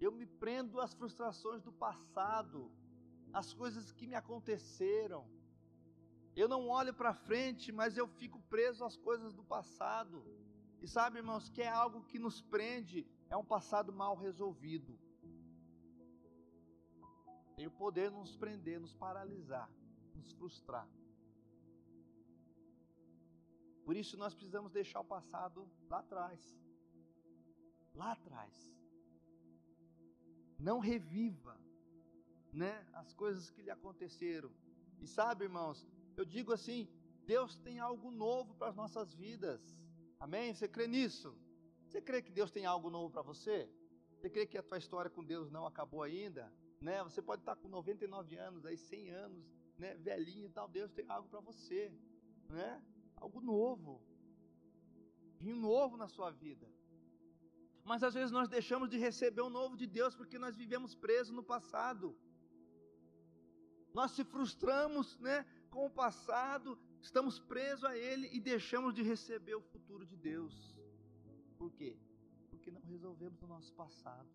Eu 0.00 0.10
me 0.10 0.26
prendo 0.26 0.80
às 0.80 0.92
frustrações 0.92 1.62
do 1.62 1.72
passado, 1.72 2.70
às 3.32 3.54
coisas 3.54 3.92
que 3.92 4.08
me 4.08 4.16
aconteceram. 4.16 5.24
Eu 6.34 6.48
não 6.48 6.68
olho 6.68 6.92
para 6.92 7.14
frente, 7.14 7.70
mas 7.70 7.96
eu 7.96 8.08
fico 8.08 8.40
preso 8.50 8.84
às 8.84 8.96
coisas 8.96 9.32
do 9.32 9.44
passado. 9.44 10.22
E 10.82 10.86
sabe, 10.86 11.18
irmãos, 11.18 11.48
que 11.48 11.62
é 11.62 11.68
algo 11.68 12.02
que 12.04 12.18
nos 12.18 12.40
prende, 12.40 13.06
é 13.28 13.36
um 13.36 13.44
passado 13.44 13.92
mal 13.92 14.14
resolvido 14.16 14.98
tem 17.56 17.66
o 17.66 17.70
poder 17.70 18.10
de 18.10 18.16
nos 18.16 18.36
prender, 18.36 18.78
nos 18.78 18.94
paralisar, 18.94 19.68
nos 20.14 20.30
frustrar. 20.32 20.86
Por 23.84 23.96
isso 23.96 24.16
nós 24.18 24.34
precisamos 24.34 24.70
deixar 24.70 25.00
o 25.00 25.04
passado 25.04 25.66
lá 25.88 26.00
atrás. 26.00 26.40
Lá 27.94 28.12
atrás. 28.12 28.54
Não 30.58 30.78
reviva, 30.80 31.58
né, 32.52 32.86
as 32.92 33.14
coisas 33.14 33.50
que 33.50 33.62
lhe 33.62 33.70
aconteceram. 33.70 34.50
E 35.00 35.06
sabe, 35.06 35.44
irmãos, 35.44 35.86
eu 36.14 36.26
digo 36.26 36.52
assim, 36.52 36.86
Deus 37.24 37.56
tem 37.56 37.78
algo 37.78 38.10
novo 38.10 38.54
para 38.56 38.68
as 38.68 38.76
nossas 38.76 39.14
vidas. 39.14 39.62
Amém? 40.26 40.52
Você 40.52 40.68
crê 40.76 40.86
nisso? 40.96 41.28
Você 41.86 42.00
crê 42.08 42.20
que 42.20 42.32
Deus 42.38 42.50
tem 42.56 42.64
algo 42.74 42.88
novo 42.96 43.10
para 43.14 43.22
você? 43.32 43.56
Você 44.14 44.28
crê 44.34 44.44
que 44.50 44.58
a 44.58 44.62
tua 44.68 44.78
história 44.84 45.10
com 45.16 45.22
Deus 45.32 45.50
não 45.56 45.64
acabou 45.66 46.02
ainda? 46.02 46.44
né? 46.80 47.02
Você 47.02 47.22
pode 47.22 47.42
estar 47.42 47.56
com 47.56 47.68
99 47.68 48.36
anos, 48.36 48.64
aí 48.64 48.76
100 48.76 49.10
anos, 49.10 49.44
né? 49.78 49.94
Velhinho 49.96 50.46
e 50.46 50.50
tal. 50.50 50.68
Deus 50.68 50.92
tem 50.92 51.04
algo 51.08 51.28
para 51.28 51.40
você, 51.40 51.92
né? 52.48 52.82
Algo 53.16 53.40
novo, 53.40 54.02
vinho 55.38 55.56
novo 55.56 55.96
na 55.96 56.08
sua 56.08 56.30
vida. 56.30 56.68
Mas 57.84 58.02
às 58.02 58.14
vezes 58.14 58.32
nós 58.32 58.48
deixamos 58.48 58.88
de 58.90 58.98
receber 58.98 59.42
o 59.42 59.50
novo 59.50 59.76
de 59.76 59.86
Deus 59.86 60.14
porque 60.14 60.38
nós 60.38 60.56
vivemos 60.56 60.94
presos 60.94 61.34
no 61.34 61.42
passado. 61.42 62.16
Nós 63.94 64.10
se 64.10 64.24
frustramos, 64.24 65.18
né, 65.18 65.46
com 65.70 65.86
o 65.86 65.90
passado, 65.90 66.78
estamos 67.06 67.38
presos 67.38 67.84
a 67.84 67.96
ele 67.96 68.28
e 68.32 68.40
deixamos 68.40 68.94
de 68.94 69.02
receber 69.02 69.54
o 69.54 69.62
futuro 69.62 70.04
de 70.04 70.16
Deus. 70.16 70.54
Por 71.58 71.70
quê? 71.72 71.96
Porque 72.50 72.70
não 72.70 72.82
resolvemos 72.82 73.42
o 73.42 73.46
nosso 73.46 73.72
passado 73.74 74.28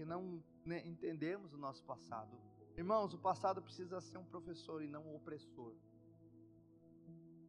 porque 0.00 0.04
não 0.04 0.42
né, 0.64 0.82
entendemos 0.86 1.52
o 1.52 1.58
nosso 1.58 1.84
passado. 1.84 2.34
Irmãos, 2.74 3.12
o 3.12 3.18
passado 3.18 3.60
precisa 3.60 4.00
ser 4.00 4.16
um 4.16 4.24
professor 4.24 4.82
e 4.82 4.88
não 4.88 5.04
um 5.04 5.14
opressor. 5.14 5.74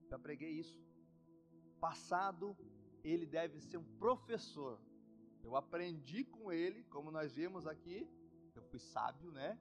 Já 0.09 0.19
preguei 0.19 0.49
isso. 0.49 0.77
Passado, 1.79 2.57
ele 3.05 3.25
deve 3.25 3.61
ser 3.61 3.77
um 3.77 3.85
professor. 3.97 4.77
Eu 5.41 5.55
aprendi 5.55 6.25
com 6.25 6.51
ele, 6.51 6.83
como 6.85 7.09
nós 7.09 7.33
vimos 7.33 7.65
aqui, 7.65 8.05
eu 8.53 8.63
fui 8.63 8.79
sábio, 8.79 9.31
né? 9.31 9.57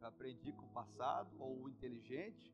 Eu 0.00 0.08
aprendi 0.08 0.52
com 0.52 0.66
o 0.66 0.72
passado, 0.72 1.30
ou 1.38 1.68
inteligente, 1.68 2.52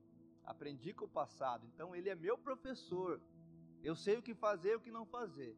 aprendi 0.51 0.93
com 0.93 1.05
o 1.05 1.09
passado. 1.09 1.67
Então 1.67 1.95
ele 1.95 2.09
é 2.09 2.15
meu 2.15 2.37
professor. 2.37 3.21
Eu 3.83 3.95
sei 3.97 4.17
o 4.19 4.23
que 4.23 4.35
fazer 4.35 4.73
e 4.73 4.77
o 4.77 4.81
que 4.81 4.91
não 4.91 5.07
fazer. 5.07 5.57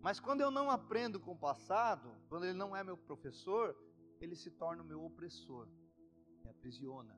Mas 0.00 0.18
quando 0.18 0.40
eu 0.40 0.50
não 0.50 0.70
aprendo 0.70 1.20
com 1.20 1.32
o 1.32 1.38
passado, 1.38 2.12
quando 2.28 2.44
ele 2.44 2.58
não 2.58 2.74
é 2.76 2.82
meu 2.82 2.96
professor, 2.96 3.76
ele 4.20 4.34
se 4.34 4.50
torna 4.50 4.82
o 4.82 4.86
meu 4.86 5.04
opressor, 5.04 5.68
me 6.42 6.50
aprisiona, 6.50 7.16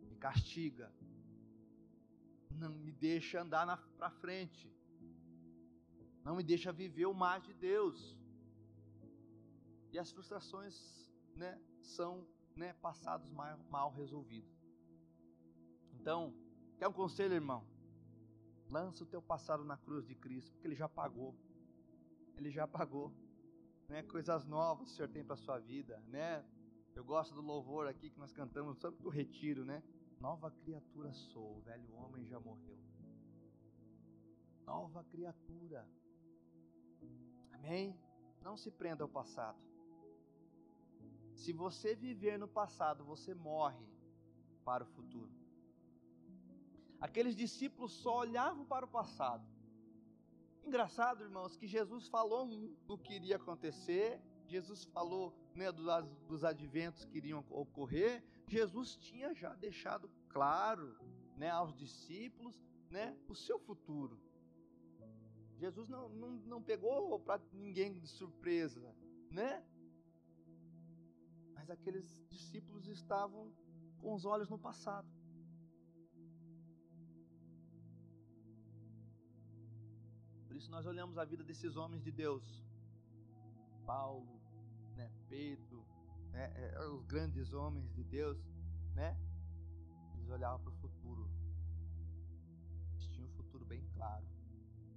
me 0.00 0.16
castiga, 0.16 0.90
não 2.50 2.70
me 2.70 2.92
deixa 2.92 3.42
andar 3.42 3.76
para 3.98 4.10
frente, 4.10 4.72
não 6.24 6.36
me 6.36 6.42
deixa 6.42 6.72
viver 6.72 7.06
o 7.06 7.14
mais 7.14 7.42
de 7.42 7.52
Deus. 7.52 8.16
E 9.92 9.98
as 9.98 10.10
frustrações 10.10 10.74
né, 11.36 11.60
são 11.82 12.26
né, 12.56 12.72
passados 12.74 13.30
mal, 13.30 13.58
mal 13.68 13.90
resolvidos. 13.92 14.50
Então, 16.00 16.34
quer 16.82 16.88
um 16.88 16.92
conselho, 16.92 17.34
irmão? 17.34 17.64
Lança 18.68 19.04
o 19.04 19.06
teu 19.06 19.22
passado 19.22 19.64
na 19.64 19.76
cruz 19.76 20.04
de 20.04 20.16
Cristo, 20.16 20.50
porque 20.50 20.66
ele 20.66 20.74
já 20.74 20.88
pagou. 20.88 21.32
Ele 22.36 22.50
já 22.50 22.66
pagou. 22.66 23.12
Né? 23.88 24.02
Coisas 24.02 24.44
novas 24.46 24.90
o 24.90 24.94
Senhor 24.96 25.08
tem 25.08 25.22
para 25.22 25.34
a 25.34 25.36
sua 25.36 25.60
vida, 25.60 26.02
né? 26.08 26.44
Eu 26.96 27.04
gosto 27.04 27.36
do 27.36 27.40
louvor 27.40 27.86
aqui 27.86 28.10
que 28.10 28.18
nós 28.18 28.32
cantamos 28.32 28.78
sobre 28.78 29.06
o 29.06 29.10
retiro, 29.10 29.64
né? 29.64 29.80
Nova 30.18 30.50
criatura 30.50 31.12
sou, 31.12 31.58
o 31.58 31.60
velho 31.60 31.94
homem 31.94 32.26
já 32.26 32.40
morreu. 32.40 32.76
Nova 34.66 35.04
criatura. 35.04 35.88
Amém? 37.52 37.96
Não 38.40 38.56
se 38.56 38.72
prenda 38.72 39.04
ao 39.04 39.08
passado. 39.08 39.62
Se 41.36 41.52
você 41.52 41.94
viver 41.94 42.40
no 42.40 42.48
passado, 42.48 43.04
você 43.04 43.32
morre 43.34 43.86
para 44.64 44.82
o 44.82 44.86
futuro. 44.88 45.41
Aqueles 47.02 47.34
discípulos 47.34 47.92
só 47.94 48.18
olhavam 48.18 48.64
para 48.64 48.86
o 48.86 48.88
passado. 48.88 49.44
Engraçado, 50.64 51.24
irmãos, 51.24 51.56
que 51.56 51.66
Jesus 51.66 52.06
falou 52.06 52.46
do 52.86 52.96
que 52.96 53.14
iria 53.14 53.34
acontecer, 53.34 54.22
Jesus 54.46 54.84
falou 54.84 55.34
né, 55.52 55.72
dos, 55.72 55.86
dos 56.28 56.44
adventos 56.44 57.04
que 57.04 57.18
iriam 57.18 57.44
ocorrer, 57.50 58.22
Jesus 58.46 58.94
tinha 58.94 59.34
já 59.34 59.52
deixado 59.56 60.08
claro 60.28 60.96
né, 61.36 61.50
aos 61.50 61.74
discípulos 61.74 62.62
né, 62.88 63.18
o 63.26 63.34
seu 63.34 63.58
futuro. 63.58 64.16
Jesus 65.58 65.88
não, 65.88 66.08
não, 66.08 66.30
não 66.52 66.62
pegou 66.62 67.18
para 67.18 67.42
ninguém 67.52 67.98
de 67.98 68.06
surpresa, 68.06 68.94
né? 69.28 69.64
Mas 71.52 71.68
aqueles 71.68 72.24
discípulos 72.28 72.86
estavam 72.86 73.52
com 73.98 74.14
os 74.14 74.24
olhos 74.24 74.48
no 74.48 74.58
passado. 74.58 75.08
Por 80.52 80.58
isso 80.58 80.70
nós 80.70 80.84
olhamos 80.84 81.16
a 81.16 81.24
vida 81.24 81.42
desses 81.42 81.76
homens 81.76 82.02
de 82.04 82.12
Deus. 82.12 82.62
Paulo, 83.86 84.38
né, 84.94 85.10
Pedro, 85.26 85.82
né, 86.30 86.52
é, 86.54 86.88
os 86.88 87.02
grandes 87.06 87.54
homens 87.54 87.90
de 87.94 88.04
Deus, 88.04 88.36
né? 88.94 89.18
Eles 90.12 90.28
olhavam 90.28 90.60
para 90.60 90.70
o 90.70 90.76
futuro. 90.76 91.26
Eles 92.90 93.06
tinham 93.06 93.30
um 93.30 93.32
futuro 93.32 93.64
bem 93.64 93.82
claro. 93.94 94.26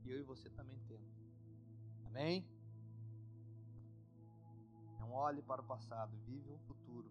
E 0.04 0.12
eu 0.12 0.20
e 0.20 0.24
você 0.24 0.50
também 0.50 0.78
temos. 0.90 1.16
Amém? 2.08 2.46
Não 5.00 5.14
olhe 5.14 5.42
para 5.42 5.62
o 5.62 5.66
passado, 5.66 6.18
vive 6.26 6.52
o 6.52 6.60
futuro. 6.68 7.10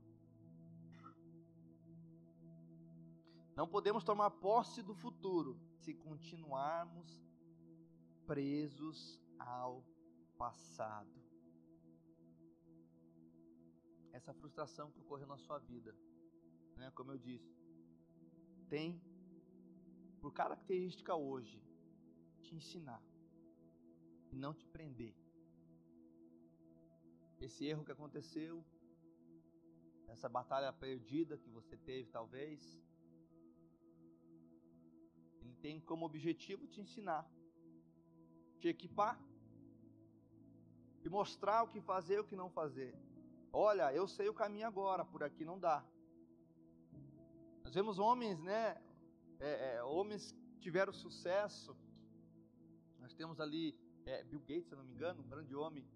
Não 3.57 3.66
podemos 3.66 4.05
tomar 4.05 4.30
posse 4.32 4.82
do 4.82 4.95
futuro 4.95 5.59
se 5.78 5.95
continuarmos 5.95 7.24
presos 8.27 9.20
ao 9.39 9.85
passado. 10.37 11.22
Essa 14.12 14.33
frustração 14.33 14.91
que 14.91 15.01
ocorreu 15.01 15.27
na 15.27 15.39
sua 15.39 15.59
vida, 15.59 15.95
né, 16.77 16.91
como 16.93 17.12
eu 17.12 17.18
disse, 17.18 17.55
tem 18.68 19.01
por 20.20 20.33
característica 20.33 21.14
hoje 21.14 21.62
te 22.43 22.55
ensinar 22.55 23.03
e 24.33 24.37
não 24.37 24.55
te 24.55 24.66
prender. 24.66 25.14
Esse 27.41 27.66
erro 27.66 27.85
que 27.85 27.93
aconteceu, 27.93 28.64
essa 30.09 30.29
batalha 30.29 30.72
perdida 30.72 31.37
que 31.37 31.51
você 31.51 31.77
teve, 31.77 32.09
talvez, 32.11 32.83
ele 35.41 35.55
tem 35.57 35.81
como 35.81 36.07
objetivo 36.07 36.66
te 36.66 36.81
ensinar, 36.81 37.29
te 38.65 38.69
equipar 38.69 39.21
e 41.05 41.09
mostrar 41.11 41.65
o 41.65 41.69
que 41.69 41.83
fazer 41.83 42.15
e 42.17 42.21
o 42.21 42.25
que 42.25 42.35
não 42.35 42.49
fazer. 42.49 42.97
Olha, 43.53 43.93
eu 43.93 44.09
sei 44.09 44.27
o 44.31 44.33
caminho 44.43 44.67
agora, 44.67 45.05
por 45.05 45.23
aqui 45.23 45.45
não 45.45 45.59
dá. 45.59 45.85
Nós 47.62 47.75
vemos 47.75 47.99
homens, 47.99 48.41
né? 48.41 48.81
É, 49.39 49.77
é, 49.77 49.83
homens 49.83 50.33
que 50.33 50.61
tiveram 50.61 50.95
sucesso. 50.95 51.77
Nós 53.01 53.12
temos 53.12 53.39
ali 53.39 53.79
é, 54.07 54.25
Bill 54.25 54.41
Gates, 54.41 54.69
se 54.69 54.75
não 54.75 54.85
me 54.85 54.95
engano, 54.95 55.23
um 55.23 55.29
grande 55.29 55.55
homem, 55.55 55.87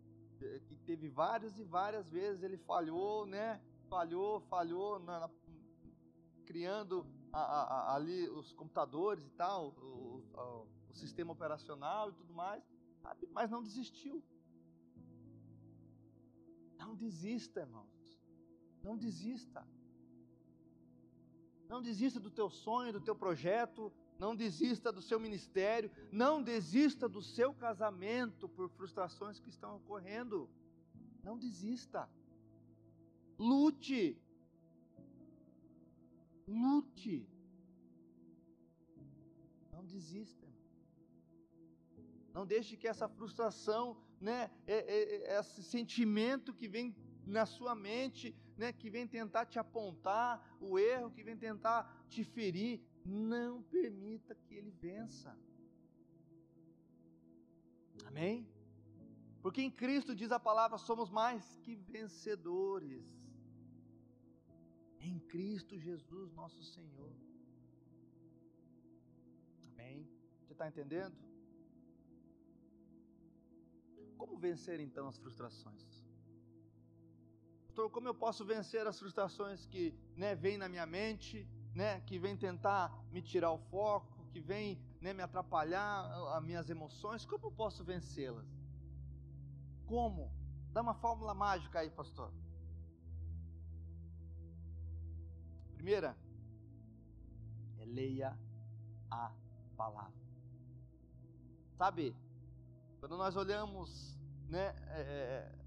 que 0.68 0.76
teve 0.84 1.08
várias 1.08 1.58
e 1.58 1.64
várias 1.64 2.06
vezes 2.10 2.42
ele 2.42 2.58
falhou, 2.58 3.24
né? 3.24 3.62
Falhou, 3.88 4.42
falhou, 4.42 4.98
na, 4.98 5.20
na, 5.20 5.30
criando 6.44 7.06
a, 7.32 7.40
a, 7.40 7.94
ali 7.94 8.28
os 8.28 8.52
computadores 8.52 9.24
e 9.24 9.30
tal, 9.30 9.68
o, 9.78 10.22
o 10.34 10.77
sistema 10.98 11.32
operacional 11.32 12.10
e 12.10 12.14
tudo 12.14 12.32
mais, 12.32 12.62
sabe? 13.02 13.26
mas 13.32 13.50
não 13.50 13.62
desistiu. 13.62 14.22
Não 16.78 16.94
desista, 16.94 17.60
irmãos. 17.60 18.20
Não 18.82 18.96
desista. 18.96 19.66
Não 21.68 21.82
desista 21.82 22.18
do 22.18 22.30
teu 22.30 22.48
sonho, 22.48 22.92
do 22.92 23.00
teu 23.00 23.14
projeto, 23.14 23.92
não 24.18 24.34
desista 24.34 24.90
do 24.90 25.02
seu 25.02 25.20
ministério, 25.20 25.90
não 26.10 26.42
desista 26.42 27.08
do 27.08 27.22
seu 27.22 27.52
casamento 27.54 28.48
por 28.48 28.68
frustrações 28.70 29.38
que 29.38 29.50
estão 29.50 29.76
ocorrendo. 29.76 30.48
Não 31.22 31.36
desista. 31.36 32.08
Lute. 33.38 34.18
Lute. 36.46 37.28
Não 39.70 39.84
desista. 39.84 40.47
Não 42.32 42.46
deixe 42.46 42.76
que 42.76 42.86
essa 42.86 43.08
frustração, 43.08 43.96
né, 44.20 44.50
esse 44.66 45.62
sentimento 45.62 46.52
que 46.52 46.68
vem 46.68 46.94
na 47.26 47.44
sua 47.46 47.74
mente, 47.74 48.34
né, 48.56 48.72
que 48.72 48.90
vem 48.90 49.06
tentar 49.06 49.46
te 49.46 49.58
apontar 49.58 50.56
o 50.60 50.78
erro, 50.78 51.10
que 51.10 51.22
vem 51.22 51.36
tentar 51.36 52.06
te 52.08 52.24
ferir, 52.24 52.80
não 53.04 53.62
permita 53.62 54.34
que 54.34 54.54
ele 54.54 54.70
vença. 54.70 55.36
Amém? 58.06 58.48
Porque 59.42 59.62
em 59.62 59.70
Cristo 59.70 60.14
diz 60.14 60.32
a 60.32 60.40
palavra, 60.40 60.78
somos 60.78 61.10
mais 61.10 61.56
que 61.62 61.74
vencedores. 61.76 63.06
Em 65.00 65.18
Cristo 65.20 65.78
Jesus, 65.78 66.32
nosso 66.32 66.62
Senhor. 66.62 67.12
Amém? 69.72 70.08
Você 70.42 70.52
está 70.52 70.66
entendendo? 70.68 71.27
Como 74.18 74.36
vencer 74.36 74.78
então 74.80 75.08
as 75.08 75.16
frustrações? 75.16 75.82
Pastor, 77.66 77.88
como 77.90 78.08
eu 78.08 78.14
posso 78.14 78.44
vencer 78.44 78.86
as 78.86 78.98
frustrações 78.98 79.64
que 79.66 79.94
né, 80.16 80.34
vêm 80.34 80.58
na 80.58 80.68
minha 80.68 80.84
mente? 80.84 81.48
né, 81.74 82.00
que 82.00 82.18
vem 82.18 82.36
tentar 82.36 82.92
me 83.12 83.22
tirar 83.22 83.52
o 83.52 83.58
foco, 83.58 84.26
que 84.32 84.40
vem 84.40 84.80
né, 85.00 85.12
me 85.12 85.22
atrapalhar 85.22 85.90
as 86.36 86.42
minhas 86.42 86.68
emoções, 86.68 87.24
como 87.24 87.46
eu 87.46 87.52
posso 87.52 87.84
vencê-las? 87.84 88.46
Como? 89.86 90.30
Dá 90.72 90.82
uma 90.82 90.94
fórmula 90.94 91.34
mágica 91.34 91.78
aí, 91.78 91.90
pastor. 91.90 92.32
Primeira, 95.74 96.16
é 97.78 97.84
leia 97.84 98.36
a 99.08 99.32
palavra. 99.76 100.18
Sabe, 101.76 102.14
quando 102.98 103.16
nós 103.16 103.36
olhamos, 103.36 104.16
né, 104.48 104.74
é, 104.88 105.00
é 105.00 105.58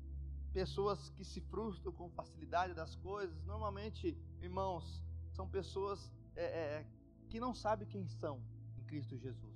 pessoas 0.53 1.09
que 1.11 1.23
se 1.23 1.39
frustram 1.39 1.91
com 1.93 2.09
facilidade 2.09 2.73
das 2.73 2.95
coisas, 2.95 3.43
normalmente, 3.45 4.17
irmãos, 4.41 5.01
são 5.31 5.47
pessoas 5.47 6.11
é, 6.35 6.43
é, 6.43 6.87
que 7.29 7.39
não 7.39 7.53
sabem 7.53 7.87
quem 7.87 8.07
são 8.07 8.41
em 8.77 8.83
Cristo 8.83 9.17
Jesus. 9.17 9.55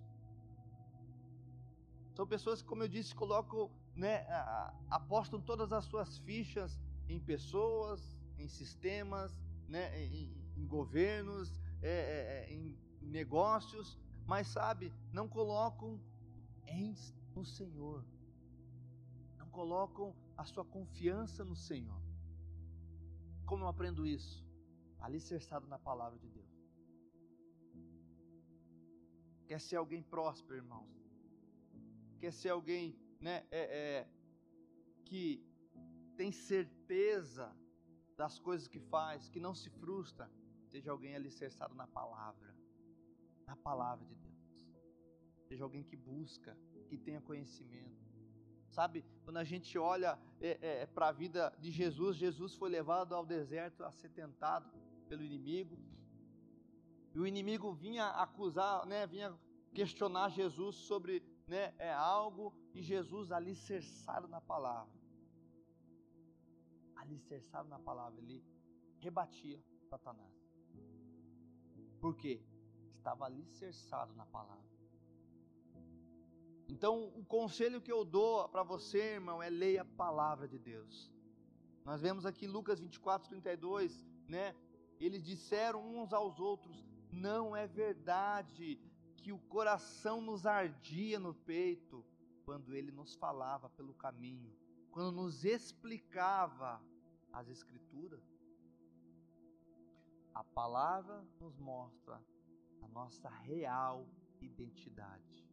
São 2.14 2.26
pessoas 2.26 2.62
que, 2.62 2.68
como 2.68 2.84
eu 2.84 2.88
disse, 2.88 3.14
colocam, 3.14 3.70
né, 3.94 4.26
apostam 4.90 5.42
todas 5.42 5.74
as 5.74 5.84
suas 5.86 6.18
fichas 6.20 6.80
em 7.10 7.20
pessoas, 7.20 8.16
em 8.38 8.48
sistemas, 8.48 9.36
né, 9.68 10.02
em, 10.02 10.34
em 10.56 10.66
governos, 10.66 11.52
é, 11.82 11.90
é, 11.90 12.50
é 12.50 12.54
em 12.54 12.78
negócios, 13.02 14.00
mas 14.26 14.48
sabe, 14.48 14.94
não 15.12 15.28
colocam 15.28 16.00
em, 16.66 16.96
no 17.36 17.46
Senhor, 17.46 18.04
não 19.38 19.50
colocam 19.50 20.16
a 20.38 20.46
sua 20.46 20.66
confiança 20.66 21.44
no 21.44 21.56
Senhor. 21.56 22.02
Como 23.46 23.64
eu 23.64 23.68
aprendo 23.68 24.08
isso? 24.08 24.46
alicerçado 25.06 25.68
na 25.68 25.78
palavra 25.78 26.18
de 26.18 26.28
Deus. 26.28 26.50
Quer 29.48 29.62
ser 29.62 29.76
alguém 29.76 30.02
próspero, 30.02 30.56
irmãos? 30.56 30.90
Quer 32.20 32.34
ser 32.34 32.50
alguém, 32.50 32.98
né, 33.20 33.46
é, 33.52 33.64
é, 33.82 34.10
que 35.06 35.46
tem 36.18 36.32
certeza 36.32 37.56
das 38.18 38.40
coisas 38.40 38.68
que 38.68 38.80
faz, 38.80 39.30
que 39.30 39.40
não 39.40 39.54
se 39.54 39.70
frustra? 39.70 40.32
Seja 40.66 40.90
alguém 40.90 41.16
alicerçado 41.16 41.76
na 41.76 41.86
palavra, 41.86 42.56
na 43.46 43.56
palavra 43.56 44.04
de 44.08 44.16
Deus. 44.16 44.68
Seja 45.48 45.64
alguém 45.64 45.84
que 45.84 45.96
busca, 45.96 46.58
que 46.86 46.98
tenha 46.98 47.22
conhecimento. 47.22 47.96
Sabe, 48.70 49.06
quando 49.24 49.38
a 49.38 49.44
gente 49.44 49.78
olha 49.78 50.20
é, 50.42 50.82
é, 50.82 50.86
para 50.86 51.08
a 51.08 51.12
vida 51.12 51.54
de 51.60 51.72
Jesus, 51.72 52.18
Jesus 52.18 52.56
foi 52.56 52.70
levado 52.70 53.16
ao 53.16 53.26
deserto 53.26 53.84
a 53.84 53.92
ser 53.92 54.10
tentado 54.10 54.70
pelo 55.08 55.24
inimigo. 55.24 55.78
E 57.14 57.20
o 57.20 57.26
inimigo 57.26 57.72
vinha 57.74 58.08
acusar, 58.08 58.86
né, 58.86 59.08
vinha 59.08 59.34
questionar 59.74 60.30
Jesus 60.30 60.76
sobre 60.76 61.24
né, 61.48 61.74
é 61.78 61.94
algo 61.94 62.54
e 62.74 62.82
Jesus 62.82 63.32
alicerçado 63.32 64.28
na 64.28 64.42
palavra. 64.42 64.94
alicerçado 66.96 67.70
na 67.70 67.80
palavra, 67.80 68.20
ele 68.20 68.44
rebatia 69.00 69.62
Satanás. 69.90 70.34
Por 72.02 72.16
quê? 72.16 72.42
Estava 72.98 73.26
alicerçado 73.26 74.14
na 74.14 74.26
palavra. 74.26 74.75
Então, 76.68 77.12
o 77.16 77.24
conselho 77.24 77.82
que 77.82 77.92
eu 77.92 78.04
dou 78.04 78.48
para 78.50 78.64
você, 78.64 79.14
irmão, 79.14 79.42
é 79.42 79.50
leia 79.50 79.84
a 79.84 79.86
palavra 79.86 80.48
de 80.48 80.58
Deus. 80.58 81.12
Nós 81.84 82.02
vemos 82.02 82.26
aqui 82.26 82.48
Lucas 82.48 82.80
24, 82.80 83.30
32, 83.30 84.06
né? 84.28 84.56
Eles 85.00 85.24
disseram 85.24 85.86
uns 85.96 86.12
aos 86.12 86.40
outros: 86.40 86.84
Não 87.12 87.56
é 87.56 87.68
verdade 87.68 88.80
que 89.18 89.32
o 89.32 89.38
coração 89.38 90.20
nos 90.20 90.46
ardia 90.46 91.20
no 91.20 91.34
peito 91.34 92.04
quando 92.44 92.74
ele 92.74 92.92
nos 92.92 93.16
falava 93.16 93.70
pelo 93.70 93.94
caminho, 93.94 94.52
quando 94.92 95.12
nos 95.12 95.46
explicava 95.46 96.82
as 97.32 97.48
Escrituras. 97.50 98.24
A 100.34 100.44
palavra 100.44 101.26
nos 101.40 101.58
mostra 101.58 102.22
a 102.82 102.88
nossa 102.88 103.30
real 103.30 104.08
identidade. 104.42 105.45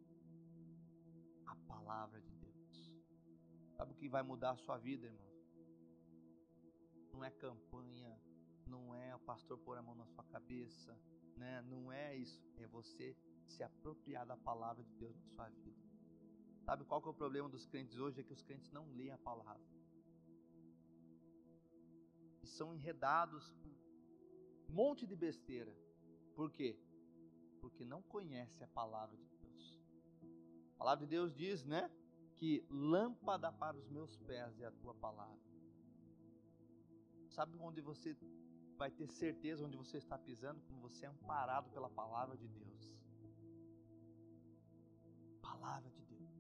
A 1.53 1.57
palavra 1.73 2.19
de 2.21 2.33
Deus. 2.45 2.77
Sabe 3.77 3.93
o 3.93 3.97
que 3.97 4.09
vai 4.09 4.23
mudar 4.23 4.53
a 4.53 4.57
sua 4.57 4.79
vida, 4.79 5.07
irmão? 5.07 5.31
Não 7.13 7.23
é 7.23 7.31
campanha, 7.31 8.19
não 8.67 8.95
é 8.95 9.15
o 9.15 9.19
pastor 9.21 9.59
pôr 9.59 9.77
a 9.77 9.83
mão 9.83 9.95
na 9.95 10.07
sua 10.07 10.25
cabeça, 10.25 10.99
né? 11.37 11.61
Não 11.73 11.93
é 11.93 12.17
isso, 12.17 12.41
é 12.57 12.67
você 12.67 13.15
se 13.47 13.63
apropriar 13.63 14.25
da 14.27 14.37
palavra 14.37 14.83
de 14.83 14.95
Deus 14.95 15.15
na 15.15 15.27
sua 15.35 15.49
vida. 15.51 15.83
Sabe 16.65 16.85
qual 16.85 17.03
que 17.03 17.09
é 17.09 17.11
o 17.11 17.15
problema 17.23 17.49
dos 17.51 17.67
crentes 17.67 17.99
hoje? 17.99 18.21
É 18.21 18.25
que 18.25 18.33
os 18.33 18.43
crentes 18.43 18.71
não 18.71 18.87
leem 18.95 19.11
a 19.11 19.19
palavra. 19.19 19.69
E 22.43 22.47
são 22.47 22.75
enredados 22.75 23.45
um 24.71 24.73
monte 24.73 25.07
de 25.07 25.15
besteira. 25.15 25.75
Por 26.35 26.51
quê? 26.51 26.79
Porque 27.61 27.85
não 27.85 28.01
conhece 28.03 28.65
a 28.65 28.69
palavra 28.69 29.17
de 29.17 29.25
Deus. 29.25 29.32
Palavra 30.83 31.07
de 31.07 31.11
Deus 31.13 31.33
diz, 31.33 31.65
né? 31.65 31.89
Que 32.35 32.67
lâmpada 32.69 33.53
para 33.53 33.77
os 33.77 33.89
meus 33.89 34.17
pés 34.17 34.59
é 34.59 34.67
a 34.67 34.73
tua 34.73 34.93
palavra. 34.93 35.39
Sabe 37.29 37.57
onde 37.61 37.81
você 37.81 38.17
vai 38.77 38.91
ter 38.91 39.07
certeza 39.07 39.65
onde 39.65 39.77
você 39.77 39.99
está 39.99 40.19
pisando? 40.19 40.61
Quando 40.63 40.81
você 40.81 41.07
é 41.07 41.09
amparado 41.09 41.71
pela 41.71 41.89
palavra 41.89 42.37
de 42.37 42.49
Deus. 42.49 42.99
Palavra 45.41 45.89
de 45.89 46.03
Deus. 46.03 46.35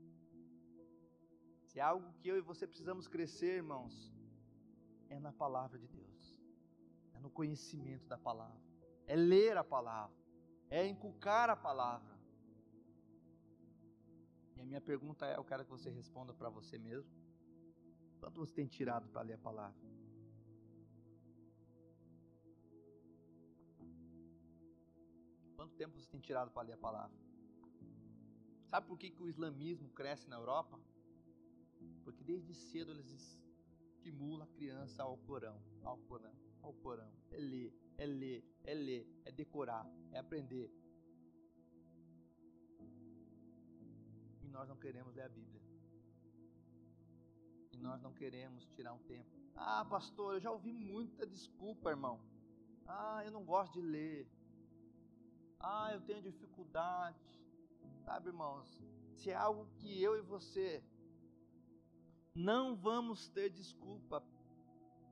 Se 1.68 1.78
é 1.78 1.82
algo 1.82 2.12
que 2.14 2.26
eu 2.26 2.36
e 2.36 2.40
você 2.40 2.66
precisamos 2.66 3.07
crescer, 3.07 3.59
irmãos, 3.59 4.12
é 5.09 5.20
na 5.20 5.32
palavra 5.32 5.78
de 5.78 5.86
Deus. 5.86 6.43
É 7.14 7.20
no 7.20 7.30
conhecimento 7.30 8.09
da 8.09 8.18
palavra. 8.18 8.61
É 9.07 9.14
ler 9.14 9.57
a 9.57 9.62
palavra. 9.62 10.16
É 10.68 10.84
inculcar 10.84 11.49
a 11.49 11.55
palavra. 11.55 12.12
E 14.63 14.65
a 14.65 14.69
minha 14.69 14.81
pergunta 14.81 15.27
é, 15.27 15.37
eu 15.37 15.43
quero 15.43 15.65
que 15.65 15.71
você 15.71 15.91
responda 15.91 16.33
para 16.33 16.49
você 16.49 16.79
mesmo. 16.79 17.11
Quanto 18.21 18.39
você 18.39 18.55
tem 18.55 18.69
tirado 18.69 19.09
para 19.09 19.23
ler 19.23 19.33
a 19.33 19.39
palavra? 19.39 19.77
Quanto 25.57 25.75
tempo 25.75 25.99
você 25.99 26.09
tem 26.09 26.21
tirado 26.21 26.53
para 26.53 26.63
ler 26.63 26.75
a 26.75 26.77
palavra? 26.77 27.19
Sabe 28.71 28.87
por 28.87 28.97
que, 28.97 29.11
que 29.11 29.21
o 29.21 29.29
islamismo 29.29 29.89
cresce 29.91 30.29
na 30.29 30.37
Europa? 30.37 30.79
Porque 32.05 32.23
desde 32.23 32.55
cedo 32.55 32.93
eles 32.93 33.11
estimulam 33.97 34.45
a 34.45 34.47
criança 34.47 35.03
ao 35.03 35.19
Corão, 35.19 35.61
ao 35.83 35.99
Corão, 35.99 36.37
ao 36.63 36.73
Corão. 36.75 37.13
É 37.33 37.37
ler, 37.37 37.75
é 37.99 38.07
ler, 38.07 38.45
é 38.63 38.75
ler, 38.75 39.09
é 39.25 39.33
decorar, 39.33 39.85
é 40.13 40.21
aprender. 40.21 40.71
Nós 44.53 44.69
não 44.69 44.77
queremos 44.77 45.15
ler 45.15 45.23
a 45.23 45.29
Bíblia. 45.29 45.63
E 47.73 47.79
nós 47.79 48.01
não 48.03 48.13
queremos 48.13 48.65
tirar 48.77 48.93
um 48.93 49.03
tempo. 49.05 49.31
Ah, 49.57 49.85
pastor, 49.85 50.35
eu 50.35 50.41
já 50.41 50.51
ouvi 50.51 50.73
muita 50.73 51.27
desculpa, 51.27 51.91
irmão. 51.91 52.21
Ah, 52.87 53.23
eu 53.25 53.33
não 53.33 53.45
gosto 53.45 53.73
de 53.73 53.81
ler. 53.81 54.29
Ah, 55.59 55.91
eu 55.95 56.01
tenho 56.03 56.23
dificuldade. 56.23 57.19
Sabe, 58.05 58.29
irmãos, 58.29 58.69
se 59.17 59.31
é 59.31 59.35
algo 59.35 59.67
que 59.79 60.03
eu 60.03 60.17
e 60.19 60.23
você 60.23 60.83
não 62.35 62.77
vamos 62.77 63.29
ter 63.29 63.51
desculpa 63.51 64.23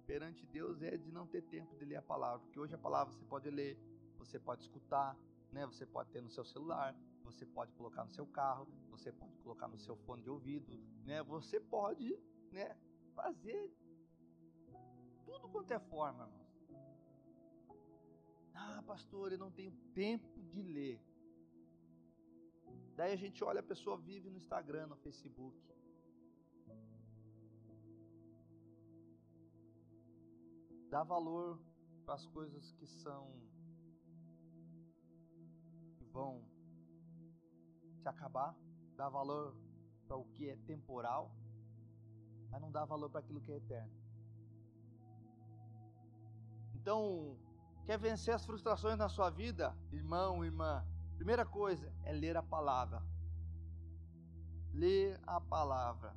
perante 0.07 0.45
Deus 0.47 0.83
é 0.83 0.97
de 0.97 1.13
não 1.13 1.27
ter 1.27 1.43
tempo 1.43 1.77
de 1.77 1.85
ler 1.85 1.97
a 1.97 2.03
palavra, 2.03 2.41
porque 2.41 2.59
hoje 2.59 2.75
a 2.75 2.79
palavra 2.79 3.13
você 3.15 3.25
pode 3.25 3.49
ler, 3.49 3.79
você 4.19 4.39
pode 4.39 4.63
escutar, 4.63 5.17
né? 5.53 5.65
Você 5.67 5.87
pode 5.87 6.11
ter 6.11 6.21
no 6.21 6.31
seu 6.31 6.45
celular, 6.45 6.97
você 7.31 7.47
pode 7.47 7.73
colocar 7.73 8.05
no 8.05 8.11
seu 8.11 8.27
carro, 8.27 8.67
você 8.91 9.13
pode 9.13 9.37
colocar 9.39 9.69
no 9.69 9.79
seu 9.79 9.97
fone 9.97 10.23
de 10.23 10.31
ouvido, 10.31 10.79
né? 11.05 11.23
Você 11.23 11.61
pode, 11.61 12.19
né, 12.51 12.77
fazer 13.15 13.71
tudo 15.25 15.49
quanto 15.49 15.73
é 15.73 15.79
forma. 15.79 16.31
Ah, 18.55 18.83
pastor, 18.87 19.33
eu 19.33 19.39
não 19.39 19.51
tenho 19.51 19.73
tempo 19.95 20.43
de 20.43 20.63
ler. 20.63 21.01
Daí 22.97 23.13
a 23.13 23.17
gente 23.17 23.43
olha, 23.43 23.61
a 23.61 23.63
pessoa 23.63 23.97
vive 23.97 24.29
no 24.29 24.37
Instagram, 24.37 24.89
no 24.89 24.97
Facebook. 24.97 25.59
Dá 30.91 31.03
valor 31.05 31.59
para 32.05 32.15
as 32.15 32.27
coisas 32.27 32.73
que 32.73 32.87
são 32.87 33.33
que 35.97 36.05
vão 36.05 36.50
se 38.01 38.09
acabar, 38.09 38.57
dá 38.97 39.09
valor 39.09 39.55
para 40.09 40.17
o 40.17 40.25
que 40.25 40.49
é 40.49 40.57
temporal, 40.67 41.31
mas 42.51 42.61
não 42.61 42.73
dá 42.73 42.85
valor 42.85 43.11
para 43.11 43.21
aquilo 43.21 43.41
que 43.41 43.53
é 43.53 43.57
eterno. 43.57 43.93
Então, 46.75 47.39
Quer 47.91 47.99
vencer 47.99 48.33
as 48.33 48.47
frustrações 48.47 48.97
na 48.97 49.09
sua 49.09 49.31
vida? 49.31 49.77
Irmão, 49.91 50.45
irmã, 50.45 50.87
primeira 51.17 51.45
coisa 51.45 51.93
é 52.05 52.13
ler 52.13 52.37
a 52.37 52.43
palavra. 52.43 53.03
Ler 54.73 55.21
a 55.27 55.41
palavra. 55.41 56.15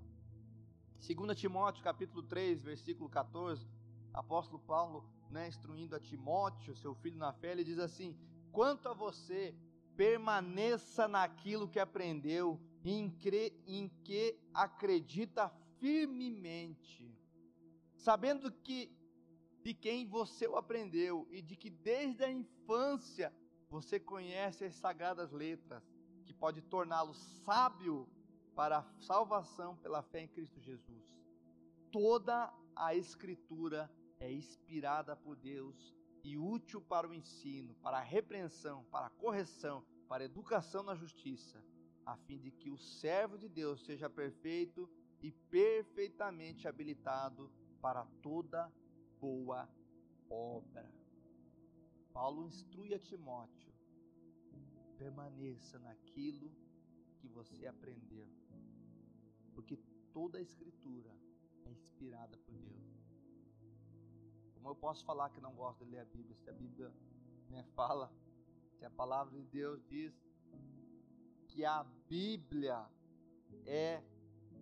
2 1.00 1.36
Timóteo 1.36 1.84
capítulo 1.84 2.22
3, 2.22 2.62
versículo 2.62 3.10
14, 3.10 3.68
apóstolo 4.14 4.60
Paulo, 4.60 5.04
né, 5.32 5.48
instruindo 5.48 5.96
a 5.96 6.00
Timóteo, 6.00 6.76
seu 6.76 6.94
filho 6.94 7.18
na 7.18 7.34
fé, 7.34 7.54
ele 7.54 7.64
diz 7.64 7.80
assim: 7.80 8.16
"Quanto 8.52 8.88
a 8.88 8.94
você, 8.94 9.56
permaneça 9.96 11.08
naquilo 11.08 11.68
que 11.68 11.80
aprendeu, 11.80 12.60
em, 12.84 13.10
cre, 13.10 13.54
em 13.66 13.88
que 14.04 14.38
acredita 14.54 15.50
firmemente, 15.80 17.16
sabendo 17.96 18.52
que 18.52 18.92
de 19.64 19.74
quem 19.74 20.06
você 20.06 20.48
o 20.48 20.58
aprendeu 20.58 21.28
e 21.32 21.42
de 21.42 21.56
que 21.56 21.70
desde 21.70 22.24
a 22.24 22.32
infância 22.32 23.34
você 23.70 24.00
conhece 24.00 24.66
as 24.66 24.76
sagradas 24.76 25.32
letras, 25.32 25.84
que 26.26 26.34
pode 26.34 26.62
torná-lo 26.62 27.14
sábio 27.14 28.08
para 28.54 28.80
a 28.80 28.84
salvação 29.00 29.76
pela 29.78 30.02
fé 30.02 30.22
em 30.22 30.28
Cristo 30.28 30.60
Jesus. 30.60 31.04
Toda 31.92 32.54
a 32.76 32.94
Escritura 32.94 33.90
é 34.20 34.32
inspirada 34.32 35.16
por 35.16 35.36
Deus 35.36 35.96
e 36.24 36.38
útil 36.38 36.82
para 36.82 37.08
o 37.08 37.14
ensino, 37.14 37.76
para 37.76 37.98
a 37.98 38.04
repreensão, 38.04 38.86
para 38.86 39.08
a 39.08 39.10
correção, 39.10 39.86
para 40.08 40.24
a 40.24 40.26
educação 40.26 40.82
na 40.84 40.96
justiça, 40.96 41.64
a 42.06 42.16
fim 42.16 42.40
de 42.40 42.52
que 42.52 42.70
o 42.70 42.78
servo 42.78 43.38
de 43.38 43.50
Deus 43.50 43.84
seja 43.84 44.10
perfeito 44.10 44.90
e 45.22 45.32
perfeitamente 45.32 46.68
habilitado 46.68 47.52
para 47.82 48.06
toda 48.22 48.72
boa 49.20 49.70
obra. 50.30 50.90
Paulo 52.14 52.46
instrui 52.46 52.94
a 52.94 53.00
Timóteo: 53.00 53.74
permaneça 54.98 55.80
naquilo 55.80 56.52
que 57.18 57.28
você 57.28 57.66
aprendeu, 57.66 58.28
porque 59.54 59.78
toda 60.14 60.38
a 60.38 60.42
Escritura 60.42 61.12
é 61.66 61.72
inspirada 61.72 62.38
por 62.38 62.58
Deus. 62.60 62.93
Como 64.64 64.76
eu 64.76 64.80
posso 64.80 65.04
falar 65.04 65.30
que 65.30 65.42
não 65.42 65.54
gosto 65.54 65.84
de 65.84 65.92
ler 65.92 66.00
a 66.00 66.06
Bíblia, 66.06 66.38
se 66.38 66.50
a 66.50 66.54
Bíblia 66.54 66.90
né, 67.50 67.66
fala, 67.76 68.10
se 68.78 68.86
a 68.86 68.90
palavra 68.90 69.38
de 69.38 69.44
Deus 69.48 69.86
diz 69.90 70.14
que 71.50 71.66
a 71.66 71.84
Bíblia 72.08 72.90
é 73.66 74.02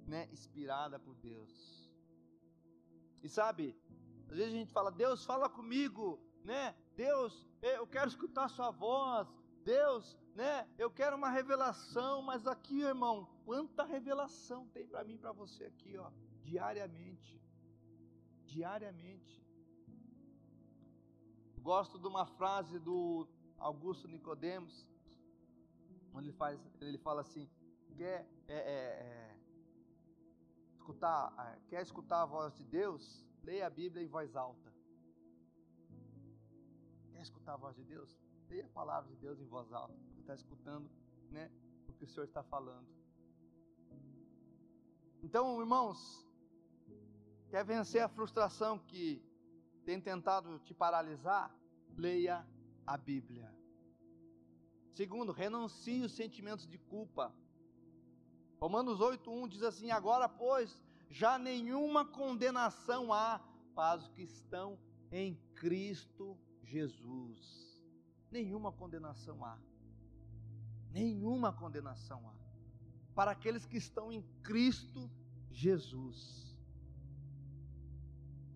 né, 0.07 0.27
inspirada 0.31 0.97
por 0.97 1.13
Deus. 1.17 1.87
E 3.21 3.29
sabe, 3.29 3.79
às 4.27 4.37
vezes 4.37 4.55
a 4.55 4.57
gente 4.57 4.73
fala, 4.73 4.91
Deus, 4.91 5.23
fala 5.23 5.47
comigo, 5.47 6.19
né? 6.43 6.75
Deus, 6.95 7.47
eu 7.61 7.85
quero 7.85 8.07
escutar 8.07 8.49
sua 8.49 8.71
voz. 8.71 9.27
Deus, 9.63 10.17
né? 10.33 10.67
Eu 10.79 10.89
quero 10.89 11.15
uma 11.15 11.29
revelação, 11.29 12.23
mas 12.23 12.47
aqui, 12.47 12.81
irmão, 12.81 13.29
quanta 13.45 13.83
revelação 13.83 14.67
tem 14.69 14.87
para 14.87 15.03
mim, 15.03 15.19
para 15.19 15.31
você 15.31 15.65
aqui, 15.65 15.95
ó, 15.95 16.11
diariamente. 16.41 17.39
diariamente. 18.47 19.40
Gosto 21.61 21.99
de 21.99 22.07
uma 22.07 22.25
frase 22.25 22.79
do 22.79 23.27
Augusto 23.59 24.07
Nicodemos, 24.07 24.87
onde 26.11 26.29
ele, 26.29 26.37
faz, 26.37 26.59
ele 26.81 26.97
fala 26.97 27.21
assim: 27.21 27.47
quer 27.95 28.27
é, 28.47 28.55
é, 28.55 28.57
é, 28.57 29.37
escutar, 30.73 31.31
é, 31.37 31.69
quer 31.69 31.83
escutar 31.83 32.23
a 32.23 32.25
voz 32.25 32.55
de 32.55 32.63
Deus? 32.63 33.23
Leia 33.43 33.67
a 33.67 33.69
Bíblia 33.69 34.03
em 34.03 34.07
voz 34.07 34.35
alta. 34.35 34.73
Quer 37.11 37.21
escutar 37.21 37.53
a 37.53 37.57
voz 37.57 37.75
de 37.75 37.83
Deus? 37.83 38.19
Leia 38.49 38.65
a 38.65 38.69
palavra 38.69 39.09
de 39.11 39.17
Deus 39.17 39.39
em 39.39 39.45
voz 39.45 39.71
alta. 39.71 39.93
Você 40.09 40.21
está 40.21 40.33
escutando, 40.33 40.89
né, 41.29 41.51
o 41.87 41.93
que 41.93 42.05
o 42.05 42.07
Senhor 42.07 42.25
está 42.25 42.41
falando. 42.41 42.87
Então, 45.21 45.59
irmãos, 45.59 46.27
quer 47.51 47.63
vencer 47.63 48.01
a 48.01 48.09
frustração 48.09 48.79
que 48.79 49.23
tem 49.85 49.99
tentado 49.99 50.59
te 50.59 50.73
paralisar? 50.73 51.53
Leia 51.97 52.45
a 52.85 52.97
Bíblia. 52.97 53.53
Segundo, 54.93 55.31
renuncie 55.31 56.03
os 56.03 56.11
sentimentos 56.11 56.67
de 56.67 56.77
culpa. 56.77 57.33
Romanos 58.59 58.99
8:1 58.99 59.47
diz 59.47 59.63
assim: 59.63 59.91
Agora, 59.91 60.27
pois, 60.27 60.81
já 61.09 61.37
nenhuma 61.37 62.05
condenação 62.05 63.11
há 63.11 63.41
para 63.73 63.99
os 63.99 64.07
que 64.09 64.23
estão 64.23 64.77
em 65.11 65.35
Cristo 65.55 66.37
Jesus. 66.63 67.81
Nenhuma 68.29 68.71
condenação 68.71 69.43
há. 69.43 69.57
Nenhuma 70.91 71.51
condenação 71.53 72.29
há 72.29 72.41
para 73.13 73.31
aqueles 73.31 73.65
que 73.65 73.77
estão 73.77 74.11
em 74.11 74.21
Cristo 74.41 75.09
Jesus. 75.51 76.57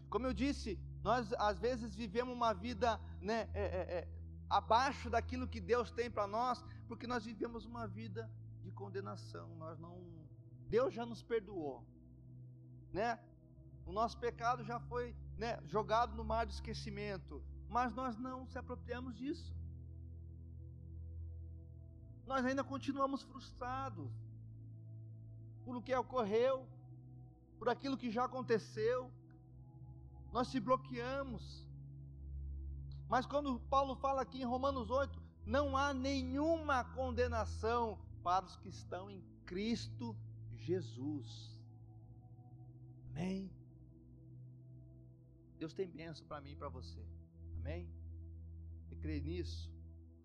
Como 0.09 0.26
eu 0.26 0.34
disse, 0.34 0.80
nós 1.08 1.32
às 1.34 1.58
vezes 1.60 1.93
vivemos 1.93 2.34
uma 2.34 2.51
vida 2.51 2.99
né, 3.22 3.47
é, 3.53 3.64
é, 3.64 3.82
é, 3.97 4.08
abaixo 4.49 5.08
daquilo 5.08 5.47
que 5.47 5.62
Deus 5.62 5.91
tem 5.91 6.10
para 6.10 6.26
nós, 6.26 6.66
porque 6.88 7.06
nós 7.06 7.24
vivemos 7.24 7.64
uma 7.64 7.86
vida 7.88 8.28
de 8.64 8.72
condenação. 8.72 9.47
Nós 9.56 9.78
não, 9.78 9.95
Deus 10.68 10.91
já 10.91 11.06
nos 11.06 11.22
perdoou, 11.22 11.86
né? 12.91 13.20
O 13.86 13.91
nosso 13.91 14.18
pecado 14.18 14.64
já 14.64 14.80
foi 14.80 15.16
né, 15.38 15.60
jogado 15.68 16.16
no 16.16 16.24
mar 16.24 16.47
do 16.47 16.53
esquecimento, 16.58 17.39
mas 17.70 17.93
nós 17.93 18.18
não 18.18 18.47
se 18.47 18.58
apropriamos 18.58 19.16
disso. 19.16 19.56
Nós 22.26 22.43
ainda 22.43 22.64
continuamos 22.64 23.22
frustrados 23.22 24.10
por 25.64 25.76
o 25.76 25.84
que 25.84 25.93
ocorreu, 25.93 26.68
por 27.60 27.70
aquilo 27.70 27.95
que 27.95 28.10
já 28.10 28.26
aconteceu. 28.26 29.12
Nós 30.36 30.49
se 30.49 30.59
bloqueamos. 30.59 31.65
Mas 33.07 33.25
quando 33.25 33.57
Paulo 33.75 33.95
fala 33.95 34.21
aqui 34.21 34.41
em 34.41 34.43
Romanos 34.43 34.89
8, 34.89 35.17
não 35.45 35.77
há 35.77 35.93
nenhuma 35.93 36.83
condenação 36.83 37.97
para 38.21 38.43
os 38.43 38.57
que 38.57 38.67
estão 38.67 39.09
em 39.09 39.21
Cristo 39.45 40.13
Jesus. 40.51 41.57
Amém? 43.11 43.49
Deus 45.57 45.73
tem 45.73 45.88
bênção 45.89 46.27
para 46.27 46.41
mim 46.41 46.51
e 46.51 46.55
para 46.57 46.67
você. 46.67 46.99
Amém? 47.59 47.89
E 48.91 48.95
creio 48.97 49.23
nisso. 49.23 49.71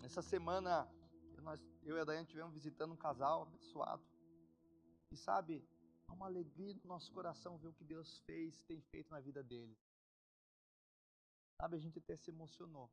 Essa 0.03 0.23
semana, 0.23 0.89
nós, 1.41 1.65
eu 1.85 1.97
e 1.97 2.01
a 2.01 2.05
Daiane 2.05 2.25
estivemos 2.25 2.53
visitando 2.53 2.95
um 2.95 2.97
casal 2.97 3.43
abençoado. 3.43 4.03
E 5.13 5.17
sabe, 5.17 5.65
há 6.09 6.13
uma 6.13 6.27
alegria 6.27 6.75
no 6.83 6.89
nosso 6.89 7.13
coração 7.13 7.59
ver 7.59 7.69
o 7.69 7.73
que 7.73 7.85
Deus 7.85 8.19
fez, 8.27 8.61
tem 8.63 8.81
feito 8.91 9.09
na 9.09 9.21
vida 9.21 9.41
dele. 9.41 9.79
Sabe, 11.61 11.77
a 11.77 11.79
gente 11.79 11.99
até 11.99 12.17
se 12.17 12.31
emocionou. 12.31 12.91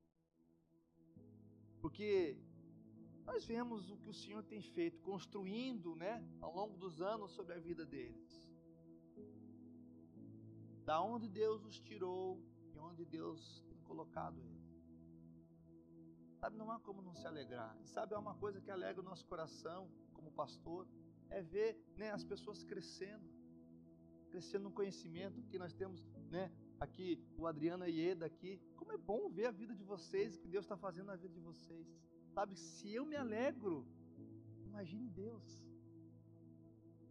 Porque 1.80 2.38
nós 3.24 3.46
vemos 3.46 3.90
o 3.90 3.96
que 3.96 4.10
o 4.10 4.14
Senhor 4.14 4.44
tem 4.44 4.62
feito, 4.62 5.00
construindo, 5.00 5.96
né, 5.96 6.14
ao 6.42 6.54
longo 6.54 6.76
dos 6.78 7.02
anos 7.02 7.32
sobre 7.32 7.54
a 7.54 7.60
vida 7.60 7.86
deles. 7.86 8.52
Da 10.84 11.02
onde 11.02 11.30
Deus 11.30 11.64
os 11.64 11.80
tirou 11.80 12.44
e 12.74 12.78
onde 12.78 13.06
Deus 13.06 13.64
tem 13.70 13.80
colocado 13.84 14.38
eles. 14.42 14.68
Sabe, 16.38 16.58
não 16.58 16.70
há 16.70 16.78
como 16.82 17.02
não 17.02 17.16
se 17.16 17.26
alegrar. 17.26 17.74
E 17.82 17.88
sabe, 17.88 18.16
é 18.16 18.18
uma 18.18 18.36
coisa 18.36 18.60
que 18.60 18.70
alegra 18.70 19.02
o 19.02 19.06
nosso 19.12 19.26
coração 19.26 19.90
como 20.12 20.30
pastor, 20.30 20.86
é 21.30 21.42
ver 21.42 21.82
né, 21.96 22.12
as 22.12 22.26
pessoas 22.26 22.66
crescendo, 22.66 23.30
crescendo 24.30 24.66
no 24.66 24.72
conhecimento, 24.72 25.42
que 25.44 25.58
nós 25.58 25.74
temos 25.74 26.06
né, 26.30 26.52
aqui 26.80 27.20
o 27.38 27.46
Adriano 27.48 27.86
Ieda 27.88 28.26
aqui. 28.26 28.60
Como 28.76 28.92
é 28.92 28.98
bom 28.98 29.30
ver 29.30 29.48
a 29.48 29.52
vida 29.52 29.76
de 29.76 29.84
vocês, 29.84 30.36
o 30.36 30.40
que 30.40 30.48
Deus 30.48 30.66
está 30.66 30.78
fazendo 30.78 31.08
na 31.08 31.16
vida 31.16 31.34
de 31.34 31.40
vocês. 31.40 31.88
Sabe, 32.34 32.56
se 32.56 32.94
eu 32.94 33.06
me 33.06 33.16
alegro, 33.16 33.86
imagine 34.66 35.10
Deus. 35.10 35.44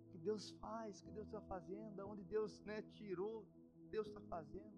O 0.05 0.11
que 0.11 0.19
Deus 0.19 0.51
faz, 0.63 1.01
o 1.01 1.05
que 1.05 1.11
Deus 1.13 1.27
está 1.27 1.41
fazendo, 1.41 2.07
onde 2.07 2.23
Deus 2.25 2.61
né, 2.65 2.83
tirou, 2.93 3.45
Deus 3.91 4.07
está 4.07 4.21
fazendo. 4.21 4.77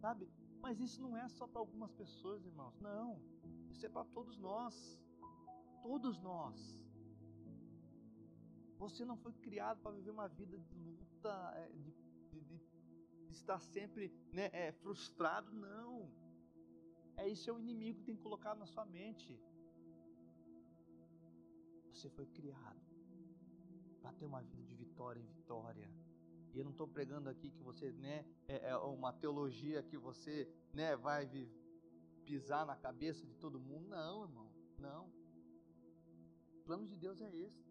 Sabe? 0.00 0.28
Mas 0.60 0.80
isso 0.80 1.00
não 1.00 1.16
é 1.16 1.28
só 1.28 1.46
para 1.46 1.60
algumas 1.60 1.92
pessoas, 1.92 2.44
irmãos. 2.44 2.78
Não. 2.80 3.20
Isso 3.70 3.84
é 3.84 3.88
para 3.88 4.04
todos 4.04 4.38
nós. 4.38 4.98
Todos 5.82 6.20
nós. 6.20 6.86
Você 8.78 9.04
não 9.04 9.16
foi 9.16 9.32
criado 9.32 9.80
para 9.80 9.92
viver 9.92 10.10
uma 10.10 10.28
vida 10.28 10.58
de 10.58 10.74
luta, 10.78 11.52
é, 11.56 11.68
de, 11.72 11.92
de, 12.30 12.40
de 12.40 12.58
estar 13.36 13.58
sempre 13.58 14.12
né, 14.32 14.50
é, 14.52 14.72
frustrado, 14.72 15.50
não. 15.52 16.10
É 17.16 17.28
isso 17.28 17.48
é 17.48 17.52
o 17.52 17.58
inimigo 17.58 17.98
que 18.00 18.04
tem 18.04 18.16
colocado 18.16 18.58
na 18.58 18.66
sua 18.66 18.84
mente. 18.84 19.38
Você 21.92 22.10
foi 22.10 22.26
criado 22.26 22.80
para 24.00 24.12
ter 24.12 24.26
uma 24.26 24.42
vida 24.42 24.62
de 24.64 24.74
vitória 24.74 25.20
em 25.20 25.26
vitória. 25.26 25.90
E 26.52 26.58
eu 26.58 26.64
não 26.64 26.72
estou 26.72 26.88
pregando 26.88 27.28
aqui 27.28 27.50
que 27.50 27.62
você, 27.62 27.92
né, 27.92 28.24
é, 28.48 28.70
é 28.70 28.76
uma 28.76 29.12
teologia 29.12 29.82
que 29.82 29.96
você, 29.96 30.48
né, 30.72 30.96
vai 30.96 31.28
pisar 32.24 32.66
na 32.66 32.76
cabeça 32.76 33.26
de 33.26 33.34
todo 33.36 33.58
mundo. 33.58 33.88
Não, 33.88 34.24
irmão, 34.24 34.50
não. 34.78 35.06
O 36.58 36.62
plano 36.64 36.86
de 36.86 36.96
Deus 36.96 37.20
é 37.20 37.34
esse 37.34 37.66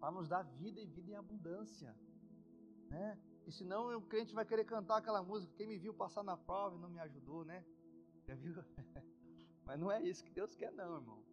para 0.00 0.10
nos 0.10 0.28
dar 0.28 0.42
vida 0.42 0.80
e 0.80 0.86
vida 0.86 1.10
em 1.10 1.14
abundância, 1.14 1.94
né? 2.88 3.18
E 3.46 3.52
senão 3.52 3.96
o 3.96 4.02
crente 4.02 4.34
vai 4.34 4.44
querer 4.44 4.64
cantar 4.64 4.98
aquela 4.98 5.22
música, 5.22 5.52
quem 5.56 5.66
me 5.66 5.78
viu 5.78 5.92
passar 5.92 6.22
na 6.22 6.36
prova 6.36 6.76
e 6.76 6.80
não 6.80 6.88
me 6.88 7.00
ajudou, 7.00 7.44
né? 7.44 7.64
Já 8.26 8.34
viu? 8.34 8.54
Mas 9.64 9.78
não 9.78 9.90
é 9.90 10.02
isso 10.02 10.24
que 10.24 10.30
Deus 10.30 10.54
quer 10.54 10.72
não, 10.72 10.96
irmão. 10.96 11.24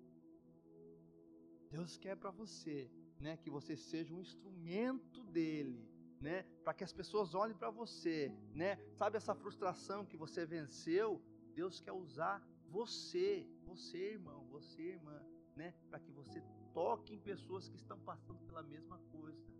Deus 1.69 1.97
quer 1.97 2.15
para 2.15 2.31
você, 2.31 2.89
né, 3.19 3.37
que 3.37 3.49
você 3.49 3.75
seja 3.75 4.13
um 4.13 4.21
instrumento 4.21 5.23
dele, 5.25 5.85
né, 6.21 6.43
para 6.63 6.73
que 6.73 6.83
as 6.83 6.93
pessoas 6.93 7.35
olhem 7.35 7.55
para 7.55 7.69
você, 7.69 8.31
né? 8.53 8.77
Sabe 8.93 9.17
essa 9.17 9.35
frustração 9.35 10.05
que 10.05 10.17
você 10.17 10.45
venceu? 10.45 11.21
Deus 11.53 11.79
quer 11.79 11.91
usar 11.91 12.41
você, 12.69 13.47
você, 13.65 14.13
irmão, 14.13 14.45
você, 14.45 14.81
irmã, 14.81 15.21
né, 15.55 15.73
para 15.89 15.99
que 15.99 16.11
você 16.11 16.41
toque 16.73 17.13
em 17.13 17.19
pessoas 17.19 17.67
que 17.67 17.75
estão 17.75 17.99
passando 17.99 18.39
pela 18.45 18.63
mesma 18.63 18.97
coisa. 19.11 19.56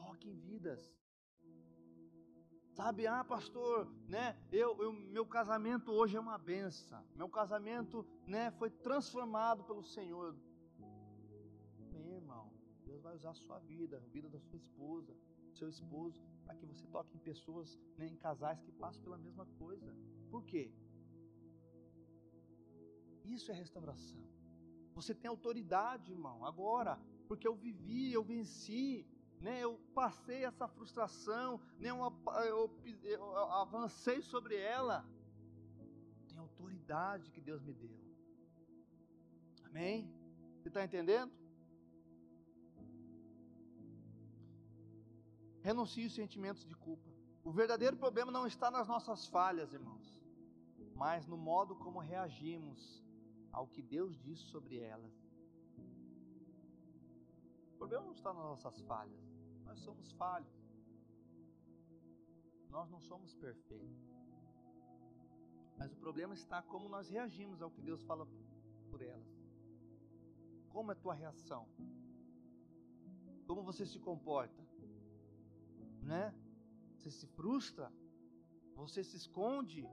Toque 0.00 0.28
em 0.28 0.38
vidas. 0.48 0.80
Sabe, 2.78 3.06
ah, 3.06 3.24
pastor, 3.34 3.76
né? 4.14 4.26
Eu, 4.50 4.70
eu, 4.84 4.92
meu 5.16 5.26
casamento 5.26 5.88
hoje 5.92 6.16
é 6.16 6.20
uma 6.20 6.38
benção. 6.38 7.04
Meu 7.14 7.28
casamento, 7.28 8.06
né, 8.26 8.50
foi 8.52 8.70
transformado 8.70 9.64
pelo 9.64 9.82
Senhor. 9.82 10.28
Meu 11.92 12.14
irmão, 12.20 12.44
Deus 12.84 13.02
vai 13.02 13.14
usar 13.14 13.30
a 13.30 13.34
sua 13.34 13.58
vida, 13.72 13.96
a 13.96 14.12
vida 14.14 14.28
da 14.28 14.40
sua 14.40 14.56
esposa, 14.56 15.12
seu 15.52 15.68
esposo, 15.68 16.22
para 16.44 16.54
que 16.54 16.64
você 16.64 16.86
toque 16.86 17.16
em 17.16 17.20
pessoas, 17.30 17.78
né, 17.98 18.06
em 18.06 18.16
casais 18.16 18.62
que 18.62 18.72
passam 18.72 19.02
pela 19.02 19.18
mesma 19.18 19.46
coisa. 19.58 19.94
Por 20.30 20.44
quê? 20.44 20.72
Isso 23.24 23.50
é 23.52 23.54
restauração. 23.54 24.22
Você 24.94 25.14
tem 25.14 25.28
autoridade, 25.28 26.12
irmão, 26.12 26.44
agora, 26.44 26.98
porque 27.28 27.46
eu 27.46 27.54
vivi, 27.54 28.12
eu 28.12 28.24
venci, 28.24 29.06
né? 29.40 29.60
Eu 29.60 29.80
passei 29.94 30.44
essa 30.44 30.68
frustração, 30.68 31.60
né? 31.78 31.90
eu, 31.90 32.14
eu, 32.46 32.70
eu 33.02 33.36
avancei 33.52 34.20
sobre 34.20 34.56
ela. 34.56 35.04
Tem 36.28 36.38
autoridade 36.38 37.30
que 37.30 37.40
Deus 37.40 37.62
me 37.62 37.72
deu. 37.72 37.98
Amém? 39.64 40.12
Você 40.58 40.68
está 40.68 40.84
entendendo? 40.84 41.32
Renuncie 45.62 46.06
os 46.06 46.14
sentimentos 46.14 46.64
de 46.66 46.74
culpa. 46.74 47.08
O 47.42 47.50
verdadeiro 47.50 47.96
problema 47.96 48.30
não 48.30 48.46
está 48.46 48.70
nas 48.70 48.86
nossas 48.86 49.26
falhas, 49.26 49.72
irmãos, 49.72 50.14
mas 50.94 51.26
no 51.26 51.36
modo 51.36 51.74
como 51.74 51.98
reagimos 51.98 53.02
ao 53.50 53.66
que 53.66 53.82
Deus 53.82 54.18
diz 54.18 54.38
sobre 54.38 54.78
elas. 54.78 55.12
O 57.74 57.78
problema 57.78 58.04
não 58.04 58.12
está 58.12 58.32
nas 58.32 58.44
nossas 58.44 58.80
falhas, 58.82 59.29
nós 59.70 59.78
somos 59.80 60.10
falhos. 60.12 60.52
Nós 62.70 62.90
não 62.90 63.00
somos 63.00 63.32
perfeitos. 63.34 64.02
Mas 65.78 65.92
o 65.92 65.96
problema 65.96 66.34
está 66.34 66.60
como 66.60 66.88
nós 66.88 67.08
reagimos 67.08 67.62
ao 67.62 67.70
que 67.70 67.80
Deus 67.80 68.02
fala 68.02 68.26
por 68.90 69.00
elas. 69.00 69.30
Como 70.70 70.90
é 70.90 70.94
a 70.94 70.98
tua 70.98 71.14
reação? 71.14 71.68
Como 73.46 73.62
você 73.62 73.86
se 73.86 74.00
comporta? 74.00 74.60
Né? 76.02 76.34
Você 76.96 77.10
se 77.12 77.26
frustra? 77.28 77.92
Você 78.74 79.04
se 79.04 79.16
esconde? 79.16 79.88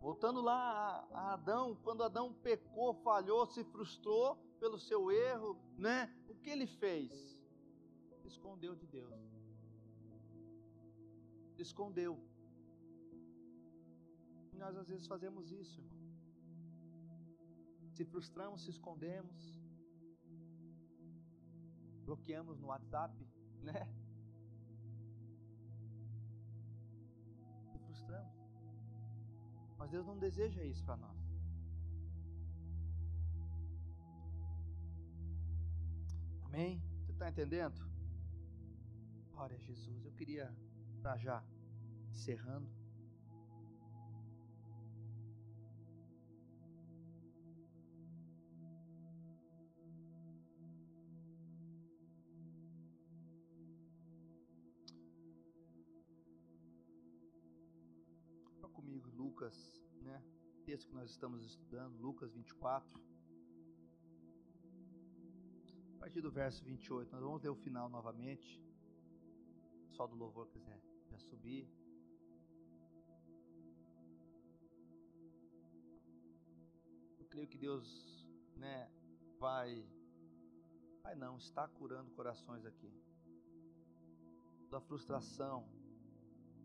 Voltando 0.00 0.40
lá 0.40 1.06
a 1.12 1.32
Adão, 1.32 1.76
quando 1.82 2.04
Adão 2.04 2.32
pecou, 2.32 2.94
falhou, 3.02 3.46
se 3.46 3.64
frustrou 3.64 4.36
pelo 4.60 4.78
seu 4.78 5.10
erro, 5.10 5.56
né? 5.76 6.08
Que 6.42 6.50
ele 6.50 6.66
fez? 6.66 7.10
Escondeu 8.24 8.74
de 8.74 8.86
Deus. 8.86 9.14
Escondeu. 11.58 12.18
E 14.52 14.56
nós 14.58 14.76
às 14.76 14.88
vezes 14.88 15.06
fazemos 15.06 15.50
isso, 15.52 15.80
irmão. 15.80 16.02
Se 17.94 18.04
frustramos, 18.04 18.62
se 18.64 18.70
escondemos. 18.70 19.40
Bloqueamos 22.04 22.58
no 22.58 22.68
WhatsApp, 22.68 23.14
né? 23.62 23.86
Se 27.70 27.78
frustramos. 27.86 28.34
Mas 29.78 29.90
Deus 29.90 30.06
não 30.06 30.18
deseja 30.18 30.64
isso 30.64 30.84
para 30.84 30.96
nós. 30.96 31.11
Amém? 36.52 36.82
Você 37.06 37.12
está 37.12 37.30
entendendo? 37.30 37.80
Glória 39.30 39.56
a 39.56 39.58
Jesus. 39.58 40.04
Eu 40.04 40.12
queria 40.12 40.54
estar 40.98 41.16
já 41.16 41.42
encerrando. 42.10 42.70
comigo 58.72 59.10
Lucas, 59.10 59.82
né? 60.02 60.22
Texto 60.64 60.88
que 60.88 60.94
nós 60.94 61.10
estamos 61.10 61.44
estudando, 61.44 61.96
Lucas 61.98 62.32
24. 62.32 63.11
Partir 66.02 66.20
do 66.20 66.32
verso 66.32 66.64
28, 66.64 67.12
nós 67.12 67.22
vamos 67.22 67.40
ler 67.40 67.50
o 67.50 67.54
final 67.54 67.88
novamente. 67.88 68.60
Só 69.92 70.04
do 70.04 70.16
louvor 70.16 70.48
quiser 70.48 70.82
já 71.08 71.16
subir. 71.16 71.64
Eu 77.20 77.24
creio 77.26 77.46
que 77.46 77.56
Deus, 77.56 78.26
né, 78.56 78.90
vai 79.38 79.86
vai 81.04 81.14
não, 81.14 81.36
está 81.36 81.68
curando 81.68 82.10
corações 82.10 82.66
aqui. 82.66 82.92
Da 84.70 84.80
frustração, 84.80 85.64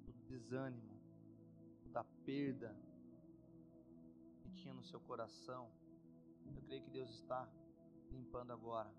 do 0.04 0.14
desânimo, 0.28 1.00
da 1.92 2.04
perda 2.26 2.76
que 4.42 4.50
tinha 4.54 4.74
no 4.74 4.84
seu 4.84 5.00
coração, 5.00 5.72
eu 6.56 6.62
creio 6.64 6.82
que 6.82 6.90
Deus 6.90 7.12
está 7.12 7.48
limpando 8.10 8.52
agora. 8.52 8.92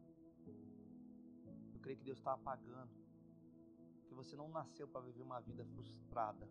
Eu 1.74 1.80
creio 1.80 1.98
que 1.98 2.04
Deus 2.04 2.18
está 2.18 2.32
apagando. 2.32 2.90
Que 4.06 4.14
você 4.14 4.36
não 4.36 4.48
nasceu 4.48 4.88
para 4.88 5.00
viver 5.02 5.22
uma 5.22 5.40
vida 5.40 5.64
frustrada. 5.64 6.48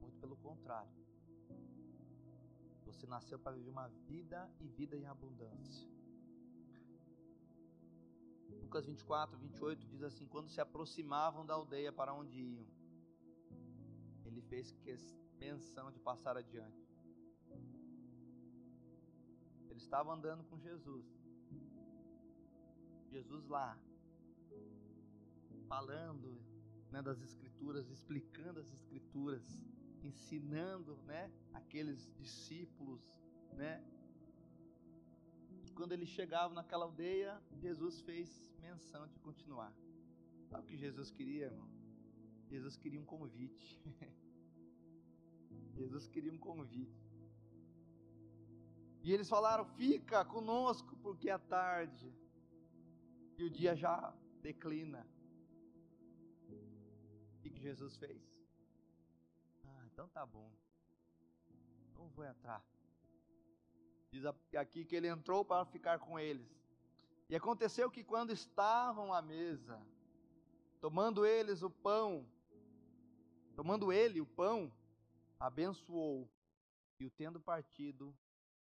Muito 0.00 0.18
pelo 0.18 0.36
contrário. 0.36 0.92
Você 2.84 3.06
nasceu 3.06 3.38
para 3.38 3.52
viver 3.52 3.70
uma 3.70 3.88
vida 3.88 4.50
e 4.60 4.68
vida 4.68 4.96
em 4.96 5.06
abundância. 5.06 5.88
Lucas 8.72 8.86
24, 8.86 9.38
28 9.38 9.86
diz 9.86 10.02
assim: 10.02 10.26
Quando 10.26 10.48
se 10.48 10.60
aproximavam 10.60 11.44
da 11.44 11.54
aldeia 11.54 11.92
para 11.92 12.14
onde 12.14 12.40
iam, 12.40 12.66
ele 14.24 14.40
fez 14.42 14.72
menção 15.38 15.90
de 15.90 15.98
passar 15.98 16.36
adiante. 16.36 16.88
Ele 19.68 19.78
estava 19.78 20.12
andando 20.12 20.44
com 20.44 20.58
Jesus. 20.58 21.21
Jesus 23.12 23.46
lá, 23.46 23.78
falando 25.68 26.40
né, 26.90 27.02
das 27.02 27.20
Escrituras, 27.20 27.90
explicando 27.90 28.58
as 28.58 28.72
Escrituras, 28.72 29.44
ensinando 30.02 30.96
né, 31.04 31.30
aqueles 31.52 32.10
discípulos. 32.16 33.02
Né? 33.52 33.84
E 35.66 35.70
quando 35.72 35.92
ele 35.92 36.06
chegava 36.06 36.54
naquela 36.54 36.86
aldeia, 36.86 37.38
Jesus 37.60 38.00
fez 38.00 38.50
menção 38.58 39.06
de 39.06 39.18
continuar. 39.18 39.72
Sabe 40.48 40.64
o 40.64 40.66
que 40.66 40.76
Jesus 40.78 41.10
queria, 41.10 41.46
irmão? 41.46 41.70
Jesus 42.48 42.78
queria 42.78 43.00
um 43.00 43.04
convite. 43.04 43.78
Jesus 45.76 46.06
queria 46.06 46.32
um 46.32 46.38
convite. 46.38 47.12
E 49.02 49.12
eles 49.12 49.28
falaram: 49.28 49.64
Fica 49.64 50.24
conosco, 50.24 50.96
porque 50.98 51.28
é 51.28 51.38
tarde. 51.38 52.21
E 53.42 53.44
o 53.44 53.50
dia 53.50 53.74
já 53.74 54.14
declina. 54.40 55.04
O 57.34 57.40
que 57.40 57.58
Jesus 57.58 57.96
fez? 57.96 58.22
Ah, 59.64 59.84
então 59.86 60.06
tá 60.10 60.24
bom. 60.24 60.48
Então 61.90 62.08
vou 62.10 62.24
entrar. 62.24 62.64
Diz 64.12 64.24
aqui 64.56 64.84
que 64.84 64.94
ele 64.94 65.08
entrou 65.08 65.44
para 65.44 65.64
ficar 65.64 65.98
com 65.98 66.20
eles. 66.20 66.48
E 67.28 67.34
aconteceu 67.34 67.90
que 67.90 68.04
quando 68.04 68.32
estavam 68.32 69.12
à 69.12 69.20
mesa, 69.20 69.84
tomando 70.80 71.26
eles 71.26 71.62
o 71.62 71.70
pão, 71.70 72.24
tomando 73.56 73.92
ele 73.92 74.20
o 74.20 74.26
pão, 74.26 74.72
abençoou 75.40 76.30
e 77.00 77.06
o 77.06 77.10
tendo 77.10 77.40
partido, 77.40 78.16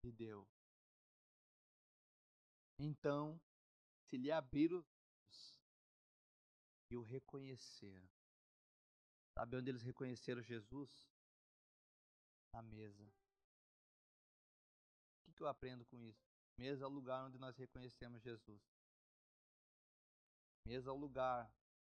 lhe 0.03 0.11
deu. 0.11 0.47
Então 2.79 3.39
se 4.13 4.17
lhe 4.17 4.31
abriram 4.31 4.85
e 6.91 6.95
o 6.95 7.01
reconheceram. 7.01 8.07
Sabe 9.33 9.57
onde 9.57 9.71
eles 9.71 9.81
reconheceram 9.81 10.39
Jesus? 10.39 11.09
Na 12.53 12.61
mesa. 12.61 13.03
O 15.25 15.33
que, 15.33 15.41
eu 15.41 15.47
aprendo 15.47 15.83
com 15.85 15.99
isso? 15.99 16.23
Mesa 16.59 16.83
é 16.83 16.87
o 16.87 16.91
lugar 16.91 17.25
onde 17.25 17.39
nós 17.39 17.57
reconhecemos 17.57 18.21
Jesus. 18.21 18.61
Mesa 20.63 20.91
é 20.91 20.93
o 20.93 20.95
lugar 20.95 21.51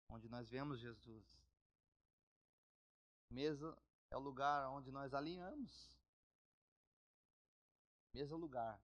onde 0.09 0.29
nós 0.29 0.51
vemos 0.51 0.81
Jesus. 0.81 1.25
Mesa 3.31 3.81
é 4.11 4.17
o 4.17 4.21
lugar 4.21 4.69
onde 4.71 4.91
nós 4.91 5.15
alinhamos. 5.15 5.97
Mesmo 8.13 8.37
lugar 8.37 8.83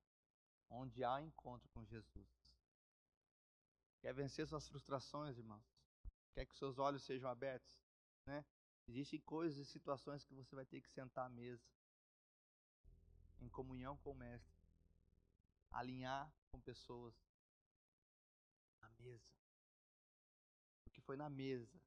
onde 0.70 1.02
há 1.02 1.20
encontro 1.20 1.68
com 1.70 1.84
Jesus. 1.84 2.43
Quer 4.04 4.12
vencer 4.12 4.46
suas 4.46 4.68
frustrações, 4.68 5.38
irmãos? 5.38 5.64
Quer 6.34 6.44
que 6.44 6.54
seus 6.58 6.78
olhos 6.78 7.02
sejam 7.04 7.30
abertos? 7.30 7.74
Né? 8.26 8.44
Existem 8.86 9.18
coisas 9.18 9.56
e 9.56 9.64
situações 9.64 10.26
que 10.26 10.34
você 10.34 10.54
vai 10.54 10.66
ter 10.66 10.82
que 10.82 10.90
sentar 10.90 11.24
à 11.24 11.30
mesa, 11.30 11.64
em 13.40 13.48
comunhão 13.48 13.96
com 13.96 14.10
o 14.10 14.14
Mestre, 14.14 14.60
alinhar 15.70 16.30
com 16.52 16.60
pessoas. 16.60 17.14
Na 18.82 18.90
mesa. 18.90 19.32
Porque 20.82 21.00
foi 21.00 21.16
na 21.16 21.30
mesa 21.30 21.80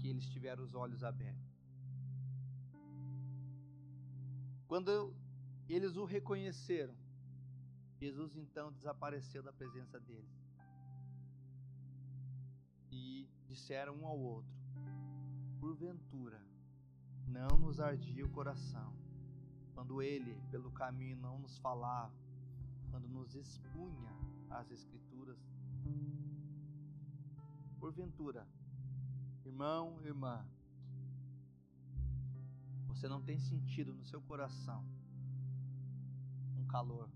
que 0.00 0.08
eles 0.08 0.28
tiveram 0.28 0.64
os 0.64 0.74
olhos 0.74 1.04
abertos. 1.04 1.56
Quando 4.66 5.14
eles 5.68 5.94
o 5.94 6.04
reconheceram, 6.04 6.96
Jesus 8.00 8.34
então 8.34 8.72
desapareceu 8.72 9.40
da 9.40 9.52
presença 9.52 10.00
deles. 10.00 10.37
E 12.90 13.28
disseram 13.46 13.96
um 13.96 14.06
ao 14.06 14.18
outro: 14.18 14.52
Porventura, 15.60 16.40
não 17.26 17.58
nos 17.58 17.80
ardia 17.80 18.24
o 18.24 18.30
coração, 18.30 18.94
quando 19.74 20.02
ele, 20.02 20.40
pelo 20.50 20.70
caminho, 20.70 21.16
não 21.16 21.38
nos 21.38 21.58
falava, 21.58 22.14
quando 22.90 23.08
nos 23.08 23.34
expunha 23.34 24.10
as 24.50 24.70
Escrituras. 24.70 25.38
Porventura, 27.78 28.46
irmão, 29.44 30.00
irmã, 30.02 30.44
você 32.86 33.08
não 33.08 33.22
tem 33.22 33.38
sentido 33.38 33.94
no 33.94 34.04
seu 34.04 34.20
coração 34.22 34.84
um 36.56 36.66
calor. 36.66 37.08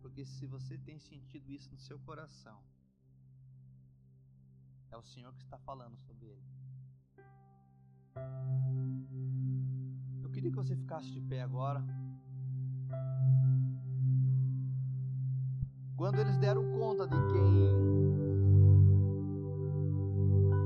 Porque 0.00 0.24
se 0.24 0.46
você 0.46 0.78
tem 0.78 0.98
sentido 0.98 1.52
isso 1.52 1.70
no 1.70 1.78
seu 1.78 1.98
coração, 1.98 2.62
É 4.90 4.96
o 4.96 5.02
Senhor 5.02 5.32
que 5.34 5.42
está 5.42 5.58
falando 5.58 5.96
sobre 5.98 6.26
ele. 6.26 6.46
Eu 10.22 10.30
queria 10.30 10.50
que 10.50 10.56
você 10.56 10.76
ficasse 10.76 11.10
de 11.10 11.20
pé 11.20 11.42
agora. 11.42 11.84
Quando 15.96 16.18
eles 16.18 16.36
deram 16.38 16.62
conta 16.72 17.06
de 17.06 17.16
quem 17.32 17.86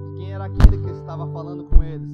de 0.04 0.16
quem 0.16 0.32
era 0.32 0.44
aquele 0.46 0.82
que 0.82 0.90
estava 0.90 1.26
falando 1.32 1.64
com 1.64 1.82
eles. 1.82 2.10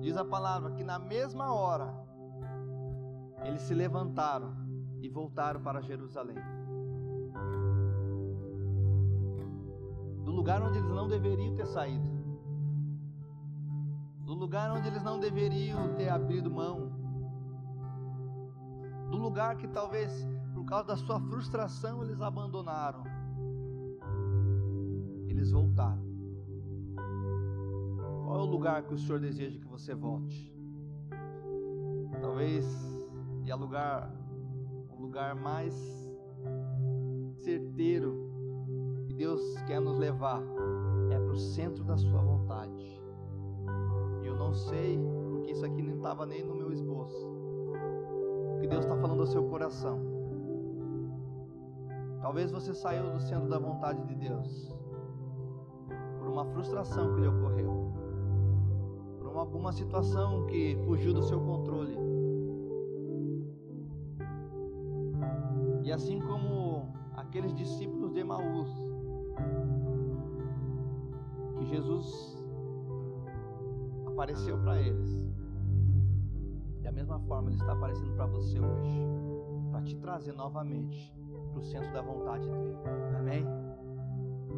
Diz 0.00 0.16
a 0.16 0.24
palavra 0.24 0.72
que 0.72 0.82
na 0.82 0.98
mesma 0.98 1.52
hora 1.52 1.94
eles 3.44 3.62
se 3.62 3.74
levantaram 3.74 4.54
e 5.00 5.08
voltaram 5.08 5.62
para 5.62 5.80
Jerusalém. 5.80 6.36
Lugar 10.40 10.62
onde 10.62 10.78
eles 10.78 10.90
não 10.90 11.06
deveriam 11.06 11.54
ter 11.54 11.66
saído. 11.66 12.08
Do 14.24 14.32
lugar 14.32 14.70
onde 14.70 14.88
eles 14.88 15.02
não 15.02 15.20
deveriam 15.20 15.94
ter 15.96 16.08
abrido 16.08 16.50
mão. 16.50 16.90
Do 19.10 19.18
lugar 19.18 19.58
que 19.58 19.68
talvez 19.68 20.26
por 20.54 20.64
causa 20.64 20.86
da 20.86 20.96
sua 20.96 21.20
frustração 21.20 22.02
eles 22.02 22.22
abandonaram. 22.22 23.04
Eles 25.28 25.50
voltaram. 25.50 26.02
Qual 28.24 28.38
é 28.38 28.42
o 28.42 28.46
lugar 28.46 28.84
que 28.84 28.94
o 28.94 28.98
Senhor 28.98 29.20
deseja 29.20 29.58
que 29.58 29.66
você 29.66 29.94
volte? 29.94 30.56
Talvez 32.18 32.64
e 33.44 33.52
a 33.52 33.56
lugar 33.56 34.10
o 34.88 35.02
lugar 35.02 35.34
mais 35.34 35.74
certeiro 37.44 38.19
Deus 39.30 39.62
quer 39.62 39.80
nos 39.80 39.96
levar 39.96 40.42
é 41.08 41.16
para 41.16 41.32
o 41.32 41.36
centro 41.36 41.84
da 41.84 41.96
sua 41.96 42.20
vontade. 42.20 43.00
E 44.22 44.26
eu 44.26 44.34
não 44.34 44.52
sei, 44.52 44.98
porque 45.30 45.52
isso 45.52 45.64
aqui 45.64 45.80
não 45.80 45.94
estava 45.94 46.26
nem 46.26 46.42
no 46.42 46.56
meu 46.56 46.72
esboço. 46.72 47.28
O 48.56 48.60
que 48.60 48.66
Deus 48.66 48.84
está 48.84 48.96
falando 48.96 49.20
ao 49.20 49.26
seu 49.28 49.44
coração. 49.44 50.00
Talvez 52.20 52.50
você 52.50 52.74
saiu 52.74 53.12
do 53.12 53.20
centro 53.20 53.48
da 53.48 53.60
vontade 53.60 54.02
de 54.04 54.16
Deus 54.16 54.74
por 56.18 56.26
uma 56.26 56.44
frustração 56.46 57.14
que 57.14 57.20
lhe 57.20 57.28
ocorreu, 57.28 57.92
por 59.18 59.28
uma, 59.28 59.42
alguma 59.42 59.72
situação 59.72 60.44
que 60.46 60.76
fugiu 60.86 61.14
do 61.14 61.22
seu 61.22 61.40
controle. 61.40 61.96
E 65.84 65.92
assim 65.92 66.18
como 66.20 66.92
aqueles 67.14 67.54
discípulos 67.54 68.12
de 68.12 68.20
Emaús, 68.20 68.89
que 71.58 71.66
Jesus 71.66 72.38
apareceu 74.06 74.58
para 74.58 74.80
eles, 74.80 75.30
da 76.82 76.92
mesma 76.92 77.18
forma 77.20 77.50
Ele 77.50 77.58
está 77.58 77.72
aparecendo 77.72 78.12
para 78.14 78.26
você 78.26 78.58
hoje, 78.58 79.00
para 79.70 79.82
te 79.82 79.96
trazer 79.96 80.32
novamente 80.32 81.14
para 81.50 81.60
o 81.60 81.62
centro 81.62 81.92
da 81.92 82.02
vontade 82.02 82.48
dele. 82.48 82.76
Amém? 83.18 83.44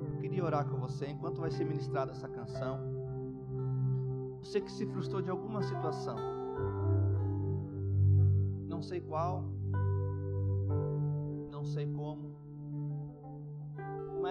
Eu 0.07 0.19
queria 0.19 0.45
orar 0.45 0.69
com 0.69 0.79
você 0.79 1.07
enquanto 1.09 1.41
vai 1.41 1.51
ser 1.51 1.65
ministrada 1.65 2.13
essa 2.13 2.29
canção. 2.29 2.79
Você 4.43 4.61
que 4.61 4.73
se 4.73 4.87
frustrou 4.87 5.23
de 5.23 5.31
alguma 5.31 5.63
situação, 5.63 6.17
não 8.69 8.83
sei 8.83 9.01
qual, 9.01 9.45
não 11.51 11.65
sei 11.65 11.87
como, 11.87 12.32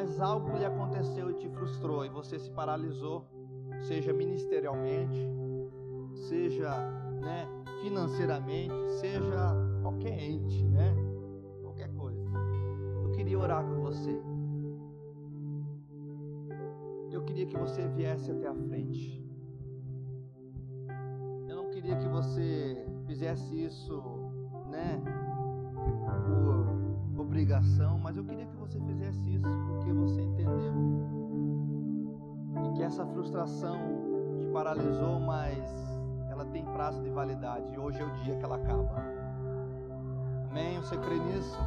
mas 0.02 0.20
algo 0.20 0.58
lhe 0.58 0.66
aconteceu 0.66 1.30
e 1.30 1.36
te 1.36 1.48
frustrou 1.50 2.04
e 2.04 2.10
você 2.10 2.40
se 2.40 2.50
paralisou, 2.50 3.24
seja 3.82 4.12
ministerialmente, 4.12 5.30
seja, 6.28 6.72
né, 7.22 7.48
financeiramente, 7.84 8.74
seja 9.00 9.54
qualquer 9.84 10.20
ente, 10.20 10.64
né? 10.66 10.96
Qualquer 11.62 11.90
coisa. 11.94 12.20
Eu 13.04 13.12
queria 13.12 13.38
orar 13.38 13.64
com 13.64 13.80
você. 13.80 14.20
Eu 17.12 17.24
queria 17.24 17.46
que 17.46 17.56
você 17.56 17.88
viesse 17.90 18.32
até 18.32 18.48
a 18.48 18.56
frente. 18.56 19.24
Eu 21.48 21.58
não 21.58 21.70
queria 21.70 21.96
que 21.96 22.08
você 22.08 22.88
fizesse 23.06 23.66
isso, 23.66 24.02
né, 24.68 25.00
por 26.26 27.22
obrigação, 27.22 28.00
mas 28.00 28.18
eu 28.18 28.24
queria 28.24 28.41
essa 33.02 33.06
frustração 33.14 33.78
te 34.38 34.46
paralisou, 34.48 35.20
mas 35.20 35.58
ela 36.30 36.46
tem 36.46 36.64
prazo 36.66 37.02
de 37.02 37.10
validade 37.10 37.74
e 37.74 37.80
hoje 37.80 38.00
é 38.00 38.06
o 38.06 38.12
dia 38.18 38.36
que 38.36 38.46
ela 38.46 38.58
acaba. 38.58 38.92
Amém? 40.50 40.80
Você 40.80 40.98
crê 40.98 41.18
nisso? 41.18 41.58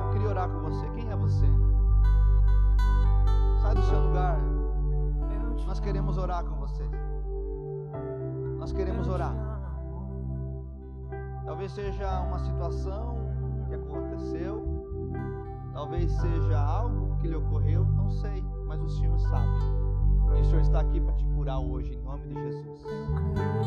Eu 0.00 0.12
queria 0.12 0.28
orar 0.28 0.48
com 0.48 0.60
você. 0.60 0.88
Quem 0.92 1.10
é 1.10 1.16
você? 1.16 1.46
Sai 3.60 3.74
do 3.74 3.82
seu 3.82 4.00
lugar. 4.00 4.38
Nós 5.66 5.80
queremos 5.80 6.16
orar 6.16 6.44
com 6.44 6.54
você. 6.56 6.84
Nós 8.58 8.72
queremos 8.72 9.06
orar. 9.08 9.34
Talvez 11.44 11.72
seja 11.72 12.20
uma 12.22 12.38
situação 12.38 13.18
que 13.68 13.74
aconteceu, 13.74 14.64
talvez 15.72 16.10
seja 16.12 16.60
algo 16.60 17.16
que 17.18 17.28
lhe 17.28 17.36
ocorreu, 17.36 17.84
não 17.84 18.10
sei, 18.10 18.42
mas 18.66 18.80
o 18.82 18.88
Senhor 18.88 19.18
sabe. 19.18 19.58
E 20.36 20.40
o 20.40 20.44
Senhor 20.44 20.60
está 20.60 20.80
aqui 20.80 21.00
para 21.00 21.14
te 21.14 21.24
curar 21.34 21.58
hoje, 21.60 21.94
em 21.94 22.02
nome 22.02 22.26
de 22.26 22.34
Jesus. 22.34 22.84